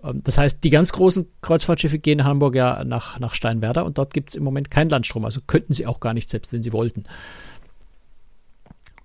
Ähm, 0.04 0.22
das 0.24 0.38
heißt, 0.38 0.64
die 0.64 0.70
ganz 0.70 0.92
großen 0.92 1.26
Kreuzfahrtschiffe 1.42 2.00
gehen 2.00 2.20
in 2.20 2.26
Hamburg 2.26 2.56
ja 2.56 2.84
nach, 2.84 3.20
nach 3.20 3.34
Steinwerder 3.34 3.86
und 3.86 3.98
dort 3.98 4.14
gibt 4.14 4.30
es 4.30 4.36
im 4.36 4.44
Moment 4.44 4.70
keinen 4.70 4.90
Landstrom. 4.90 5.24
Also 5.24 5.40
könnten 5.48 5.74
sie 5.74 5.88
auch 5.88 6.02
gar 6.02 6.14
nicht, 6.14 6.30
selbst 6.30 6.52
wenn 6.52 6.64
sie 6.64 6.74
wollten 6.74 7.06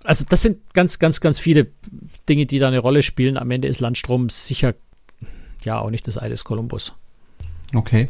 also 0.08 0.24
das 0.26 0.40
sind 0.40 0.72
ganz, 0.72 0.98
ganz, 0.98 1.20
ganz 1.20 1.38
viele 1.38 1.66
Dinge, 2.28 2.46
die 2.46 2.58
da 2.58 2.68
eine 2.68 2.78
Rolle 2.78 3.02
spielen. 3.02 3.36
Am 3.36 3.50
Ende 3.50 3.68
ist 3.68 3.80
Landstrom 3.80 4.30
sicher 4.30 4.74
ja 5.64 5.78
auch 5.78 5.90
nicht 5.90 6.06
das 6.06 6.16
Ei 6.16 6.30
des 6.30 6.44
Kolumbus. 6.44 6.94
Okay. 7.74 8.08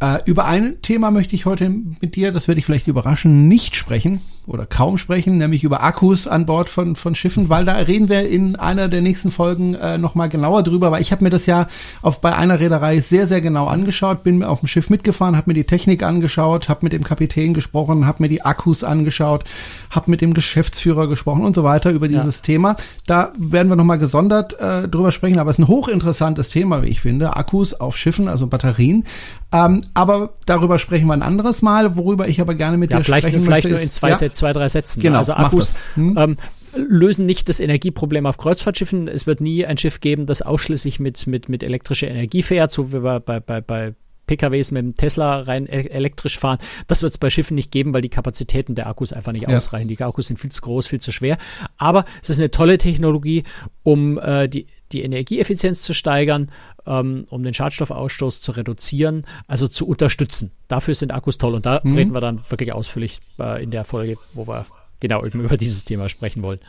Äh, 0.00 0.18
über 0.24 0.44
ein 0.44 0.82
Thema 0.82 1.10
möchte 1.12 1.36
ich 1.36 1.46
heute 1.46 1.70
mit 2.00 2.16
dir, 2.16 2.32
das 2.32 2.48
werde 2.48 2.58
ich 2.58 2.66
vielleicht 2.66 2.88
überraschen, 2.88 3.46
nicht 3.46 3.76
sprechen 3.76 4.20
oder 4.46 4.66
kaum 4.66 4.98
sprechen, 4.98 5.38
nämlich 5.38 5.62
über 5.62 5.82
Akkus 5.82 6.26
an 6.26 6.46
Bord 6.46 6.68
von, 6.68 6.96
von 6.96 7.14
Schiffen, 7.14 7.48
weil 7.48 7.64
da 7.64 7.74
reden 7.74 8.08
wir 8.08 8.28
in 8.28 8.56
einer 8.56 8.88
der 8.88 9.00
nächsten 9.00 9.30
Folgen 9.30 9.74
äh, 9.74 9.96
nochmal 9.96 10.28
genauer 10.28 10.64
drüber, 10.64 10.90
weil 10.90 11.00
ich 11.00 11.12
habe 11.12 11.22
mir 11.22 11.30
das 11.30 11.46
ja 11.46 11.68
auf, 12.02 12.20
bei 12.20 12.34
einer 12.34 12.58
Reederei 12.58 13.00
sehr, 13.00 13.26
sehr 13.26 13.40
genau 13.40 13.66
angeschaut, 13.68 14.24
bin 14.24 14.42
auf 14.42 14.60
dem 14.60 14.68
Schiff 14.68 14.90
mitgefahren, 14.90 15.36
habe 15.36 15.50
mir 15.50 15.54
die 15.54 15.64
Technik 15.64 16.02
angeschaut, 16.02 16.68
habe 16.68 16.80
mit 16.82 16.92
dem 16.92 17.04
Kapitän 17.04 17.54
gesprochen, 17.54 18.04
habe 18.04 18.24
mir 18.24 18.28
die 18.28 18.44
Akkus 18.44 18.82
angeschaut, 18.82 19.44
habe 19.90 20.10
mit 20.10 20.20
dem 20.20 20.34
Geschäftsführer 20.34 21.06
gesprochen 21.06 21.44
und 21.44 21.54
so 21.54 21.62
weiter 21.62 21.92
über 21.92 22.08
dieses 22.08 22.38
ja. 22.38 22.44
Thema. 22.44 22.76
Da 23.06 23.32
werden 23.38 23.68
wir 23.68 23.76
nochmal 23.76 23.98
gesondert 23.98 24.58
äh, 24.58 24.88
drüber 24.88 25.12
sprechen, 25.12 25.38
aber 25.38 25.50
es 25.50 25.58
ist 25.58 25.64
ein 25.64 25.68
hochinteressantes 25.68 26.50
Thema, 26.50 26.82
wie 26.82 26.88
ich 26.88 27.00
finde. 27.00 27.36
Akkus 27.36 27.74
auf 27.74 27.96
Schiffen, 27.96 28.26
also 28.26 28.48
Batterien. 28.48 29.04
Ähm, 29.52 29.84
aber 29.94 30.34
darüber 30.46 30.78
sprechen 30.78 31.06
wir 31.06 31.12
ein 31.12 31.22
anderes 31.22 31.62
Mal, 31.62 31.96
worüber 31.96 32.28
ich 32.28 32.40
aber 32.40 32.54
gerne 32.54 32.76
mit 32.76 32.90
ja, 32.90 32.98
dir 32.98 33.04
vielleicht, 33.04 33.26
sprechen 33.26 33.42
vielleicht 33.42 33.64
möchte. 33.64 33.68
Vielleicht 33.68 34.00
nur 34.00 34.08
in 34.08 34.16
zwei, 34.18 34.26
ja? 34.26 34.32
zwei, 34.32 34.52
drei 34.52 34.68
Sätzen. 34.68 35.00
Genau, 35.00 35.18
also 35.18 35.34
Akkus. 35.34 35.74
Hm? 35.94 36.16
Ähm, 36.18 36.36
lösen 36.76 37.26
nicht 37.26 37.48
das 37.48 37.60
Energieproblem 37.60 38.26
auf 38.26 38.36
Kreuzfahrtschiffen. 38.36 39.08
Es 39.08 39.26
wird 39.26 39.40
nie 39.40 39.64
ein 39.64 39.78
Schiff 39.78 40.00
geben, 40.00 40.26
das 40.26 40.42
ausschließlich 40.42 41.00
mit, 41.00 41.26
mit, 41.26 41.48
mit 41.48 41.62
elektrischer 41.62 42.08
Energie 42.08 42.42
fährt, 42.42 42.72
so 42.72 42.92
wie 42.92 43.02
wir 43.02 43.20
bei, 43.20 43.40
bei, 43.40 43.60
bei 43.60 43.94
PKWs 44.26 44.70
mit 44.70 44.82
dem 44.82 44.94
Tesla 44.94 45.40
rein 45.40 45.66
e-, 45.66 45.88
elektrisch 45.88 46.38
fahren. 46.38 46.58
Das 46.86 47.02
wird 47.02 47.12
es 47.12 47.18
bei 47.18 47.30
Schiffen 47.30 47.54
nicht 47.54 47.70
geben, 47.70 47.92
weil 47.92 48.02
die 48.02 48.08
Kapazitäten 48.08 48.74
der 48.74 48.86
Akkus 48.86 49.12
einfach 49.12 49.32
nicht 49.32 49.48
ja. 49.48 49.56
ausreichen. 49.56 49.88
Die 49.88 50.02
Akkus 50.02 50.26
sind 50.26 50.38
viel 50.38 50.50
zu 50.50 50.62
groß, 50.62 50.86
viel 50.86 51.00
zu 51.00 51.12
schwer. 51.12 51.36
Aber 51.76 52.04
es 52.22 52.30
ist 52.30 52.38
eine 52.38 52.50
tolle 52.50 52.78
Technologie, 52.78 53.44
um 53.82 54.18
äh, 54.18 54.48
die, 54.48 54.66
die 54.92 55.02
Energieeffizienz 55.02 55.82
zu 55.82 55.94
steigern, 55.94 56.50
ähm, 56.86 57.26
um 57.30 57.42
den 57.42 57.54
Schadstoffausstoß 57.54 58.40
zu 58.40 58.52
reduzieren, 58.52 59.24
also 59.46 59.68
zu 59.68 59.86
unterstützen. 59.86 60.50
Dafür 60.68 60.94
sind 60.94 61.12
Akkus 61.12 61.38
toll. 61.38 61.54
Und 61.54 61.66
da 61.66 61.80
mhm. 61.82 61.96
reden 61.96 62.14
wir 62.14 62.20
dann 62.20 62.40
wirklich 62.48 62.72
ausführlich 62.72 63.20
äh, 63.38 63.62
in 63.62 63.70
der 63.70 63.84
Folge, 63.84 64.16
wo 64.32 64.46
wir 64.46 64.66
genau 65.00 65.24
eben 65.24 65.40
über 65.40 65.56
dieses 65.56 65.84
Thema 65.84 66.08
sprechen 66.08 66.42
wollen. 66.42 66.60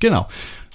Genau. 0.00 0.28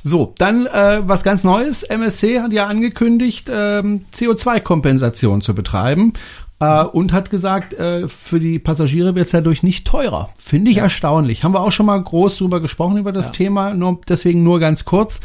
So, 0.03 0.35
dann 0.37 0.67
äh, 0.67 1.01
was 1.03 1.23
ganz 1.23 1.43
Neues. 1.43 1.81
MSC 1.81 2.39
hat 2.39 2.53
ja 2.53 2.67
angekündigt, 2.67 3.49
ähm, 3.51 4.05
CO2-Kompensation 4.13 5.41
zu 5.41 5.55
betreiben. 5.55 6.13
Äh, 6.59 6.83
und 6.83 7.11
hat 7.11 7.29
gesagt, 7.29 7.73
äh, 7.73 8.07
für 8.07 8.39
die 8.39 8.59
Passagiere 8.59 9.15
wird 9.15 9.25
es 9.25 9.31
dadurch 9.31 9.61
nicht 9.61 9.85
teurer. 9.85 10.29
Finde 10.37 10.71
ich 10.71 10.77
ja. 10.77 10.83
erstaunlich. 10.83 11.43
Haben 11.43 11.53
wir 11.53 11.61
auch 11.61 11.71
schon 11.71 11.85
mal 11.85 12.01
groß 12.01 12.37
drüber 12.37 12.61
gesprochen 12.61 12.97
über 12.97 13.11
das 13.11 13.27
ja. 13.27 13.33
Thema, 13.33 13.73
nur, 13.73 13.99
deswegen 14.07 14.43
nur 14.43 14.59
ganz 14.59 14.85
kurz. 14.85 15.19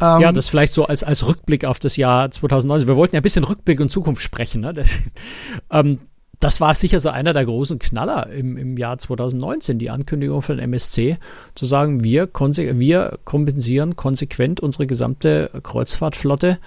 Ähm, 0.00 0.20
ja, 0.20 0.30
das 0.30 0.48
vielleicht 0.48 0.72
so 0.72 0.86
als, 0.86 1.02
als 1.02 1.26
Rückblick 1.26 1.64
auf 1.64 1.80
das 1.80 1.96
Jahr 1.96 2.30
2019. 2.30 2.86
Wir 2.86 2.96
wollten 2.96 3.16
ja 3.16 3.20
ein 3.20 3.24
bisschen 3.24 3.44
Rückblick 3.44 3.80
und 3.80 3.90
Zukunft 3.90 4.22
sprechen. 4.22 4.60
Ne? 4.60 4.74
Das, 4.74 4.88
ähm, 5.72 5.98
das 6.38 6.60
war 6.60 6.72
sicher 6.74 7.00
so 7.00 7.08
einer 7.08 7.32
der 7.32 7.46
großen 7.46 7.80
Knaller 7.80 8.30
im, 8.30 8.56
im 8.56 8.76
Jahr 8.76 8.98
2019, 8.98 9.78
die 9.78 9.90
Ankündigung 9.90 10.42
von 10.42 10.58
MSC, 10.58 11.18
zu 11.54 11.66
sagen, 11.66 12.04
wir, 12.04 12.28
wir 12.32 13.18
kompensieren 13.24 13.96
konsequent 13.96 14.60
unsere 14.60 14.86
gesamte 14.86 15.50
Kreuzfahrtflotte 15.62 16.58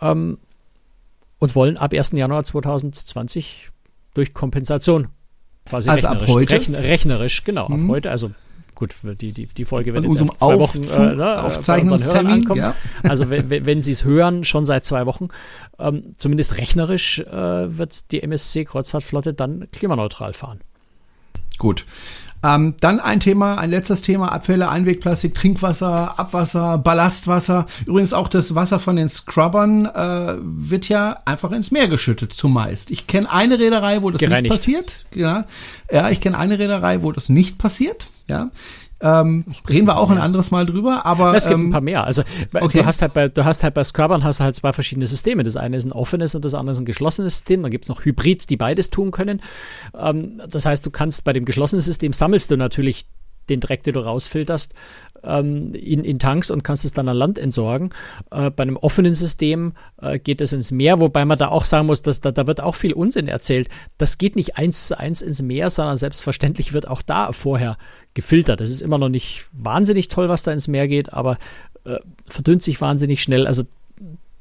ähm, 0.00 0.38
und 1.40 1.56
wollen 1.56 1.76
ab 1.76 1.92
1. 1.92 2.12
Januar 2.12 2.44
2020 2.44 3.70
durch 4.14 4.32
Kompensation 4.32 5.08
quasi 5.64 5.90
also 5.90 6.06
rechnerisch, 6.06 6.30
ab 6.30 6.36
heute? 6.36 6.52
Rechn, 6.52 6.74
rechnerisch, 6.74 7.44
genau, 7.44 7.68
hm. 7.68 7.84
ab 7.84 7.90
heute, 7.90 8.10
also 8.10 8.30
gut, 8.74 8.94
die, 9.02 9.32
die, 9.32 9.46
die 9.46 9.64
Folge 9.64 9.92
wird 9.92 10.04
jetzt 10.04 10.16
erst 10.16 10.40
zwei 10.40 10.58
Wochen 10.58 10.82
äh, 10.82 11.14
ne, 11.14 11.42
Aufzeichnungstermin, 11.42 12.32
ankommen. 12.32 12.60
Ja. 12.60 12.74
Also 13.02 13.28
wenn, 13.28 13.50
wenn 13.50 13.82
Sie 13.82 13.92
es 13.92 14.04
hören, 14.04 14.44
schon 14.44 14.64
seit 14.64 14.86
zwei 14.86 15.04
Wochen, 15.06 15.28
ähm, 15.78 16.12
zumindest 16.16 16.56
rechnerisch 16.56 17.18
äh, 17.20 17.76
wird 17.76 18.10
die 18.10 18.22
MSC 18.22 18.64
Kreuzfahrtflotte 18.64 19.34
dann 19.34 19.68
klimaneutral 19.70 20.32
fahren. 20.32 20.60
Gut. 21.60 21.84
Ähm, 22.42 22.74
dann 22.80 23.00
ein 23.00 23.20
Thema, 23.20 23.58
ein 23.58 23.70
letztes 23.70 24.00
Thema, 24.00 24.32
Abfälle, 24.32 24.70
Einwegplastik, 24.70 25.34
Trinkwasser, 25.34 26.18
Abwasser, 26.18 26.78
Ballastwasser. 26.78 27.66
Übrigens 27.84 28.14
auch 28.14 28.28
das 28.28 28.54
Wasser 28.54 28.80
von 28.80 28.96
den 28.96 29.10
Scrubbern 29.10 29.84
äh, 29.84 30.36
wird 30.40 30.88
ja 30.88 31.18
einfach 31.26 31.50
ins 31.52 31.70
Meer 31.70 31.88
geschüttet, 31.88 32.32
zumeist. 32.32 32.90
Ich 32.90 33.06
kenne 33.06 33.30
eine 33.30 33.58
Reederei, 33.58 34.00
wo 34.00 34.10
das 34.10 34.20
Gereinigt. 34.20 34.44
nicht 34.44 34.50
passiert. 34.50 35.04
Ja, 35.14 35.44
ja 35.92 36.08
ich 36.08 36.22
kenne 36.22 36.38
eine 36.38 36.58
Reederei, 36.58 37.02
wo 37.02 37.12
das 37.12 37.28
nicht 37.28 37.58
passiert. 37.58 38.08
Ja, 38.26 38.50
ähm, 39.02 39.44
reden 39.68 39.86
wir 39.86 39.96
auch 39.96 40.10
ein 40.10 40.18
anderes 40.18 40.50
Mal 40.50 40.66
drüber, 40.66 41.06
aber 41.06 41.34
es 41.34 41.46
gibt 41.46 41.58
ähm, 41.58 41.68
ein 41.68 41.72
paar 41.72 41.80
mehr. 41.80 42.04
Also 42.04 42.22
okay. 42.52 42.78
du 42.78 42.86
hast 42.86 43.02
halt 43.02 43.14
bei 43.14 43.28
du 43.28 43.44
hast 43.44 43.62
halt 43.62 43.74
bei 43.74 43.84
Scrubbern 43.84 44.24
hast 44.24 44.40
halt 44.40 44.56
zwei 44.56 44.72
verschiedene 44.72 45.06
Systeme. 45.06 45.42
Das 45.42 45.56
eine 45.56 45.76
ist 45.76 45.86
ein 45.86 45.92
offenes 45.92 46.34
und 46.34 46.44
das 46.44 46.54
andere 46.54 46.72
ist 46.72 46.80
ein 46.80 46.84
geschlossenes 46.84 47.34
System. 47.34 47.62
Dann 47.62 47.70
gibt 47.70 47.84
es 47.84 47.88
noch 47.88 48.04
Hybrid, 48.04 48.50
die 48.50 48.56
beides 48.56 48.90
tun 48.90 49.10
können. 49.10 49.40
Ähm, 49.98 50.40
das 50.48 50.66
heißt, 50.66 50.84
du 50.84 50.90
kannst 50.90 51.24
bei 51.24 51.32
dem 51.32 51.44
geschlossenen 51.44 51.80
System 51.80 52.12
sammelst 52.12 52.50
du 52.50 52.56
natürlich 52.56 53.06
den 53.50 53.60
Dreck, 53.60 53.82
den 53.82 53.94
du 53.94 54.00
rausfilterst, 54.00 54.72
ähm, 55.24 55.74
in, 55.74 56.04
in 56.04 56.18
Tanks 56.18 56.50
und 56.50 56.64
kannst 56.64 56.84
es 56.84 56.92
dann 56.92 57.08
an 57.08 57.16
Land 57.16 57.38
entsorgen. 57.38 57.90
Äh, 58.30 58.50
bei 58.50 58.62
einem 58.62 58.76
offenen 58.76 59.14
System 59.14 59.74
äh, 60.00 60.18
geht 60.18 60.40
es 60.40 60.52
ins 60.52 60.70
Meer, 60.70 61.00
wobei 61.00 61.24
man 61.24 61.38
da 61.38 61.48
auch 61.48 61.64
sagen 61.64 61.86
muss, 61.86 62.02
dass 62.02 62.20
da, 62.20 62.32
da 62.32 62.46
wird 62.46 62.62
auch 62.62 62.74
viel 62.74 62.92
Unsinn 62.92 63.28
erzählt. 63.28 63.68
Das 63.98 64.18
geht 64.18 64.36
nicht 64.36 64.56
eins 64.56 64.88
zu 64.88 64.98
eins 64.98 65.22
ins 65.22 65.42
Meer, 65.42 65.70
sondern 65.70 65.96
selbstverständlich 65.96 66.72
wird 66.72 66.88
auch 66.88 67.02
da 67.02 67.32
vorher 67.32 67.76
gefiltert. 68.14 68.60
Das 68.60 68.70
ist 68.70 68.82
immer 68.82 68.98
noch 68.98 69.08
nicht 69.08 69.48
wahnsinnig 69.52 70.08
toll, 70.08 70.28
was 70.28 70.42
da 70.42 70.52
ins 70.52 70.68
Meer 70.68 70.88
geht, 70.88 71.12
aber 71.12 71.38
äh, 71.84 71.96
verdünnt 72.26 72.62
sich 72.62 72.80
wahnsinnig 72.80 73.22
schnell. 73.22 73.46
Also 73.46 73.64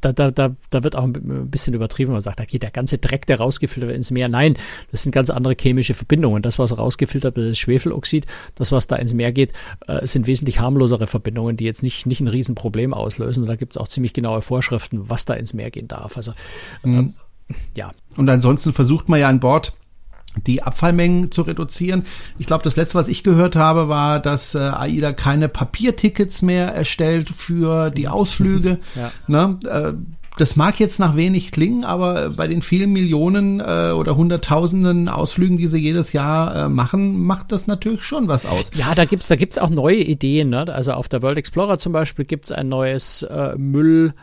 da, 0.02 0.14
da, 0.14 0.32
da, 0.32 0.56
da 0.70 0.84
wird 0.84 0.96
auch 0.96 1.04
ein 1.04 1.50
bisschen 1.50 1.74
übertrieben. 1.74 2.12
Man 2.12 2.22
sagt, 2.22 2.40
da 2.40 2.46
geht 2.46 2.64
der 2.64 2.72
ganze 2.72 2.98
Dreck, 2.98 3.26
der 3.26 3.40
rausgefiltert 3.40 3.90
wird, 3.90 3.98
ins 3.98 4.12
Meer. 4.12 4.30
Nein, 4.30 4.58
das 4.92 5.04
sind 5.04 5.12
ganz 5.12 5.30
andere 5.30 5.56
chemische 5.60 5.94
Verbindungen. 5.94 6.42
Das, 6.42 6.60
was 6.60 6.78
rausgefiltert 6.78 7.36
wird, 7.36 7.52
ist 7.52 7.60
Schwefeloxid. 7.60 8.26
Das, 8.56 8.72
was 8.72 8.88
da 8.88 8.96
ins 8.96 9.14
Meer 9.14 9.32
geht, 9.32 9.54
äh, 9.88 10.06
sind 10.06 10.28
wesentlich 10.28 10.60
harmlosere 10.60 11.08
Verbindungen, 11.08 11.58
die 11.58 11.66
jetzt 11.66 11.84
nicht, 11.84 12.06
nicht 12.06 12.22
ein 12.22 12.28
Riesenproblem 12.28 12.94
auslösen. 12.94 13.44
Und 13.44 13.50
da 13.50 13.56
gibt 13.56 13.74
es 13.74 13.78
auch 13.78 13.88
ziemlich 13.88 14.14
genaue 14.14 14.42
Vorschriften, 14.42 15.10
was 15.10 15.26
da 15.26 15.34
ins 15.34 15.54
Meer 15.54 15.72
gehen 15.72 15.88
darf. 15.88 16.18
Also, 16.18 16.32
mhm. 16.84 16.98
ähm, 16.98 17.14
ja. 17.76 17.92
Und 18.16 18.30
ansonsten 18.30 18.74
versucht 18.74 19.10
man 19.10 19.20
ja 19.20 19.28
an 19.28 19.40
Bord 19.40 19.74
die 20.46 20.64
Abfallmengen 20.64 21.32
zu 21.32 21.44
reduzieren. 21.44 22.06
Ich 22.38 22.46
glaube, 22.46 22.64
das 22.64 22.76
letzte, 22.76 22.98
was 22.98 23.08
ich 23.08 23.24
gehört 23.24 23.56
habe, 23.56 23.90
war, 23.90 24.20
dass 24.20 24.56
äh, 24.56 24.60
AIDA 24.60 25.14
keine 25.14 25.50
Papiertickets 25.50 26.42
mehr 26.42 26.74
erstellt 26.74 27.30
für 27.30 27.90
die 27.90 28.08
Ausflüge. 28.08 28.80
ja. 28.96 29.12
ne? 29.28 29.60
äh, 29.66 29.94
das 30.40 30.56
mag 30.56 30.80
jetzt 30.80 31.00
nach 31.00 31.18
wenig 31.18 31.52
klingen, 31.52 31.84
aber 31.84 32.30
bei 32.30 32.48
den 32.48 32.62
vielen 32.62 32.94
Millionen 32.94 33.60
äh, 33.60 33.92
oder 33.92 34.16
Hunderttausenden 34.16 35.10
Ausflügen, 35.10 35.58
die 35.58 35.68
sie 35.68 35.80
jedes 35.80 36.14
Jahr 36.14 36.56
äh, 36.56 36.70
machen, 36.70 37.22
macht 37.22 37.52
das 37.52 37.68
natürlich 37.68 38.04
schon 38.04 38.30
was 38.30 38.46
aus. 38.46 38.72
Ja, 38.74 38.96
da 38.96 39.04
gibt's 39.04 39.28
da 39.28 39.36
gibt's 39.36 39.58
auch 39.58 39.70
neue 39.70 39.98
Ideen. 39.98 40.50
Ne? 40.50 40.74
Also 40.74 40.94
auf 40.94 41.10
der 41.10 41.22
World 41.22 41.38
Explorer 41.38 41.78
zum 41.78 41.92
Beispiel 41.92 42.24
gibt's 42.24 42.54
ein 42.54 42.70
neues 42.70 43.24
äh, 43.24 43.58
Müll- 43.58 44.14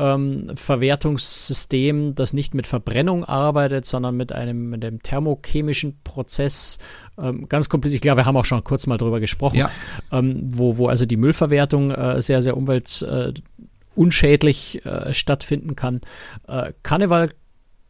ähm, 0.00 0.56
Verwertungssystem, 0.56 2.14
das 2.14 2.32
nicht 2.32 2.54
mit 2.54 2.66
Verbrennung 2.66 3.26
arbeitet, 3.26 3.84
sondern 3.84 4.16
mit 4.16 4.32
einem, 4.32 4.70
mit 4.70 4.82
einem 4.84 5.02
thermochemischen 5.02 6.00
Prozess. 6.02 6.78
Ähm, 7.18 7.46
ganz 7.48 7.68
kompliziert, 7.68 7.96
ich 7.96 8.02
glaube, 8.02 8.22
wir 8.22 8.24
haben 8.24 8.36
auch 8.36 8.46
schon 8.46 8.64
kurz 8.64 8.86
mal 8.86 8.96
drüber 8.96 9.20
gesprochen, 9.20 9.58
ja. 9.58 9.70
ähm, 10.10 10.40
wo, 10.48 10.78
wo 10.78 10.88
also 10.88 11.04
die 11.04 11.18
Müllverwertung 11.18 11.90
äh, 11.90 12.22
sehr, 12.22 12.40
sehr 12.42 12.56
umweltunschädlich 12.56 14.86
äh, 14.86 14.88
äh, 14.88 15.12
stattfinden 15.14 15.76
kann. 15.76 16.00
Äh, 16.48 16.72
Karneval 16.82 17.28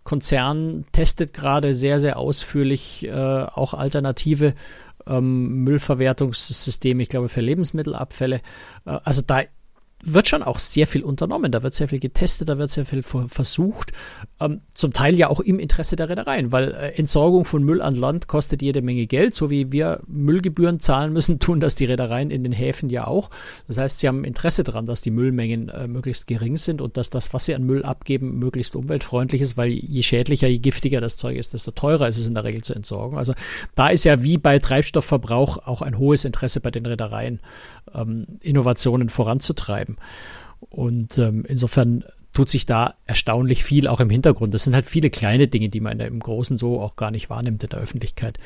Konzern 0.03 0.87
testet 0.93 1.35
gerade 1.35 1.75
sehr, 1.75 2.01
sehr 2.01 2.19
ausführlich 2.19 3.07
äh, 3.07 3.13
auch 3.13 3.75
alternative 3.75 4.55
ähm, 5.07 5.63
Müllverwertungssysteme, 5.63 7.03
ich 7.03 7.11
glaube, 7.11 7.29
für 7.29 7.43
Lebensmittelabfälle. 7.43 8.41
Äh, 8.87 8.99
also 9.05 9.21
da 9.23 9.43
wird 10.03 10.29
schon 10.29 10.43
auch 10.43 10.59
sehr 10.59 10.87
viel 10.87 11.03
unternommen, 11.03 11.53
da 11.53 11.63
wird 11.63 11.75
sehr 11.75 11.89
viel 11.89 12.01
getestet, 12.01 12.49
da 12.49 12.59
wird 12.59 12.71
sehr 12.71 12.87
viel 12.87 13.03
versucht, 13.03 13.93
ähm, 14.41 14.63
zum 14.75 14.93
Teil 14.93 15.15
ja 15.15 15.29
auch 15.29 15.41
im 15.41 15.59
Interesse 15.59 15.97
der 15.97 16.09
Reedereien, 16.09 16.53
weil 16.53 16.73
äh, 16.73 16.99
Entsorgung 16.99 17.45
von 17.45 17.63
Müll 17.63 17.83
an 17.83 17.95
Land 17.95 18.27
kostet 18.27 18.63
jede 18.63 18.83
Menge 18.83 19.07
Geld, 19.07 19.35
so 19.35 19.51
wie 19.51 19.73
wir 19.73 20.01
Müllgebühren 20.07 20.79
zahlen 20.79 21.13
müssen, 21.13 21.39
tun 21.41 21.61
das 21.61 21.75
die 21.75 21.85
Reedereien 21.85 22.31
in 22.31 22.43
den 22.43 22.53
Häfen 22.53 22.89
ja 22.89 23.07
auch. 23.07 23.31
Das 23.67 23.79
heißt, 23.79 23.99
sie 23.99 24.09
haben 24.09 24.25
Interesse 24.25 24.65
daran, 24.65 24.87
dass 24.87 25.03
die 25.03 25.11
Müllmengen 25.11 25.69
äh, 25.69 25.87
möglichst 25.87 26.27
gering 26.27 26.57
sind 26.57 26.81
und 26.81 26.97
dass 26.97 27.11
das, 27.11 27.35
was 27.35 27.45
sie 27.45 27.55
an 27.55 27.65
Müll 27.65 27.85
abgeben, 27.85 28.39
möglichst 28.39 28.77
umweltfreundlich 28.77 29.43
ist, 29.43 29.57
weil 29.57 29.71
je 29.71 30.03
schädlicher, 30.03 30.49
je 30.49 30.59
giftiger 30.59 31.01
das 31.01 31.17
Zeug 31.17 31.37
ist, 31.37 31.53
desto 31.53 31.73
teurer 31.73 32.09
ist 32.09 32.19
es 32.19 32.27
in 32.27 32.35
der 32.35 32.45
Regel 32.45 32.63
zu 32.63 32.75
entsorgen. 32.75 33.19
Also 33.19 33.35
da 33.75 33.89
ist 33.89 34.05
ja 34.05 34.23
wie 34.23 34.39
bei 34.39 34.59
Treibstoffverbrauch 34.59 35.67
auch 35.67 35.83
ein 35.83 35.99
hohes 35.99 36.25
Interesse 36.25 36.61
bei 36.61 36.71
den 36.71 36.87
Reedereien, 36.87 37.41
ähm, 37.95 38.27
Innovationen 38.41 39.09
voranzutreiben 39.09 39.90
bleiben. 39.91 39.97
Und 40.61 41.19
ähm, 41.19 41.45
insofern 41.49 42.05
tut 42.33 42.49
sich 42.49 42.65
da 42.65 42.95
erstaunlich 43.07 43.65
viel 43.65 43.89
auch 43.89 43.99
im 43.99 44.09
Hintergrund. 44.09 44.55
Das 44.55 44.63
sind 44.63 44.75
halt 44.75 44.87
viele 44.87 45.11
kleine 45.11 45.49
Dinge, 45.49 45.69
die 45.69 45.81
man 45.81 45.99
im 45.99 46.21
Großen 46.21 46.57
so 46.57 46.81
auch 46.81 46.95
gar 46.95 47.11
nicht 47.11 47.29
wahrnimmt 47.29 47.65
in 47.65 47.71
der 47.71 47.81
Öffentlichkeit. 47.81 48.39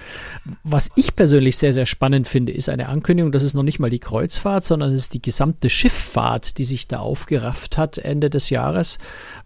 Was 0.63 0.91
ich 0.97 1.15
persönlich 1.15 1.59
sehr, 1.59 1.75
sehr 1.75 1.85
spannend 1.85 2.27
finde, 2.27 2.53
ist 2.53 2.71
eine 2.71 2.89
Ankündigung, 2.89 3.31
das 3.31 3.43
ist 3.43 3.53
noch 3.53 3.63
nicht 3.63 3.81
mal 3.81 3.91
die 3.91 3.99
Kreuzfahrt, 3.99 4.65
sondern 4.65 4.91
es 4.91 5.03
ist 5.03 5.15
die 5.15 5.21
gesamte 5.21 5.69
Schifffahrt, 5.69 6.57
die 6.57 6.65
sich 6.65 6.89
da 6.89 7.01
aufgerafft 7.01 7.77
hat 7.77 7.99
Ende 7.99 8.31
des 8.31 8.49
Jahres. 8.49 8.99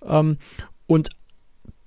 Ähm, 0.07 0.39
und 0.87 1.09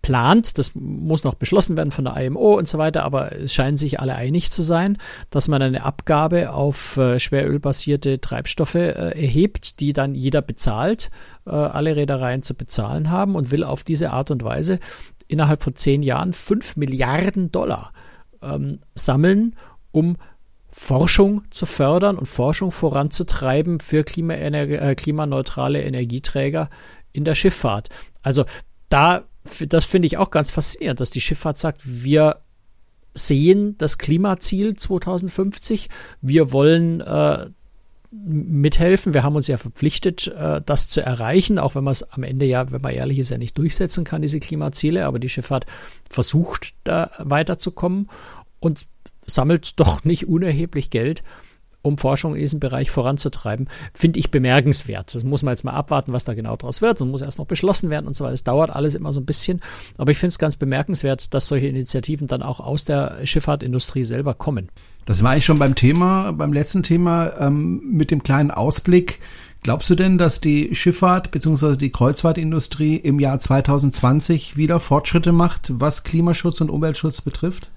plant, 0.01 0.57
das 0.57 0.71
muss 0.73 1.23
noch 1.23 1.35
beschlossen 1.35 1.77
werden 1.77 1.91
von 1.91 2.05
der 2.05 2.17
IMO 2.17 2.57
und 2.57 2.67
so 2.67 2.77
weiter, 2.77 3.03
aber 3.03 3.31
es 3.33 3.53
scheinen 3.53 3.77
sich 3.77 3.99
alle 3.99 4.15
einig 4.15 4.51
zu 4.51 4.61
sein, 4.61 4.97
dass 5.29 5.47
man 5.47 5.61
eine 5.61 5.83
Abgabe 5.83 6.51
auf 6.51 6.97
äh, 6.97 7.19
schwerölbasierte 7.19 8.19
Treibstoffe 8.19 8.75
äh, 8.75 8.91
erhebt, 8.91 9.79
die 9.79 9.93
dann 9.93 10.15
jeder 10.15 10.41
bezahlt, 10.41 11.11
äh, 11.45 11.51
alle 11.51 11.95
Reedereien 11.95 12.43
zu 12.43 12.55
bezahlen 12.55 13.11
haben 13.11 13.35
und 13.35 13.51
will 13.51 13.63
auf 13.63 13.83
diese 13.83 14.11
Art 14.11 14.31
und 14.31 14.43
Weise 14.43 14.79
innerhalb 15.27 15.63
von 15.63 15.75
zehn 15.75 16.03
Jahren 16.03 16.33
fünf 16.33 16.75
Milliarden 16.75 17.51
Dollar 17.51 17.93
ähm, 18.41 18.79
sammeln, 18.95 19.55
um 19.91 20.17
Forschung 20.69 21.43
zu 21.49 21.65
fördern 21.65 22.17
und 22.17 22.27
Forschung 22.27 22.71
voranzutreiben 22.71 23.81
für 23.81 24.03
Klima 24.03 24.35
klimaneutrale 24.95 25.81
Energieträger 25.81 26.69
in 27.11 27.25
der 27.25 27.35
Schifffahrt. 27.35 27.89
Also 28.21 28.45
da 28.87 29.23
das 29.67 29.85
finde 29.85 30.05
ich 30.05 30.17
auch 30.17 30.29
ganz 30.29 30.51
faszinierend, 30.51 30.99
dass 30.99 31.09
die 31.09 31.21
Schifffahrt 31.21 31.57
sagt, 31.57 31.81
wir 31.83 32.41
sehen 33.13 33.75
das 33.77 33.97
Klimaziel 33.97 34.75
2050, 34.75 35.89
wir 36.21 36.51
wollen 36.51 37.01
äh, 37.01 37.49
mithelfen. 38.11 39.13
Wir 39.13 39.23
haben 39.23 39.35
uns 39.35 39.47
ja 39.47 39.57
verpflichtet, 39.57 40.27
äh, 40.27 40.61
das 40.65 40.87
zu 40.87 41.01
erreichen, 41.01 41.59
auch 41.59 41.75
wenn 41.75 41.83
man 41.83 41.93
es 41.93 42.03
am 42.03 42.23
Ende 42.23 42.45
ja, 42.45 42.71
wenn 42.71 42.81
man 42.81 42.93
ehrlich 42.93 43.19
ist, 43.19 43.29
ja 43.29 43.37
nicht 43.37 43.57
durchsetzen 43.57 44.03
kann, 44.03 44.21
diese 44.21 44.39
Klimaziele. 44.39 45.05
Aber 45.05 45.19
die 45.19 45.29
Schifffahrt 45.29 45.65
versucht 46.09 46.73
da 46.83 47.09
weiterzukommen 47.19 48.09
und 48.59 48.85
sammelt 49.25 49.79
doch 49.79 50.03
nicht 50.03 50.27
unerheblich 50.27 50.89
Geld 50.89 51.21
um 51.81 51.97
Forschung 51.97 52.35
in 52.35 52.41
diesem 52.41 52.59
Bereich 52.59 52.91
voranzutreiben, 52.91 53.67
finde 53.93 54.19
ich 54.19 54.31
bemerkenswert. 54.31 55.13
Das 55.15 55.23
muss 55.23 55.43
man 55.43 55.53
jetzt 55.53 55.63
mal 55.63 55.73
abwarten, 55.73 56.13
was 56.13 56.25
da 56.25 56.33
genau 56.33 56.55
draus 56.55 56.81
wird. 56.81 56.99
Das 56.99 57.07
muss 57.07 57.21
erst 57.21 57.39
noch 57.39 57.45
beschlossen 57.45 57.89
werden 57.89 58.07
und 58.07 58.15
so 58.15 58.23
weiter. 58.23 58.33
Es 58.33 58.43
dauert 58.43 58.69
alles 58.69 58.95
immer 58.95 59.13
so 59.13 59.19
ein 59.19 59.25
bisschen. 59.25 59.61
Aber 59.97 60.11
ich 60.11 60.17
finde 60.17 60.29
es 60.29 60.39
ganz 60.39 60.55
bemerkenswert, 60.55 61.33
dass 61.33 61.47
solche 61.47 61.67
Initiativen 61.67 62.27
dann 62.27 62.43
auch 62.43 62.59
aus 62.59 62.85
der 62.85 63.25
Schifffahrtindustrie 63.25 64.03
selber 64.03 64.33
kommen. 64.33 64.69
Das 65.05 65.23
war 65.23 65.35
ich 65.35 65.45
schon 65.45 65.59
beim 65.59 65.75
Thema, 65.75 66.31
beim 66.31 66.53
letzten 66.53 66.83
Thema 66.83 67.33
ähm, 67.39 67.81
mit 67.91 68.11
dem 68.11 68.23
kleinen 68.23 68.51
Ausblick. 68.51 69.19
Glaubst 69.63 69.89
du 69.89 69.95
denn, 69.95 70.17
dass 70.17 70.41
die 70.41 70.73
Schifffahrt 70.73 71.31
bzw. 71.31 71.75
die 71.75 71.91
Kreuzfahrtindustrie 71.91 72.95
im 72.95 73.19
Jahr 73.19 73.39
2020 73.39 74.57
wieder 74.57 74.79
Fortschritte 74.79 75.31
macht, 75.31 75.71
was 75.79 76.03
Klimaschutz 76.03 76.61
und 76.61 76.71
Umweltschutz 76.71 77.21
betrifft? 77.21 77.69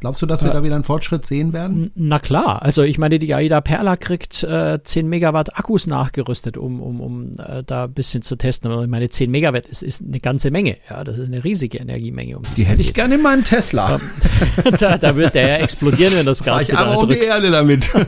Glaubst 0.00 0.22
du, 0.22 0.26
dass 0.26 0.42
wir 0.42 0.50
äh, 0.50 0.54
da 0.54 0.62
wieder 0.62 0.76
einen 0.76 0.84
Fortschritt 0.84 1.26
sehen 1.26 1.52
werden? 1.52 1.90
Na 1.96 2.20
klar, 2.20 2.62
also 2.62 2.82
ich 2.82 2.98
meine, 2.98 3.18
die 3.18 3.34
AIDA 3.34 3.60
Perla 3.60 3.96
kriegt 3.96 4.44
äh, 4.44 4.78
10 4.82 5.08
Megawatt 5.08 5.58
Akkus 5.58 5.88
nachgerüstet, 5.88 6.56
um, 6.56 6.80
um, 6.80 7.00
um 7.00 7.32
äh, 7.38 7.64
da 7.64 7.84
ein 7.84 7.92
bisschen 7.92 8.22
zu 8.22 8.36
testen. 8.36 8.70
Und 8.70 8.84
ich 8.84 8.90
meine, 8.90 9.10
10 9.10 9.30
Megawatt 9.30 9.66
ist, 9.66 9.82
ist 9.82 10.04
eine 10.06 10.20
ganze 10.20 10.52
Menge. 10.52 10.76
Ja, 10.88 11.02
das 11.02 11.18
ist 11.18 11.32
eine 11.32 11.42
riesige 11.42 11.78
Energiemenge. 11.78 12.36
Um 12.36 12.44
die 12.56 12.64
hätte 12.64 12.80
ich 12.80 12.94
gerne 12.94 13.16
in 13.16 13.22
meinem 13.22 13.42
Tesla. 13.42 13.98
da, 14.78 14.98
da 14.98 15.16
wird 15.16 15.34
der 15.34 15.48
ja 15.48 15.56
explodieren, 15.56 16.14
wenn 16.14 16.26
das 16.26 16.44
Gas 16.44 16.62
Ich 16.62 16.76
aber 16.76 16.98
um 16.98 17.08
die 17.08 17.18
Erde 17.18 17.50
damit. 17.50 17.90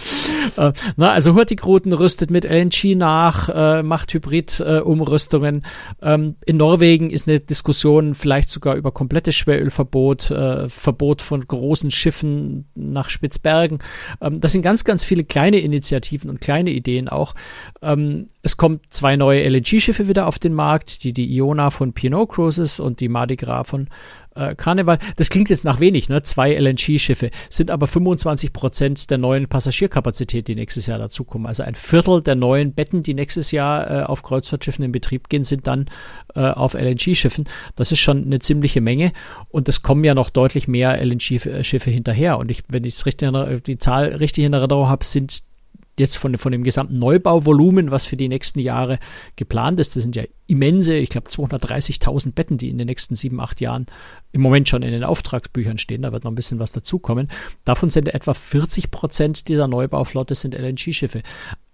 Äh, 0.56 0.72
na, 0.96 1.12
also 1.12 1.34
Hurtigruten 1.34 1.92
rüstet 1.92 2.30
mit 2.30 2.44
LNG 2.44 2.96
nach, 2.96 3.48
äh, 3.48 3.82
macht 3.82 4.12
Hybrid-Umrüstungen. 4.12 5.64
Äh, 6.00 6.14
ähm, 6.14 6.36
in 6.44 6.56
Norwegen 6.56 7.10
ist 7.10 7.28
eine 7.28 7.40
Diskussion 7.40 8.14
vielleicht 8.14 8.50
sogar 8.50 8.74
über 8.74 8.90
komplettes 8.90 9.36
Schwerölverbot 9.36 10.30
äh, 10.30 10.68
Verbot 10.80 11.20
von 11.20 11.46
großen 11.46 11.90
Schiffen 11.90 12.64
nach 12.74 13.10
Spitzbergen. 13.10 13.80
Ähm, 14.22 14.40
das 14.40 14.52
sind 14.52 14.62
ganz, 14.62 14.84
ganz 14.84 15.04
viele 15.04 15.24
kleine 15.24 15.58
Initiativen 15.58 16.30
und 16.30 16.40
kleine 16.40 16.70
Ideen 16.70 17.08
auch. 17.08 17.34
Ähm, 17.82 18.30
es 18.42 18.56
kommen 18.56 18.80
zwei 18.88 19.16
neue 19.16 19.46
LNG-Schiffe 19.46 20.08
wieder 20.08 20.26
auf 20.26 20.38
den 20.38 20.54
Markt, 20.54 21.04
die 21.04 21.12
die 21.12 21.30
Iona 21.36 21.68
von 21.70 21.92
P&O 21.92 22.26
Cruises 22.26 22.80
und 22.80 23.00
die 23.00 23.08
Mardi 23.08 23.36
Gras 23.36 23.68
von 23.68 23.88
äh, 24.34 24.54
Karneval. 24.54 24.98
Das 25.16 25.28
klingt 25.28 25.50
jetzt 25.50 25.64
nach 25.64 25.80
wenig, 25.80 26.08
ne? 26.08 26.22
Zwei 26.22 26.54
LNG-Schiffe 26.54 27.30
sind 27.48 27.70
aber 27.70 27.86
25 27.86 28.52
Prozent 28.52 29.10
der 29.10 29.18
neuen 29.18 29.48
Passagierkapazität, 29.48 30.48
die 30.48 30.54
nächstes 30.54 30.86
Jahr 30.86 30.98
dazukommen. 30.98 31.46
Also 31.46 31.62
ein 31.62 31.74
Viertel 31.74 32.22
der 32.22 32.36
neuen 32.36 32.72
Betten, 32.72 33.02
die 33.02 33.14
nächstes 33.14 33.50
Jahr 33.50 33.90
äh, 33.90 34.02
auf 34.04 34.22
Kreuzfahrtschiffen 34.22 34.84
in 34.84 34.92
Betrieb 34.92 35.28
gehen, 35.28 35.44
sind 35.44 35.66
dann 35.66 35.86
äh, 36.34 36.40
auf 36.40 36.74
LNG-Schiffen. 36.74 37.44
Das 37.76 37.92
ist 37.92 38.00
schon 38.00 38.24
eine 38.24 38.38
ziemliche 38.38 38.80
Menge 38.80 39.12
und 39.48 39.68
es 39.68 39.82
kommen 39.82 40.04
ja 40.04 40.14
noch 40.14 40.30
deutlich 40.30 40.68
mehr 40.68 41.00
LNG-Schiffe 41.04 41.90
hinterher. 41.90 42.38
Und 42.38 42.50
ich, 42.50 42.62
wenn 42.68 42.84
ich 42.84 42.94
die 43.02 43.78
Zahl 43.78 44.04
richtig 44.14 44.44
in 44.44 44.52
Erinnerung 44.52 44.88
habe, 44.88 45.04
sind 45.04 45.49
jetzt 46.00 46.16
von, 46.16 46.36
von 46.38 46.50
dem 46.50 46.64
gesamten 46.64 46.98
Neubauvolumen, 46.98 47.90
was 47.90 48.06
für 48.06 48.16
die 48.16 48.28
nächsten 48.28 48.58
Jahre 48.58 48.98
geplant 49.36 49.78
ist, 49.78 49.94
das 49.94 50.02
sind 50.02 50.16
ja 50.16 50.24
immense, 50.46 50.96
ich 50.96 51.10
glaube 51.10 51.28
230.000 51.28 52.32
Betten, 52.32 52.58
die 52.58 52.70
in 52.70 52.78
den 52.78 52.86
nächsten 52.86 53.14
sieben, 53.14 53.38
acht 53.40 53.60
Jahren 53.60 53.86
im 54.32 54.40
Moment 54.40 54.68
schon 54.68 54.82
in 54.82 54.90
den 54.90 55.04
Auftragsbüchern 55.04 55.78
stehen, 55.78 56.02
da 56.02 56.12
wird 56.12 56.24
noch 56.24 56.32
ein 56.32 56.36
bisschen 56.36 56.58
was 56.58 56.72
dazukommen. 56.72 57.28
Davon 57.64 57.90
sind 57.90 58.12
etwa 58.12 58.34
40 58.34 58.90
Prozent 58.90 59.48
dieser 59.48 59.68
Neubauflotte 59.68 60.34
sind 60.34 60.54
LNG-Schiffe. 60.54 61.22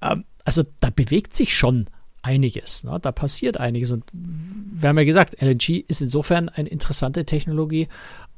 Ähm, 0.03 0.25
also 0.45 0.63
da 0.81 0.91
bewegt 0.91 1.35
sich 1.35 1.57
schon 1.57 1.87
einiges. 2.23 2.85
Ne? 2.85 2.99
Da 3.01 3.13
passiert 3.13 3.59
einiges. 3.59 3.93
Und 3.93 4.05
wir 4.13 4.89
haben 4.89 4.99
ja 4.99 5.05
gesagt, 5.05 5.41
LNG 5.41 5.85
ist 5.87 6.03
insofern 6.03 6.49
eine 6.49 6.69
interessante 6.69 7.25
Technologie, 7.25 7.89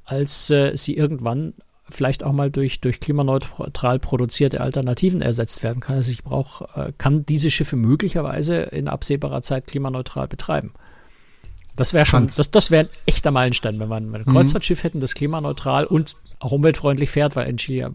als 0.04 0.50
äh, 0.50 0.76
sie 0.76 0.96
irgendwann 0.96 1.54
vielleicht 1.90 2.22
auch 2.22 2.32
mal 2.32 2.50
durch, 2.50 2.80
durch 2.80 3.00
klimaneutral 3.00 3.98
produzierte 3.98 4.60
Alternativen 4.60 5.22
ersetzt 5.22 5.62
werden 5.62 5.80
kann. 5.80 5.96
Also 5.96 6.12
ich 6.12 6.22
brauche, 6.22 6.68
äh, 6.74 6.92
kann 6.96 7.24
diese 7.26 7.50
Schiffe 7.50 7.76
möglicherweise 7.76 8.56
in 8.56 8.88
absehbarer 8.88 9.42
Zeit 9.42 9.66
klimaneutral 9.66 10.28
betreiben. 10.28 10.72
Das 11.76 11.94
wäre 11.94 12.06
schon, 12.06 12.28
das, 12.36 12.50
das 12.50 12.70
wäre 12.72 12.86
ein 12.86 12.90
echter 13.06 13.30
Meilenstein, 13.30 13.78
wenn 13.78 13.88
wir 13.88 13.96
ein 13.96 14.24
Kreuzfahrtschiff 14.24 14.82
hätten, 14.82 14.98
das 14.98 15.14
klimaneutral 15.14 15.84
und 15.84 16.16
auch 16.40 16.50
umweltfreundlich 16.50 17.08
fährt, 17.08 17.36
weil 17.36 17.46
NG 17.46 17.68
ja 17.68 17.90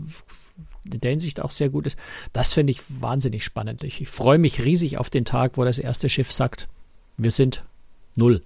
in 0.85 0.99
der 1.01 1.11
Hinsicht 1.11 1.41
auch 1.41 1.51
sehr 1.51 1.69
gut 1.69 1.85
ist. 1.85 1.97
Das 2.31 2.53
finde 2.53 2.71
ich 2.71 2.81
wahnsinnig 2.87 3.43
spannend. 3.43 3.83
Ich, 3.83 4.01
ich 4.01 4.07
freue 4.07 4.37
mich 4.37 4.63
riesig 4.63 4.97
auf 4.97 5.09
den 5.09 5.25
Tag, 5.25 5.57
wo 5.57 5.65
das 5.65 5.79
erste 5.79 6.07
Schiff 6.09 6.31
sagt, 6.31 6.69
wir 7.17 7.31
sind 7.31 7.63
null. 8.15 8.41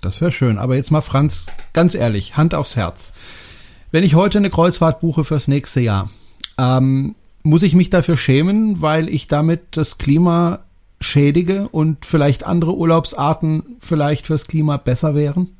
Das 0.00 0.20
wäre 0.20 0.32
schön. 0.32 0.58
Aber 0.58 0.76
jetzt 0.76 0.90
mal, 0.90 1.02
Franz, 1.02 1.46
ganz 1.72 1.94
ehrlich, 1.94 2.36
Hand 2.36 2.54
aufs 2.54 2.76
Herz. 2.76 3.12
Wenn 3.92 4.04
ich 4.04 4.14
heute 4.14 4.38
eine 4.38 4.50
Kreuzfahrt 4.50 5.00
buche 5.00 5.24
fürs 5.24 5.48
nächste 5.48 5.80
Jahr, 5.80 6.10
ähm, 6.58 7.16
muss 7.42 7.62
ich 7.62 7.74
mich 7.74 7.90
dafür 7.90 8.16
schämen, 8.16 8.80
weil 8.80 9.08
ich 9.08 9.26
damit 9.26 9.62
das 9.72 9.98
Klima 9.98 10.60
schädige 11.00 11.68
und 11.68 12.04
vielleicht 12.04 12.44
andere 12.44 12.76
Urlaubsarten 12.76 13.78
vielleicht 13.80 14.26
fürs 14.28 14.46
Klima 14.46 14.76
besser 14.76 15.14
wären? 15.14 15.56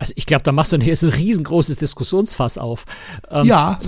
Also 0.00 0.12
ich 0.14 0.26
glaube, 0.26 0.44
da 0.44 0.52
machst 0.52 0.72
du 0.72 0.76
jetzt 0.76 1.02
ein 1.02 1.10
riesengroßes 1.10 1.76
Diskussionsfass 1.76 2.56
auf. 2.56 2.84
Ähm, 3.32 3.46
ja. 3.46 3.80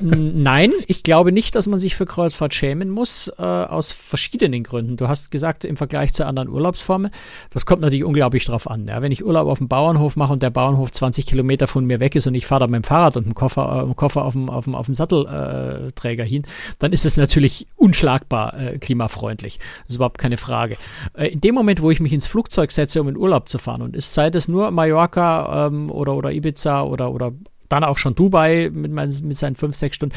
nein, 0.00 0.72
ich 0.88 1.04
glaube 1.04 1.30
nicht, 1.30 1.54
dass 1.54 1.68
man 1.68 1.78
sich 1.78 1.94
für 1.94 2.06
Kreuzfahrt 2.06 2.54
schämen 2.54 2.90
muss, 2.90 3.28
äh, 3.38 3.42
aus 3.42 3.92
verschiedenen 3.92 4.64
Gründen. 4.64 4.96
Du 4.96 5.06
hast 5.06 5.30
gesagt, 5.30 5.64
im 5.64 5.76
Vergleich 5.76 6.12
zu 6.12 6.26
anderen 6.26 6.48
Urlaubsformen, 6.48 7.12
das 7.52 7.66
kommt 7.66 7.82
natürlich 7.82 8.02
unglaublich 8.02 8.44
drauf 8.44 8.68
an. 8.68 8.86
Ja? 8.88 9.00
Wenn 9.00 9.12
ich 9.12 9.24
Urlaub 9.24 9.46
auf 9.46 9.58
dem 9.58 9.68
Bauernhof 9.68 10.16
mache 10.16 10.32
und 10.32 10.42
der 10.42 10.50
Bauernhof 10.50 10.90
20 10.90 11.24
Kilometer 11.24 11.68
von 11.68 11.84
mir 11.84 12.00
weg 12.00 12.16
ist 12.16 12.26
und 12.26 12.34
ich 12.34 12.46
fahre 12.46 12.60
da 12.60 12.66
mit 12.66 12.82
dem 12.82 12.84
Fahrrad 12.84 13.16
und 13.16 13.26
dem 13.26 13.34
Koffer, 13.34 13.86
äh, 13.88 13.94
Koffer 13.94 14.24
auf 14.24 14.32
dem, 14.32 14.50
auf 14.50 14.64
dem, 14.64 14.74
auf 14.74 14.86
dem 14.86 14.96
Sattelträger 14.96 16.24
hin, 16.24 16.42
dann 16.80 16.92
ist 16.92 17.04
es 17.04 17.16
natürlich 17.16 17.68
unschlagbar 17.76 18.58
äh, 18.58 18.78
klimafreundlich. 18.78 19.58
Das 19.58 19.90
ist 19.90 19.96
überhaupt 19.96 20.18
keine 20.18 20.36
Frage. 20.36 20.78
Äh, 21.16 21.28
in 21.28 21.40
dem 21.40 21.54
Moment, 21.54 21.80
wo 21.80 21.92
ich 21.92 22.00
mich 22.00 22.12
ins 22.12 22.26
Flugzeug 22.26 22.72
setze, 22.72 23.00
um 23.00 23.08
in 23.08 23.16
Urlaub 23.16 23.48
zu 23.48 23.58
fahren 23.58 23.82
und 23.82 23.94
es 23.94 24.14
sei 24.14 24.30
das 24.30 24.48
nur 24.48 24.72
Mallorca, 24.72 25.43
ähm, 25.52 25.90
oder, 25.90 26.14
oder 26.14 26.32
Ibiza 26.32 26.82
oder, 26.82 27.12
oder 27.12 27.32
dann 27.68 27.84
auch 27.84 27.98
schon 27.98 28.14
Dubai 28.14 28.70
mit, 28.72 28.92
mein, 28.92 29.12
mit 29.22 29.36
seinen 29.36 29.56
fünf, 29.56 29.76
sechs 29.76 29.96
Stunden, 29.96 30.16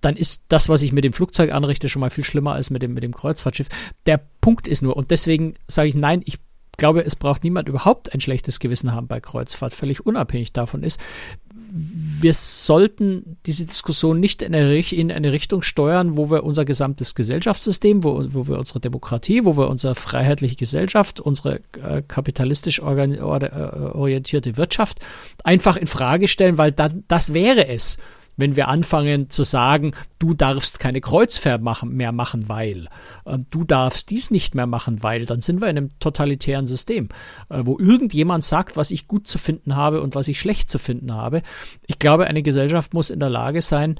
dann 0.00 0.16
ist 0.16 0.46
das, 0.48 0.68
was 0.68 0.82
ich 0.82 0.92
mit 0.92 1.04
dem 1.04 1.12
Flugzeug 1.12 1.52
anrichte, 1.52 1.88
schon 1.88 2.00
mal 2.00 2.10
viel 2.10 2.24
schlimmer 2.24 2.52
als 2.52 2.70
mit 2.70 2.82
dem, 2.82 2.94
mit 2.94 3.02
dem 3.02 3.14
Kreuzfahrtschiff. 3.14 3.68
Der 4.06 4.20
Punkt 4.40 4.68
ist 4.68 4.82
nur, 4.82 4.96
und 4.96 5.10
deswegen 5.10 5.54
sage 5.66 5.88
ich 5.88 5.94
nein, 5.94 6.22
ich 6.24 6.38
glaube, 6.76 7.04
es 7.04 7.16
braucht 7.16 7.42
niemand 7.42 7.68
überhaupt 7.68 8.14
ein 8.14 8.20
schlechtes 8.20 8.60
Gewissen 8.60 8.94
haben 8.94 9.08
bei 9.08 9.20
Kreuzfahrt, 9.20 9.74
völlig 9.74 10.06
unabhängig 10.06 10.52
davon 10.52 10.82
ist. 10.82 11.00
Wir 11.70 12.32
sollten 12.32 13.36
diese 13.46 13.66
Diskussion 13.66 14.20
nicht 14.20 14.42
in 14.42 14.54
eine, 14.54 14.78
in 14.78 15.12
eine 15.12 15.32
Richtung 15.32 15.62
steuern, 15.62 16.16
wo 16.16 16.30
wir 16.30 16.44
unser 16.44 16.64
gesamtes 16.64 17.14
Gesellschaftssystem, 17.14 18.04
wo, 18.04 18.24
wo 18.30 18.48
wir 18.48 18.58
unsere 18.58 18.80
Demokratie, 18.80 19.44
wo 19.44 19.56
wir 19.56 19.68
unsere 19.68 19.94
freiheitliche 19.94 20.56
Gesellschaft, 20.56 21.20
unsere 21.20 21.60
äh, 21.82 22.02
kapitalistisch 22.06 22.78
äh, 22.78 22.82
orientierte 22.82 24.56
Wirtschaft 24.56 25.00
einfach 25.44 25.76
in 25.76 25.86
Frage 25.86 26.28
stellen, 26.28 26.58
weil 26.58 26.72
dann, 26.72 27.04
das 27.08 27.34
wäre 27.34 27.68
es 27.68 27.98
wenn 28.38 28.56
wir 28.56 28.68
anfangen 28.68 29.28
zu 29.28 29.42
sagen, 29.42 29.92
du 30.18 30.32
darfst 30.32 30.80
keine 30.80 31.02
Kreuzfahrt 31.02 31.60
machen, 31.60 31.90
mehr 31.94 32.12
machen, 32.12 32.48
weil, 32.48 32.88
äh, 33.26 33.38
du 33.50 33.64
darfst 33.64 34.08
dies 34.08 34.30
nicht 34.30 34.54
mehr 34.54 34.66
machen, 34.66 35.02
weil, 35.02 35.26
dann 35.26 35.42
sind 35.42 35.60
wir 35.60 35.68
in 35.68 35.76
einem 35.76 35.98
totalitären 35.98 36.66
System, 36.66 37.10
äh, 37.50 37.62
wo 37.64 37.78
irgendjemand 37.78 38.44
sagt, 38.44 38.76
was 38.76 38.90
ich 38.90 39.08
gut 39.08 39.26
zu 39.26 39.38
finden 39.38 39.76
habe 39.76 40.00
und 40.00 40.14
was 40.14 40.28
ich 40.28 40.40
schlecht 40.40 40.70
zu 40.70 40.78
finden 40.78 41.12
habe. 41.12 41.42
Ich 41.86 41.98
glaube, 41.98 42.28
eine 42.28 42.42
Gesellschaft 42.42 42.94
muss 42.94 43.10
in 43.10 43.20
der 43.20 43.30
Lage 43.30 43.60
sein, 43.60 43.96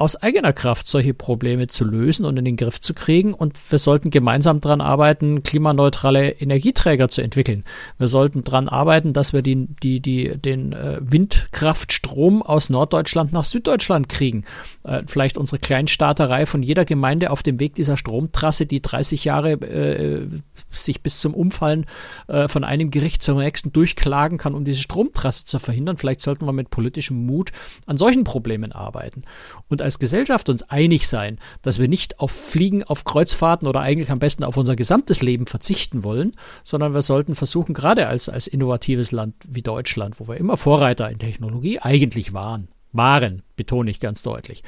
aus 0.00 0.16
eigener 0.16 0.54
Kraft 0.54 0.86
solche 0.86 1.12
Probleme 1.12 1.66
zu 1.66 1.84
lösen 1.84 2.24
und 2.24 2.38
in 2.38 2.46
den 2.46 2.56
Griff 2.56 2.80
zu 2.80 2.94
kriegen. 2.94 3.34
Und 3.34 3.58
wir 3.70 3.78
sollten 3.78 4.08
gemeinsam 4.08 4.60
daran 4.60 4.80
arbeiten, 4.80 5.42
klimaneutrale 5.42 6.30
Energieträger 6.30 7.10
zu 7.10 7.20
entwickeln. 7.20 7.64
Wir 7.98 8.08
sollten 8.08 8.42
daran 8.42 8.68
arbeiten, 8.68 9.12
dass 9.12 9.34
wir 9.34 9.42
die, 9.42 9.66
die, 9.82 10.00
die, 10.00 10.38
den 10.38 10.72
äh, 10.72 11.00
Windkraftstrom 11.02 12.42
aus 12.42 12.70
Norddeutschland 12.70 13.34
nach 13.34 13.44
Süddeutschland 13.44 14.08
kriegen. 14.08 14.46
Äh, 14.84 15.02
vielleicht 15.06 15.36
unsere 15.36 15.58
Kleinstaaterei 15.58 16.46
von 16.46 16.62
jeder 16.62 16.86
Gemeinde 16.86 17.30
auf 17.30 17.42
dem 17.42 17.60
Weg 17.60 17.74
dieser 17.74 17.98
Stromtrasse, 17.98 18.64
die 18.64 18.80
30 18.80 19.26
Jahre 19.26 19.52
äh, 19.52 20.26
sich 20.70 21.02
bis 21.02 21.20
zum 21.20 21.34
Umfallen 21.34 21.84
äh, 22.28 22.48
von 22.48 22.64
einem 22.64 22.90
Gericht 22.90 23.22
zum 23.22 23.36
nächsten 23.36 23.72
durchklagen 23.72 24.38
kann, 24.38 24.54
um 24.54 24.64
diese 24.64 24.80
Stromtrasse 24.80 25.44
zu 25.44 25.58
verhindern. 25.58 25.98
Vielleicht 25.98 26.22
sollten 26.22 26.46
wir 26.46 26.52
mit 26.52 26.70
politischem 26.70 27.26
Mut 27.26 27.50
an 27.86 27.98
solchen 27.98 28.24
Problemen 28.24 28.72
arbeiten. 28.72 29.24
Und 29.68 29.82
als 29.82 29.89
Gesellschaft 29.98 30.48
uns 30.48 30.62
einig 30.64 31.08
sein, 31.08 31.38
dass 31.62 31.78
wir 31.78 31.88
nicht 31.88 32.20
auf 32.20 32.30
Fliegen, 32.30 32.84
auf 32.84 33.04
Kreuzfahrten 33.04 33.66
oder 33.66 33.80
eigentlich 33.80 34.10
am 34.10 34.18
besten 34.18 34.44
auf 34.44 34.56
unser 34.56 34.76
gesamtes 34.76 35.22
Leben 35.22 35.46
verzichten 35.46 36.04
wollen, 36.04 36.32
sondern 36.62 36.94
wir 36.94 37.02
sollten 37.02 37.34
versuchen, 37.34 37.74
gerade 37.74 38.06
als, 38.06 38.28
als 38.28 38.46
innovatives 38.46 39.12
Land 39.12 39.34
wie 39.48 39.62
Deutschland, 39.62 40.20
wo 40.20 40.28
wir 40.28 40.36
immer 40.36 40.56
Vorreiter 40.56 41.10
in 41.10 41.18
Technologie 41.18 41.78
eigentlich 41.80 42.32
waren, 42.32 42.68
waren, 42.92 43.42
betone 43.56 43.90
ich 43.90 44.00
ganz 44.00 44.22
deutlich. 44.22 44.62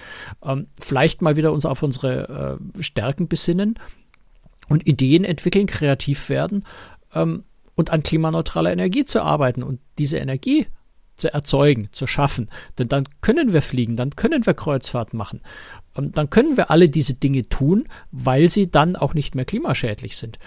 Ähm, 0.45 0.67
vielleicht 0.81 1.23
mal 1.23 1.37
wieder 1.37 1.53
uns 1.53 1.67
auf 1.67 1.83
unsere 1.83 2.59
äh, 2.77 2.83
Stärken 2.83 3.29
besinnen 3.29 3.79
und 4.69 4.87
Ideen 4.87 5.25
entwickeln, 5.25 5.67
kreativ 5.67 6.29
werden 6.29 6.65
ähm, 7.15 7.45
und 7.75 7.91
an 7.91 8.03
klimaneutraler 8.03 8.73
Energie 8.73 9.05
zu 9.05 9.23
arbeiten 9.23 9.63
und 9.63 9.81
diese 9.99 10.19
Energie 10.19 10.67
zu 11.17 11.33
erzeugen, 11.33 11.89
zu 11.93 12.07
schaffen. 12.07 12.49
Denn 12.79 12.89
dann 12.89 13.05
können 13.21 13.53
wir 13.53 13.63
fliegen, 13.63 13.97
dann 13.97 14.11
können 14.11 14.47
wir 14.47 14.55
Kreuzfahrt 14.55 15.15
machen. 15.15 15.41
Und 15.95 16.17
dann 16.17 16.31
können 16.31 16.57
wir 16.57 16.71
alle 16.71 16.89
diese 16.89 17.15
Dinge 17.15 17.49
tun, 17.49 17.85
weil 18.11 18.51
sie 18.51 18.71
dann 18.71 18.97
auch 18.97 19.15
nicht 19.15 19.35
mehr 19.35 19.45
klimaschädlich 19.45 20.17
sind. 20.17 20.39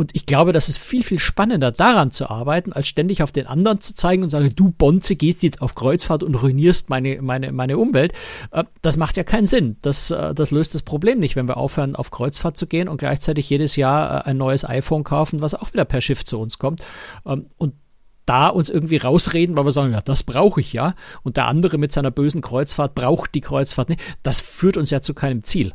Und 0.00 0.16
ich 0.16 0.24
glaube, 0.24 0.54
das 0.54 0.70
ist 0.70 0.78
viel, 0.78 1.04
viel 1.04 1.18
spannender, 1.18 1.72
daran 1.72 2.10
zu 2.10 2.30
arbeiten, 2.30 2.72
als 2.72 2.88
ständig 2.88 3.22
auf 3.22 3.32
den 3.32 3.46
anderen 3.46 3.82
zu 3.82 3.94
zeigen 3.94 4.22
und 4.22 4.30
sagen, 4.30 4.48
du 4.56 4.70
Bonze 4.70 5.14
gehst 5.14 5.42
jetzt 5.42 5.60
auf 5.60 5.74
Kreuzfahrt 5.74 6.22
und 6.22 6.36
ruinierst 6.36 6.88
meine, 6.88 7.20
meine, 7.20 7.52
meine 7.52 7.76
Umwelt. 7.76 8.14
Äh, 8.50 8.64
das 8.80 8.96
macht 8.96 9.18
ja 9.18 9.24
keinen 9.24 9.46
Sinn. 9.46 9.76
Das, 9.82 10.10
äh, 10.10 10.34
das 10.34 10.52
löst 10.52 10.74
das 10.74 10.82
Problem 10.82 11.18
nicht, 11.18 11.36
wenn 11.36 11.48
wir 11.48 11.58
aufhören, 11.58 11.96
auf 11.96 12.10
Kreuzfahrt 12.10 12.56
zu 12.56 12.66
gehen 12.66 12.88
und 12.88 12.96
gleichzeitig 12.96 13.50
jedes 13.50 13.76
Jahr 13.76 14.24
äh, 14.26 14.30
ein 14.30 14.38
neues 14.38 14.64
iPhone 14.64 15.04
kaufen, 15.04 15.42
was 15.42 15.54
auch 15.54 15.74
wieder 15.74 15.84
per 15.84 16.00
Schiff 16.00 16.24
zu 16.24 16.40
uns 16.40 16.58
kommt. 16.58 16.82
Ähm, 17.26 17.50
und 17.58 17.74
da 18.26 18.48
uns 18.48 18.70
irgendwie 18.70 18.98
rausreden, 18.98 19.56
weil 19.56 19.64
wir 19.64 19.72
sagen, 19.72 19.92
ja, 19.92 20.00
das 20.00 20.22
brauche 20.22 20.60
ich 20.60 20.72
ja. 20.72 20.94
Und 21.22 21.36
der 21.36 21.46
andere 21.46 21.78
mit 21.78 21.92
seiner 21.92 22.10
bösen 22.10 22.40
Kreuzfahrt 22.40 22.94
braucht 22.94 23.34
die 23.34 23.40
Kreuzfahrt 23.40 23.88
nicht. 23.88 24.00
Das 24.22 24.40
führt 24.40 24.76
uns 24.76 24.90
ja 24.90 25.00
zu 25.00 25.14
keinem 25.14 25.42
Ziel 25.42 25.72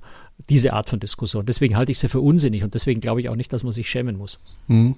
diese 0.50 0.74
Art 0.74 0.90
von 0.90 1.00
Diskussion. 1.00 1.46
Deswegen 1.46 1.78
halte 1.78 1.92
ich 1.92 2.00
sie 2.00 2.10
für 2.10 2.20
unsinnig 2.20 2.64
und 2.64 2.74
deswegen 2.74 3.02
glaube 3.02 3.22
ich 3.22 3.30
auch 3.30 3.36
nicht, 3.36 3.54
dass 3.54 3.64
man 3.64 3.72
sich 3.72 3.90
schämen 3.90 4.18
muss. 4.18 4.40
Hm. 4.68 4.96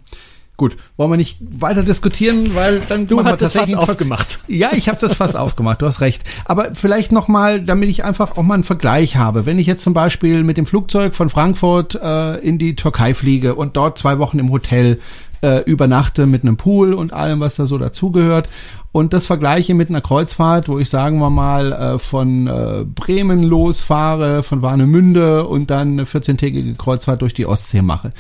Gut, 0.57 0.75
wollen 0.97 1.11
wir 1.11 1.17
nicht 1.17 1.37
weiter 1.39 1.83
diskutieren, 1.83 2.55
weil 2.55 2.81
dann 2.89 3.05
du 3.05 3.23
hast 3.23 3.39
das 3.39 3.53
Fass 3.53 3.75
aufgemacht. 3.75 4.39
Ja, 4.47 4.71
ich 4.73 4.89
habe 4.89 4.97
das 4.99 5.13
Fass 5.13 5.35
aufgemacht. 5.37 5.83
Du 5.83 5.85
hast 5.85 6.01
recht. 6.01 6.23
Aber 6.45 6.73
vielleicht 6.73 7.11
noch 7.11 7.27
mal, 7.27 7.61
damit 7.61 7.89
ich 7.89 8.03
einfach 8.03 8.37
auch 8.37 8.43
mal 8.43 8.55
einen 8.55 8.63
Vergleich 8.63 9.17
habe. 9.17 9.45
Wenn 9.45 9.59
ich 9.59 9.67
jetzt 9.67 9.83
zum 9.83 9.93
Beispiel 9.93 10.43
mit 10.43 10.57
dem 10.57 10.65
Flugzeug 10.65 11.13
von 11.13 11.29
Frankfurt 11.29 11.93
äh, 11.93 12.39
in 12.39 12.57
die 12.57 12.75
Türkei 12.75 13.13
fliege 13.13 13.53
und 13.53 13.77
dort 13.77 13.99
zwei 13.99 14.17
Wochen 14.17 14.39
im 14.39 14.51
Hotel 14.51 14.99
äh, 15.41 15.61
übernachte 15.63 16.25
mit 16.25 16.41
einem 16.41 16.57
Pool 16.57 16.95
und 16.95 17.13
allem, 17.13 17.39
was 17.39 17.57
da 17.57 17.67
so 17.67 17.77
dazugehört 17.77 18.49
und 18.91 19.13
das 19.13 19.27
vergleiche 19.27 19.75
mit 19.75 19.89
einer 19.89 20.01
Kreuzfahrt, 20.01 20.69
wo 20.69 20.79
ich 20.79 20.89
sagen 20.89 21.19
wir 21.19 21.29
mal 21.29 21.71
äh, 21.71 21.99
von 21.99 22.47
äh, 22.47 22.83
Bremen 22.83 23.43
losfahre, 23.43 24.41
von 24.41 24.63
Warnemünde 24.63 25.45
und 25.45 25.69
dann 25.69 25.91
eine 25.91 26.05
14-tägige 26.05 26.75
Kreuzfahrt 26.75 27.21
durch 27.21 27.35
die 27.35 27.45
Ostsee 27.45 27.83
mache. 27.83 28.11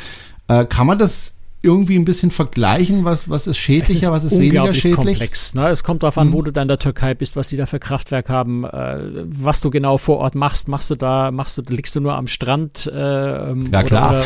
Äh, 0.47 0.65
kann 0.65 0.85
man 0.85 0.99
das 0.99 1.36
irgendwie 1.67 1.97
ein 1.97 2.05
bisschen 2.05 2.31
vergleichen, 2.31 3.05
was, 3.05 3.29
was 3.29 3.45
ist 3.45 3.57
schädlicher, 3.57 4.07
ist 4.07 4.11
was 4.11 4.23
ist 4.23 4.39
weniger 4.39 4.73
schädlich? 4.73 4.95
komplex. 4.95 5.53
Ne? 5.53 5.67
Es 5.67 5.83
kommt 5.83 6.01
darauf 6.01 6.17
an, 6.17 6.29
mhm. 6.29 6.33
wo 6.33 6.41
du 6.41 6.51
da 6.51 6.61
in 6.61 6.67
der 6.67 6.79
Türkei 6.79 7.13
bist, 7.13 7.35
was 7.35 7.49
die 7.49 7.57
da 7.57 7.65
für 7.65 7.79
Kraftwerk 7.79 8.29
haben, 8.29 8.63
äh, 8.63 8.97
was 9.25 9.61
du 9.61 9.69
genau 9.69 9.97
vor 9.97 10.17
Ort 10.17 10.33
machst. 10.33 10.67
Machst 10.67 10.89
du 10.89 10.95
da, 10.95 11.29
machst 11.31 11.57
du, 11.57 11.61
liegst 11.67 11.95
du 11.95 11.99
nur 11.99 12.15
am 12.15 12.27
Strand 12.27 12.87
äh, 12.87 12.97
ja, 12.97 13.83
klar. 13.83 14.09
oder, 14.09 14.23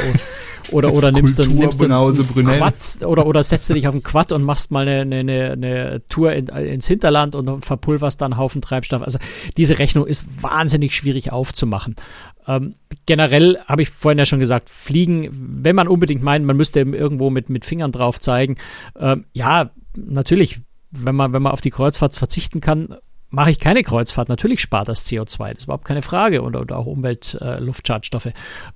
oder, 0.72 0.88
oder, 0.88 0.94
oder 0.94 1.12
nimmst 1.12 1.40
du, 1.40 1.46
nimmst 1.46 1.82
du 1.82 1.88
Quad 1.88 2.76
oder, 3.04 3.26
oder 3.26 3.44
setzt 3.44 3.70
du 3.70 3.74
dich 3.74 3.88
auf 3.88 3.94
einen 3.94 4.04
Quad 4.04 4.32
und 4.32 4.44
machst 4.44 4.72
mal 4.72 4.88
eine, 4.88 5.02
eine, 5.02 5.52
eine 5.52 6.02
Tour 6.08 6.34
in, 6.34 6.48
ins 6.48 6.88
Hinterland 6.88 7.36
und 7.36 7.66
verpulverst 7.66 8.22
dann 8.22 8.34
einen 8.34 8.40
Haufen 8.40 8.62
Treibstoff. 8.62 9.02
Also 9.02 9.18
diese 9.58 9.80
Rechnung 9.80 10.06
ist 10.06 10.26
wahnsinnig 10.42 10.96
schwierig 10.96 11.32
aufzumachen. 11.32 11.96
Ähm, 12.48 12.76
generell 13.06 13.58
habe 13.66 13.82
ich 13.82 13.90
vorhin 13.90 14.20
ja 14.20 14.26
schon 14.26 14.40
gesagt, 14.40 14.70
Fliegen, 14.70 15.30
wenn 15.32 15.76
man 15.76 15.88
unbedingt 15.88 16.24
meint, 16.24 16.46
man 16.46 16.58
müsste 16.58 16.80
irgendwo 16.80 17.30
mit, 17.30 17.50
mit 17.50 17.66
Fingern 17.66 17.92
drauf 17.92 18.20
zeigen. 18.20 18.56
Ähm, 19.00 19.26
ja, 19.34 19.72
natürlich, 19.96 20.62
wenn 20.92 21.16
man, 21.16 21.34
wenn 21.34 21.42
man 21.42 21.52
auf 21.52 21.62
die 21.62 21.70
Kreuzfahrt 21.70 22.16
verzichten 22.16 22.62
kann, 22.62 22.96
mache 23.30 23.52
ich 23.52 23.60
keine 23.60 23.84
Kreuzfahrt. 23.84 24.30
Natürlich 24.30 24.62
spart 24.62 24.88
das 24.88 25.06
CO2, 25.06 25.50
das 25.50 25.60
ist 25.60 25.64
überhaupt 25.66 25.86
keine 25.86 26.02
Frage. 26.02 26.42
Und, 26.42 26.56
oder 26.56 26.78
auch 26.78 26.86
Umwelt, 26.86 27.38
äh. 27.42 27.60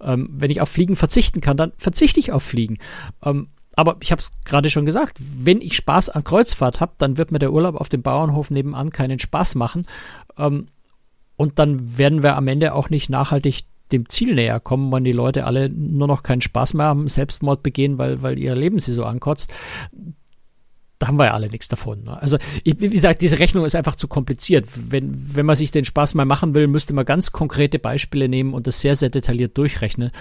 Ähm, 0.01 0.29
wenn 0.31 0.51
ich 0.51 0.61
auf 0.61 0.69
Fliegen 0.69 0.95
verzichten 0.95 1.41
kann, 1.41 1.57
dann 1.57 1.73
verzichte 1.77 2.19
ich 2.19 2.31
auf 2.31 2.43
Fliegen. 2.43 2.77
Ähm, 3.23 3.49
aber 3.75 3.97
ich 3.99 4.11
habe 4.11 4.21
es 4.21 4.31
gerade 4.45 4.69
schon 4.69 4.85
gesagt, 4.85 5.17
wenn 5.19 5.59
ich 5.59 5.75
Spaß 5.75 6.09
an 6.09 6.23
Kreuzfahrt 6.23 6.79
habe, 6.79 6.93
dann 6.97 7.17
wird 7.17 7.31
mir 7.31 7.39
der 7.39 7.51
Urlaub 7.51 7.75
auf 7.75 7.89
dem 7.89 8.01
Bauernhof 8.01 8.49
nebenan 8.49 8.91
keinen 8.91 9.19
Spaß 9.19 9.55
machen. 9.55 9.85
Ähm, 10.37 10.67
und 11.37 11.59
dann 11.59 11.97
werden 11.97 12.23
wir 12.23 12.35
am 12.35 12.47
Ende 12.47 12.73
auch 12.73 12.89
nicht 12.89 13.09
nachhaltig 13.09 13.63
dem 13.91 14.09
Ziel 14.09 14.33
näher 14.33 14.59
kommen, 14.59 14.91
wenn 14.91 15.03
die 15.03 15.11
Leute 15.11 15.45
alle 15.45 15.69
nur 15.69 16.07
noch 16.07 16.23
keinen 16.23 16.41
Spaß 16.41 16.73
mehr 16.73 16.87
haben, 16.87 17.07
Selbstmord 17.07 17.61
begehen, 17.61 17.97
weil, 17.97 18.21
weil 18.21 18.39
ihr 18.39 18.55
Leben 18.55 18.79
sie 18.79 18.91
so 18.91 19.05
ankotzt. 19.05 19.53
Da 20.99 21.07
haben 21.07 21.17
wir 21.17 21.25
ja 21.25 21.33
alle 21.33 21.49
nichts 21.49 21.67
davon. 21.67 22.03
Ne? 22.03 22.21
Also, 22.21 22.37
ich, 22.63 22.79
wie 22.79 22.89
gesagt, 22.89 23.21
diese 23.21 23.39
Rechnung 23.39 23.65
ist 23.65 23.75
einfach 23.75 23.95
zu 23.95 24.07
kompliziert. 24.07 24.65
Wenn, 24.75 25.35
wenn 25.35 25.45
man 25.45 25.55
sich 25.55 25.71
den 25.71 25.83
Spaß 25.83 26.13
mal 26.13 26.25
machen 26.25 26.53
will, 26.53 26.67
müsste 26.67 26.93
man 26.93 27.05
ganz 27.05 27.31
konkrete 27.31 27.79
Beispiele 27.79 28.29
nehmen 28.29 28.53
und 28.53 28.65
das 28.67 28.79
sehr, 28.79 28.95
sehr 28.95 29.09
detailliert 29.09 29.57
durchrechnen. 29.57 30.11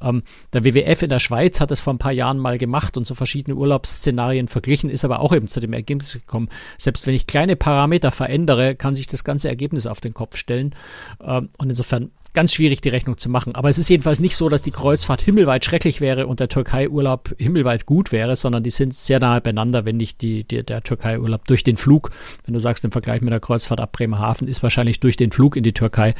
Ähm, 0.00 0.22
der 0.52 0.64
WWF 0.64 1.02
in 1.02 1.10
der 1.10 1.18
Schweiz 1.18 1.60
hat 1.60 1.70
das 1.70 1.80
vor 1.80 1.92
ein 1.92 1.98
paar 1.98 2.12
Jahren 2.12 2.38
mal 2.38 2.58
gemacht 2.58 2.96
und 2.96 3.06
so 3.06 3.14
verschiedene 3.14 3.56
Urlaubsszenarien 3.56 4.48
verglichen, 4.48 4.90
ist 4.90 5.04
aber 5.04 5.20
auch 5.20 5.34
eben 5.34 5.48
zu 5.48 5.60
dem 5.60 5.72
Ergebnis 5.72 6.14
gekommen. 6.14 6.48
Selbst 6.78 7.06
wenn 7.06 7.14
ich 7.14 7.26
kleine 7.26 7.56
Parameter 7.56 8.10
verändere, 8.10 8.74
kann 8.74 8.94
sich 8.94 9.06
das 9.06 9.24
ganze 9.24 9.48
Ergebnis 9.48 9.86
auf 9.86 10.00
den 10.00 10.14
Kopf 10.14 10.36
stellen. 10.36 10.74
Ähm, 11.22 11.50
und 11.58 11.70
insofern 11.70 12.10
ganz 12.34 12.54
schwierig, 12.54 12.80
die 12.80 12.88
Rechnung 12.88 13.18
zu 13.18 13.28
machen. 13.28 13.54
Aber 13.54 13.68
es 13.68 13.78
ist 13.78 13.88
jedenfalls 13.88 14.20
nicht 14.20 14.36
so, 14.36 14.48
dass 14.48 14.62
die 14.62 14.70
Kreuzfahrt 14.70 15.20
himmelweit 15.20 15.64
schrecklich 15.64 16.00
wäre 16.00 16.26
und 16.26 16.40
der 16.40 16.48
Türkei-Urlaub 16.48 17.34
himmelweit 17.38 17.86
gut 17.86 18.12
wäre, 18.12 18.36
sondern 18.36 18.62
die 18.62 18.70
sind 18.70 18.94
sehr 18.94 19.20
nahe 19.20 19.40
beieinander, 19.40 19.84
wenn 19.84 19.96
nicht 19.96 20.22
die, 20.22 20.44
die, 20.44 20.64
der 20.64 20.82
Türkei-Urlaub 20.82 21.46
durch 21.46 21.62
den 21.62 21.76
Flug, 21.76 22.10
wenn 22.44 22.54
du 22.54 22.60
sagst, 22.60 22.84
im 22.84 22.92
Vergleich 22.92 23.20
mit 23.20 23.32
der 23.32 23.40
Kreuzfahrt 23.40 23.80
ab 23.80 23.92
Bremerhaven, 23.92 24.48
ist 24.48 24.62
wahrscheinlich 24.62 25.00
durch 25.00 25.16
den 25.16 25.32
Flug 25.32 25.56
in 25.56 25.62
die 25.62 25.74
Türkei 25.74 26.14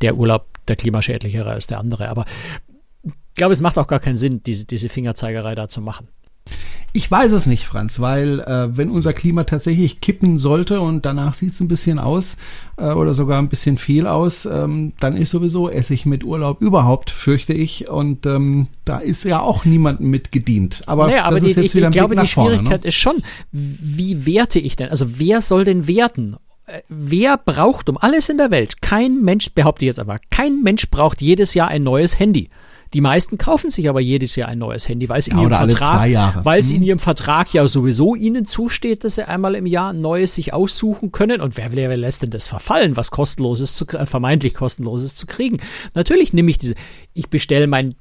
der 0.00 0.16
Urlaub 0.16 0.46
der 0.68 0.76
klimaschädlichere 0.76 1.50
als 1.50 1.66
der 1.66 1.78
andere. 1.78 2.08
Aber 2.08 2.24
ich 3.04 3.34
glaube, 3.34 3.52
es 3.52 3.60
macht 3.60 3.78
auch 3.78 3.86
gar 3.86 4.00
keinen 4.00 4.16
Sinn, 4.16 4.42
diese, 4.42 4.64
diese 4.64 4.88
Fingerzeigerei 4.88 5.54
da 5.54 5.68
zu 5.68 5.80
machen. 5.80 6.08
Ich 6.98 7.08
weiß 7.08 7.30
es 7.30 7.46
nicht, 7.46 7.64
Franz, 7.64 8.00
weil 8.00 8.40
äh, 8.40 8.76
wenn 8.76 8.90
unser 8.90 9.12
Klima 9.12 9.44
tatsächlich 9.44 10.00
kippen 10.00 10.36
sollte 10.36 10.80
und 10.80 11.06
danach 11.06 11.32
sieht 11.32 11.52
es 11.52 11.60
ein 11.60 11.68
bisschen 11.68 12.00
aus 12.00 12.36
äh, 12.76 12.90
oder 12.90 13.14
sogar 13.14 13.40
ein 13.40 13.48
bisschen 13.48 13.78
viel 13.78 14.08
aus, 14.08 14.46
ähm, 14.46 14.94
dann 14.98 15.16
ist 15.16 15.30
sowieso 15.30 15.70
Essig 15.70 16.06
mit 16.06 16.24
Urlaub 16.24 16.60
überhaupt, 16.60 17.10
fürchte 17.10 17.52
ich. 17.52 17.88
Und 17.88 18.26
ähm, 18.26 18.66
da 18.84 18.98
ist 18.98 19.22
ja 19.22 19.38
auch 19.40 19.64
niemandem 19.64 20.10
mit 20.10 20.32
gedient. 20.32 20.82
Aber, 20.86 21.06
naja, 21.06 21.22
aber 21.26 21.36
das 21.36 21.44
die, 21.44 21.50
ist 21.50 21.56
jetzt 21.58 21.64
ich, 21.66 21.74
wieder 21.76 21.86
ein 21.86 21.92
ich 21.92 21.98
glaube, 21.98 22.16
die 22.16 22.26
Schwierigkeit 22.26 22.82
ne? 22.82 22.88
ist 22.88 22.96
schon, 22.96 23.22
wie 23.52 24.26
werte 24.26 24.58
ich 24.58 24.74
denn? 24.74 24.88
Also 24.88 25.20
wer 25.20 25.40
soll 25.40 25.62
denn 25.62 25.86
werten? 25.86 26.34
Äh, 26.66 26.80
wer 26.88 27.36
braucht 27.36 27.88
um 27.88 27.96
alles 27.96 28.28
in 28.28 28.38
der 28.38 28.50
Welt, 28.50 28.82
kein 28.82 29.22
Mensch, 29.22 29.50
behaupte 29.50 29.84
ich 29.84 29.86
jetzt 29.86 30.00
aber, 30.00 30.16
kein 30.32 30.64
Mensch 30.64 30.90
braucht 30.90 31.22
jedes 31.22 31.54
Jahr 31.54 31.68
ein 31.68 31.84
neues 31.84 32.18
Handy. 32.18 32.48
Die 32.94 33.00
meisten 33.00 33.38
kaufen 33.38 33.70
sich 33.70 33.88
aber 33.88 34.00
jedes 34.00 34.36
Jahr 34.36 34.48
ein 34.48 34.58
neues 34.58 34.88
Handy, 34.88 35.08
weil 35.08 35.20
es 35.20 35.28
in 35.28 35.38
ihrem 35.38 35.50
Vertrag, 35.50 36.44
weil 36.44 36.60
es 36.60 36.70
in 36.70 36.76
hm. 36.76 36.82
ihrem 36.82 36.98
Vertrag 36.98 37.52
ja 37.52 37.66
sowieso 37.68 38.14
ihnen 38.14 38.44
zusteht, 38.44 39.04
dass 39.04 39.16
sie 39.16 39.28
einmal 39.28 39.54
im 39.54 39.66
Jahr 39.66 39.92
ein 39.92 40.00
neues 40.00 40.34
sich 40.34 40.52
aussuchen 40.52 41.12
können. 41.12 41.40
Und 41.40 41.56
wer, 41.56 41.72
wer 41.72 41.96
lässt 41.96 42.22
denn 42.22 42.30
das 42.30 42.48
verfallen, 42.48 42.96
was 42.96 43.10
kostenloses 43.10 43.74
zu, 43.74 43.86
äh, 43.88 44.06
vermeintlich 44.06 44.54
kostenloses 44.54 45.16
zu 45.16 45.26
kriegen? 45.26 45.58
Natürlich 45.94 46.32
nehme 46.32 46.50
ich 46.50 46.58
diese, 46.58 46.74
ich 47.14 47.28
bestelle 47.28 47.66
mein 47.66 47.94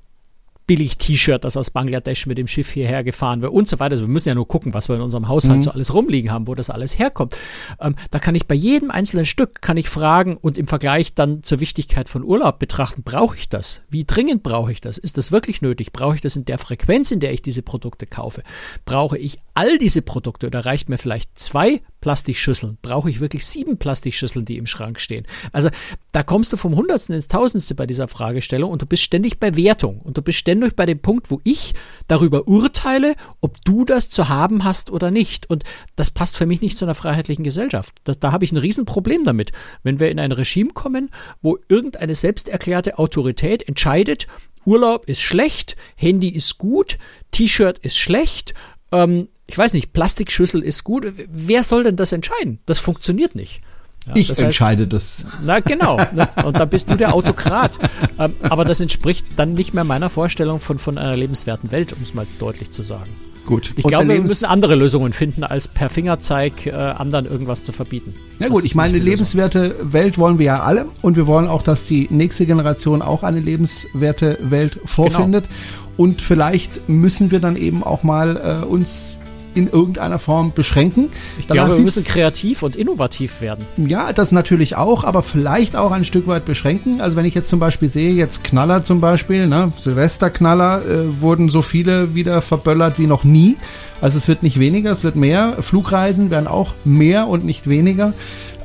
Billig-T-Shirt, 0.67 1.43
das 1.43 1.57
aus 1.57 1.71
Bangladesch 1.71 2.27
mit 2.27 2.37
dem 2.37 2.47
Schiff 2.47 2.69
hierher 2.71 3.03
gefahren 3.03 3.41
wird 3.41 3.53
und 3.53 3.67
so 3.67 3.79
weiter. 3.79 3.93
Also 3.93 4.03
wir 4.03 4.09
müssen 4.09 4.27
ja 4.27 4.35
nur 4.35 4.47
gucken, 4.47 4.73
was 4.73 4.89
wir 4.89 4.97
in 4.97 5.01
unserem 5.01 5.29
Haushalt 5.29 5.55
mhm. 5.55 5.61
so 5.61 5.71
alles 5.71 5.93
rumliegen 5.93 6.29
haben, 6.31 6.45
wo 6.45 6.55
das 6.55 6.69
alles 6.69 6.99
herkommt. 6.99 7.35
Ähm, 7.79 7.95
da 8.11 8.19
kann 8.19 8.35
ich 8.35 8.47
bei 8.47 8.55
jedem 8.55 8.91
einzelnen 8.91 9.25
Stück, 9.25 9.61
kann 9.61 9.77
ich 9.77 9.89
fragen 9.89 10.35
und 10.37 10.57
im 10.57 10.67
Vergleich 10.67 11.15
dann 11.15 11.41
zur 11.41 11.61
Wichtigkeit 11.61 12.09
von 12.09 12.23
Urlaub 12.23 12.59
betrachten, 12.59 13.03
brauche 13.03 13.37
ich 13.37 13.49
das? 13.49 13.79
Wie 13.89 14.03
dringend 14.03 14.43
brauche 14.43 14.71
ich 14.71 14.81
das? 14.81 14.97
Ist 14.97 15.17
das 15.17 15.31
wirklich 15.31 15.61
nötig? 15.61 15.93
Brauche 15.93 16.15
ich 16.15 16.21
das 16.21 16.35
in 16.35 16.45
der 16.45 16.57
Frequenz, 16.57 17.11
in 17.11 17.21
der 17.21 17.31
ich 17.31 17.41
diese 17.41 17.61
Produkte 17.61 18.05
kaufe? 18.05 18.43
Brauche 18.83 19.17
ich 19.17 19.39
all 19.53 19.77
diese 19.77 20.01
Produkte 20.01 20.47
oder 20.47 20.65
reicht 20.65 20.89
mir 20.89 20.97
vielleicht 20.97 21.39
zwei 21.39 21.81
Plastikschüsseln? 22.07 22.77
Brauche 22.81 23.09
ich 23.09 23.19
wirklich 23.19 23.45
sieben 23.45 23.77
Plastikschüsseln, 23.77 24.45
die 24.45 24.55
im 24.55 24.65
Schrank 24.65 25.01
stehen? 25.01 25.27
Also 25.51 25.69
da 26.13 26.23
kommst 26.23 26.53
du 26.53 26.57
vom 26.57 26.73
Hundertsten 26.73 27.13
ins 27.13 27.27
Tausendste 27.27 27.75
bei 27.75 27.85
dieser 27.85 28.07
Fragestellung 28.07 28.71
und 28.71 28.81
du 28.81 28.85
bist 28.85 29.03
ständig 29.03 29.41
bei 29.41 29.57
Wertung 29.57 29.99
und 29.99 30.17
du 30.17 30.21
bist 30.21 30.37
ständig 30.37 30.77
bei 30.77 30.85
dem 30.85 30.99
Punkt, 30.99 31.29
wo 31.29 31.41
ich 31.43 31.73
darüber 32.07 32.47
urteile, 32.47 33.15
ob 33.41 33.61
du 33.65 33.83
das 33.83 34.07
zu 34.07 34.29
haben 34.29 34.63
hast 34.63 34.89
oder 34.89 35.11
nicht. 35.11 35.49
Und 35.49 35.65
das 35.97 36.09
passt 36.09 36.37
für 36.37 36.45
mich 36.45 36.61
nicht 36.61 36.77
zu 36.77 36.85
einer 36.85 36.95
freiheitlichen 36.95 37.43
Gesellschaft. 37.43 37.93
Da, 38.05 38.13
da 38.13 38.31
habe 38.31 38.45
ich 38.45 38.53
ein 38.53 38.57
Riesenproblem 38.57 39.25
damit. 39.25 39.51
Wenn 39.83 39.99
wir 39.99 40.09
in 40.09 40.21
ein 40.21 40.31
Regime 40.31 40.69
kommen, 40.69 41.09
wo 41.41 41.57
irgendeine 41.67 42.15
selbsterklärte 42.15 42.99
Autorität 42.99 43.67
entscheidet, 43.67 44.27
Urlaub 44.63 45.09
ist 45.09 45.19
schlecht, 45.19 45.75
Handy 45.97 46.29
ist 46.29 46.57
gut, 46.57 46.97
T-Shirt 47.31 47.79
ist 47.79 47.97
schlecht, 47.97 48.53
ähm, 48.93 49.27
ich 49.47 49.57
weiß 49.57 49.73
nicht, 49.73 49.93
Plastikschüssel 49.93 50.61
ist 50.61 50.83
gut. 50.83 51.05
Wer 51.31 51.63
soll 51.63 51.83
denn 51.83 51.95
das 51.95 52.11
entscheiden? 52.11 52.59
Das 52.65 52.79
funktioniert 52.79 53.33
nicht. 53.33 53.61
Ja, 54.05 54.15
ich 54.15 54.27
das 54.27 54.39
entscheide 54.39 54.83
heißt, 54.83 54.93
das. 54.93 55.25
Na 55.43 55.59
genau. 55.59 55.97
Ne? 55.97 56.29
Und 56.45 56.57
da 56.57 56.65
bist 56.65 56.89
du 56.89 56.95
der 56.95 57.13
Autokrat. 57.13 57.77
Ähm, 58.19 58.33
aber 58.41 58.65
das 58.65 58.79
entspricht 58.79 59.25
dann 59.35 59.53
nicht 59.53 59.73
mehr 59.73 59.83
meiner 59.83 60.09
Vorstellung 60.09 60.59
von, 60.59 60.79
von 60.79 60.97
einer 60.97 61.15
lebenswerten 61.15 61.71
Welt, 61.71 61.93
um 61.93 62.01
es 62.01 62.13
mal 62.13 62.25
deutlich 62.39 62.71
zu 62.71 62.81
sagen. 62.81 63.09
Gut. 63.45 63.73
Ich 63.75 63.85
glaube, 63.85 64.09
wir 64.09 64.19
müssen 64.19 64.45
andere 64.45 64.75
Lösungen 64.75 65.13
finden, 65.13 65.43
als 65.43 65.67
per 65.67 65.89
Fingerzeig 65.89 66.65
äh, 66.65 66.71
anderen 66.71 67.25
irgendwas 67.25 67.63
zu 67.63 67.71
verbieten. 67.71 68.13
Na 68.39 68.49
gut, 68.49 68.65
ich 68.65 68.75
meine, 68.75 68.95
eine 68.95 69.03
lebenswerte 69.03 69.75
Welt 69.81 70.17
wollen 70.17 70.39
wir 70.39 70.47
ja 70.47 70.63
alle 70.63 70.87
und 71.01 71.15
wir 71.15 71.27
wollen 71.27 71.47
auch, 71.47 71.61
dass 71.61 71.87
die 71.87 72.07
nächste 72.09 72.45
Generation 72.45 73.01
auch 73.01 73.23
eine 73.23 73.39
lebenswerte 73.39 74.37
Welt 74.41 74.79
vorfindet. 74.83 75.45
Genau. 75.45 75.95
Und 75.95 76.21
vielleicht 76.21 76.89
müssen 76.89 77.31
wir 77.31 77.39
dann 77.39 77.55
eben 77.55 77.83
auch 77.83 78.03
mal 78.03 78.61
äh, 78.63 78.65
uns 78.65 79.19
in 79.57 79.67
irgendeiner 79.69 80.19
Form 80.19 80.53
beschränken. 80.53 81.09
Ich 81.39 81.47
Danach 81.47 81.65
glaube, 81.65 81.79
wir 81.79 81.85
müssen 81.85 82.03
kreativ 82.03 82.63
und 82.63 82.75
innovativ 82.75 83.41
werden. 83.41 83.65
Ja, 83.77 84.13
das 84.13 84.31
natürlich 84.31 84.75
auch, 84.75 85.03
aber 85.03 85.23
vielleicht 85.23 85.75
auch 85.75 85.91
ein 85.91 86.05
Stück 86.05 86.27
weit 86.27 86.45
beschränken. 86.45 87.01
Also 87.01 87.17
wenn 87.17 87.25
ich 87.25 87.35
jetzt 87.35 87.49
zum 87.49 87.59
Beispiel 87.59 87.89
sehe, 87.89 88.11
jetzt 88.11 88.43
Knaller 88.43 88.83
zum 88.83 89.01
Beispiel, 89.01 89.47
ne, 89.47 89.73
Silvesterknaller, 89.79 90.81
äh, 90.85 91.21
wurden 91.21 91.49
so 91.49 91.61
viele 91.61 92.15
wieder 92.15 92.41
verböllert 92.41 92.99
wie 92.99 93.07
noch 93.07 93.23
nie. 93.23 93.57
Also 93.99 94.17
es 94.17 94.27
wird 94.27 94.43
nicht 94.43 94.59
weniger, 94.59 94.91
es 94.91 95.03
wird 95.03 95.15
mehr. 95.15 95.57
Flugreisen 95.61 96.29
werden 96.29 96.47
auch 96.47 96.73
mehr 96.85 97.27
und 97.27 97.43
nicht 97.43 97.67
weniger. 97.67 98.13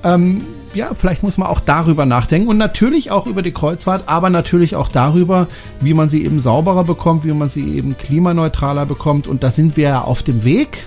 Ähm, 0.04 0.42
ja, 0.74 0.94
vielleicht 0.94 1.22
muss 1.22 1.38
man 1.38 1.48
auch 1.48 1.60
darüber 1.60 2.06
nachdenken 2.06 2.48
und 2.48 2.58
natürlich 2.58 3.10
auch 3.10 3.26
über 3.26 3.42
die 3.42 3.52
Kreuzfahrt, 3.52 4.04
aber 4.06 4.30
natürlich 4.30 4.76
auch 4.76 4.88
darüber, 4.88 5.46
wie 5.80 5.94
man 5.94 6.08
sie 6.08 6.24
eben 6.24 6.40
sauberer 6.40 6.84
bekommt, 6.84 7.24
wie 7.24 7.32
man 7.32 7.48
sie 7.48 7.76
eben 7.76 7.96
klimaneutraler 7.96 8.86
bekommt. 8.86 9.26
Und 9.26 9.42
da 9.42 9.50
sind 9.50 9.76
wir 9.76 9.88
ja 9.88 10.00
auf 10.02 10.22
dem 10.22 10.44
Weg. 10.44 10.86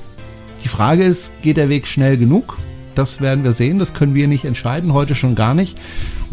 Die 0.63 0.67
Frage 0.67 1.03
ist, 1.03 1.41
geht 1.41 1.57
der 1.57 1.69
Weg 1.69 1.87
schnell 1.87 2.17
genug? 2.17 2.57
Das 2.95 3.21
werden 3.21 3.43
wir 3.43 3.51
sehen, 3.51 3.77
das 3.77 3.93
können 3.93 4.15
wir 4.15 4.27
nicht 4.27 4.45
entscheiden, 4.45 4.93
heute 4.93 5.15
schon 5.15 5.35
gar 5.35 5.53
nicht. 5.53 5.77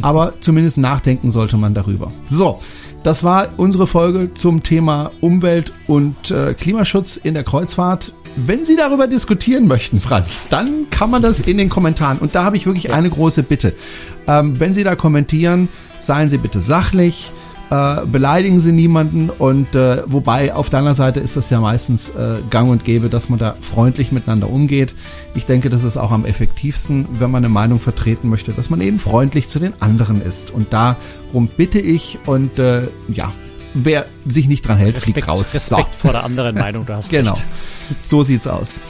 Aber 0.00 0.34
zumindest 0.40 0.78
nachdenken 0.78 1.30
sollte 1.30 1.56
man 1.56 1.74
darüber. 1.74 2.12
So, 2.30 2.60
das 3.02 3.24
war 3.24 3.48
unsere 3.56 3.88
Folge 3.88 4.32
zum 4.32 4.62
Thema 4.62 5.10
Umwelt 5.20 5.72
und 5.88 6.30
äh, 6.30 6.54
Klimaschutz 6.54 7.16
in 7.16 7.34
der 7.34 7.42
Kreuzfahrt. 7.42 8.12
Wenn 8.36 8.64
Sie 8.64 8.76
darüber 8.76 9.06
diskutieren 9.06 9.66
möchten, 9.66 10.00
Franz, 10.00 10.48
dann 10.48 10.88
kann 10.90 11.10
man 11.10 11.20
das 11.20 11.40
in 11.40 11.58
den 11.58 11.68
Kommentaren. 11.68 12.18
Und 12.18 12.34
da 12.34 12.44
habe 12.44 12.56
ich 12.56 12.64
wirklich 12.64 12.90
eine 12.92 13.10
große 13.10 13.42
Bitte. 13.42 13.74
Ähm, 14.26 14.58
wenn 14.58 14.72
Sie 14.72 14.84
da 14.84 14.96
kommentieren, 14.96 15.68
seien 16.00 16.30
Sie 16.30 16.38
bitte 16.38 16.60
sachlich, 16.60 17.30
äh, 17.70 18.06
beleidigen 18.06 18.58
Sie 18.58 18.72
niemanden. 18.72 19.28
Und 19.28 19.74
äh, 19.74 20.02
wobei 20.06 20.54
auf 20.54 20.70
deiner 20.70 20.94
Seite 20.94 21.20
ist 21.20 21.36
das 21.36 21.50
ja 21.50 21.60
meistens 21.60 22.08
äh, 22.08 22.36
gang 22.48 22.70
und 22.70 22.84
gäbe, 22.84 23.10
dass 23.10 23.28
man 23.28 23.38
da 23.38 23.52
freundlich 23.52 24.12
miteinander 24.12 24.48
umgeht. 24.48 24.94
Ich 25.34 25.44
denke, 25.44 25.68
das 25.68 25.84
ist 25.84 25.98
auch 25.98 26.10
am 26.10 26.24
effektivsten, 26.24 27.06
wenn 27.18 27.30
man 27.30 27.44
eine 27.44 27.52
Meinung 27.52 27.80
vertreten 27.80 28.30
möchte, 28.30 28.52
dass 28.52 28.70
man 28.70 28.80
eben 28.80 28.98
freundlich 28.98 29.48
zu 29.48 29.58
den 29.58 29.74
anderen 29.80 30.22
ist. 30.22 30.52
Und 30.52 30.72
darum 30.72 31.48
bitte 31.54 31.80
ich 31.80 32.18
und 32.24 32.58
äh, 32.58 32.88
ja, 33.12 33.30
wer 33.74 34.06
sich 34.26 34.48
nicht 34.48 34.66
dran 34.66 34.78
hält, 34.78 34.96
Respekt, 34.96 35.14
fliegt 35.16 35.28
raus. 35.28 35.54
Respekt 35.54 35.94
so. 35.94 36.00
vor 36.00 36.12
der 36.12 36.24
anderen 36.24 36.54
Meinung, 36.54 36.86
du 36.86 36.94
hast 36.94 37.10
Genau, 37.10 37.32
recht. 37.32 37.44
so 38.02 38.22
sieht's 38.22 38.46
aus. 38.46 38.80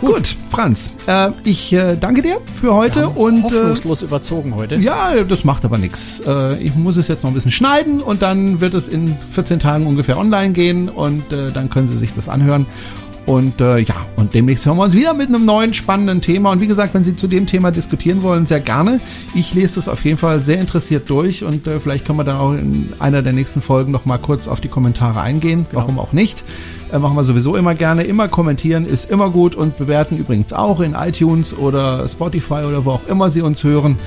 Gut, 0.00 0.12
Gut 0.14 0.36
Franz, 0.50 0.90
äh, 1.06 1.30
ich 1.44 1.72
äh, 1.72 1.96
danke 1.96 2.20
dir 2.20 2.38
für 2.60 2.74
heute 2.74 3.08
und 3.08 3.38
äh, 3.38 3.42
hoffnungslos 3.44 4.02
äh, 4.02 4.04
überzogen 4.04 4.54
heute. 4.54 4.76
Ja, 4.76 5.24
das 5.24 5.44
macht 5.44 5.64
aber 5.64 5.78
nichts. 5.78 6.20
Äh, 6.26 6.58
ich 6.58 6.74
muss 6.74 6.98
es 6.98 7.08
jetzt 7.08 7.22
noch 7.22 7.30
ein 7.30 7.34
bisschen 7.34 7.50
schneiden 7.50 8.02
und 8.02 8.20
dann 8.20 8.60
wird 8.60 8.74
es 8.74 8.88
in 8.88 9.16
14 9.32 9.58
Tagen 9.58 9.86
ungefähr 9.86 10.18
online 10.18 10.52
gehen 10.52 10.90
und 10.90 11.32
äh, 11.32 11.50
dann 11.50 11.70
können 11.70 11.88
Sie 11.88 11.96
sich 11.96 12.12
das 12.12 12.28
anhören. 12.28 12.66
Und 13.26 13.60
äh, 13.60 13.78
ja, 13.78 13.96
und 14.14 14.34
demnächst 14.34 14.64
hören 14.66 14.76
wir 14.76 14.84
uns 14.84 14.94
wieder 14.94 15.12
mit 15.12 15.28
einem 15.28 15.44
neuen 15.44 15.74
spannenden 15.74 16.20
Thema. 16.20 16.52
Und 16.52 16.60
wie 16.60 16.68
gesagt, 16.68 16.94
wenn 16.94 17.02
Sie 17.02 17.16
zu 17.16 17.26
dem 17.26 17.46
Thema 17.46 17.72
diskutieren 17.72 18.22
wollen, 18.22 18.46
sehr 18.46 18.60
gerne. 18.60 19.00
Ich 19.34 19.52
lese 19.52 19.74
das 19.74 19.88
auf 19.88 20.04
jeden 20.04 20.16
Fall 20.16 20.38
sehr 20.38 20.60
interessiert 20.60 21.10
durch 21.10 21.42
und 21.42 21.66
äh, 21.66 21.80
vielleicht 21.80 22.06
können 22.06 22.18
wir 22.20 22.24
dann 22.24 22.36
auch 22.36 22.52
in 22.52 22.92
einer 23.00 23.22
der 23.22 23.32
nächsten 23.32 23.60
Folgen 23.60 23.90
noch 23.90 24.04
mal 24.04 24.18
kurz 24.18 24.46
auf 24.46 24.60
die 24.60 24.68
Kommentare 24.68 25.20
eingehen. 25.20 25.66
Genau. 25.68 25.82
Warum 25.82 25.98
auch 25.98 26.12
nicht? 26.12 26.44
Äh, 26.92 27.00
machen 27.00 27.16
wir 27.16 27.24
sowieso 27.24 27.56
immer 27.56 27.74
gerne. 27.74 28.04
Immer 28.04 28.28
kommentieren 28.28 28.86
ist 28.86 29.10
immer 29.10 29.30
gut 29.30 29.56
und 29.56 29.76
bewerten 29.76 30.16
übrigens 30.18 30.52
auch 30.52 30.78
in 30.78 30.94
iTunes 30.94 31.52
oder 31.56 32.08
Spotify 32.08 32.64
oder 32.66 32.84
wo 32.84 32.92
auch 32.92 33.08
immer 33.08 33.28
Sie 33.30 33.42
uns 33.42 33.64
hören. 33.64 33.98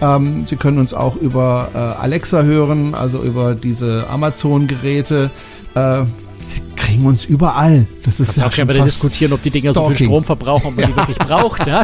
Ähm, 0.00 0.44
Sie 0.46 0.54
können 0.54 0.78
uns 0.78 0.94
auch 0.94 1.16
über 1.16 1.70
äh, 1.74 1.78
Alexa 1.78 2.42
hören, 2.42 2.94
also 2.94 3.22
über 3.24 3.56
diese 3.56 4.08
Amazon-Geräte. 4.08 5.32
Äh, 5.74 6.02
Sie 6.40 6.60
kriegen 6.76 7.06
uns 7.06 7.24
überall. 7.24 7.86
Das 8.04 8.20
ist 8.20 8.26
Kannst 8.26 8.40
ja 8.40 8.46
auch 8.46 8.52
schon 8.52 8.68
wieder 8.68 8.84
diskutieren, 8.84 9.32
ob 9.32 9.42
die 9.42 9.50
Dinger 9.50 9.72
Stalking. 9.72 9.92
so 9.92 9.96
viel 9.96 10.06
Strom 10.06 10.24
verbrauchen, 10.24 10.68
ob 10.68 10.76
man 10.76 10.82
ja. 10.82 10.86
die 10.88 10.96
wirklich 10.96 11.18
braucht. 11.18 11.66
Ja? 11.66 11.82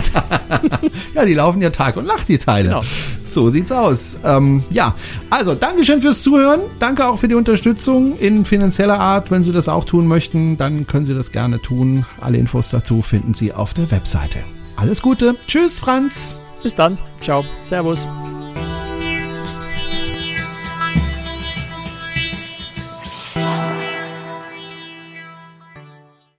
ja, 1.15 1.25
die 1.25 1.35
laufen 1.35 1.61
ja 1.61 1.71
Tag 1.71 1.97
und 1.97 2.07
Nacht, 2.07 2.29
die 2.29 2.39
Teile. 2.39 2.69
Genau. 2.69 2.83
So 3.27 3.51
sieht's 3.51 3.73
aus. 3.73 4.17
Ähm, 4.25 4.63
ja, 4.71 4.95
also 5.31 5.55
Dankeschön 5.55 6.01
fürs 6.01 6.23
Zuhören. 6.23 6.61
Danke 6.79 7.07
auch 7.07 7.19
für 7.19 7.29
die 7.29 7.35
Unterstützung 7.35 8.19
in 8.19 8.45
finanzieller 8.45 9.01
Art. 9.01 9.31
Wenn 9.31 9.43
Sie 9.43 9.53
das 9.53 9.69
auch 9.69 9.85
tun 9.85 10.07
möchten, 10.07 10.57
dann 10.57 10.87
können 10.87 11.07
Sie 11.07 11.15
das 11.15 11.33
gerne 11.33 11.61
tun. 11.61 12.07
Alle 12.21 12.39
Infos 12.39 12.71
dazu 12.71 13.03
finden 13.03 13.35
Sie 13.35 13.53
auf 13.53 13.75
der 13.75 13.91
Webseite. 13.91 14.39
Alles 14.77 15.03
Gute. 15.03 15.35
Tschüss, 15.47 15.81
Franz. 15.81 16.37
Bis 16.63 16.75
dann. 16.75 16.97
Ciao. 17.21 17.45
Servus. 17.63 18.07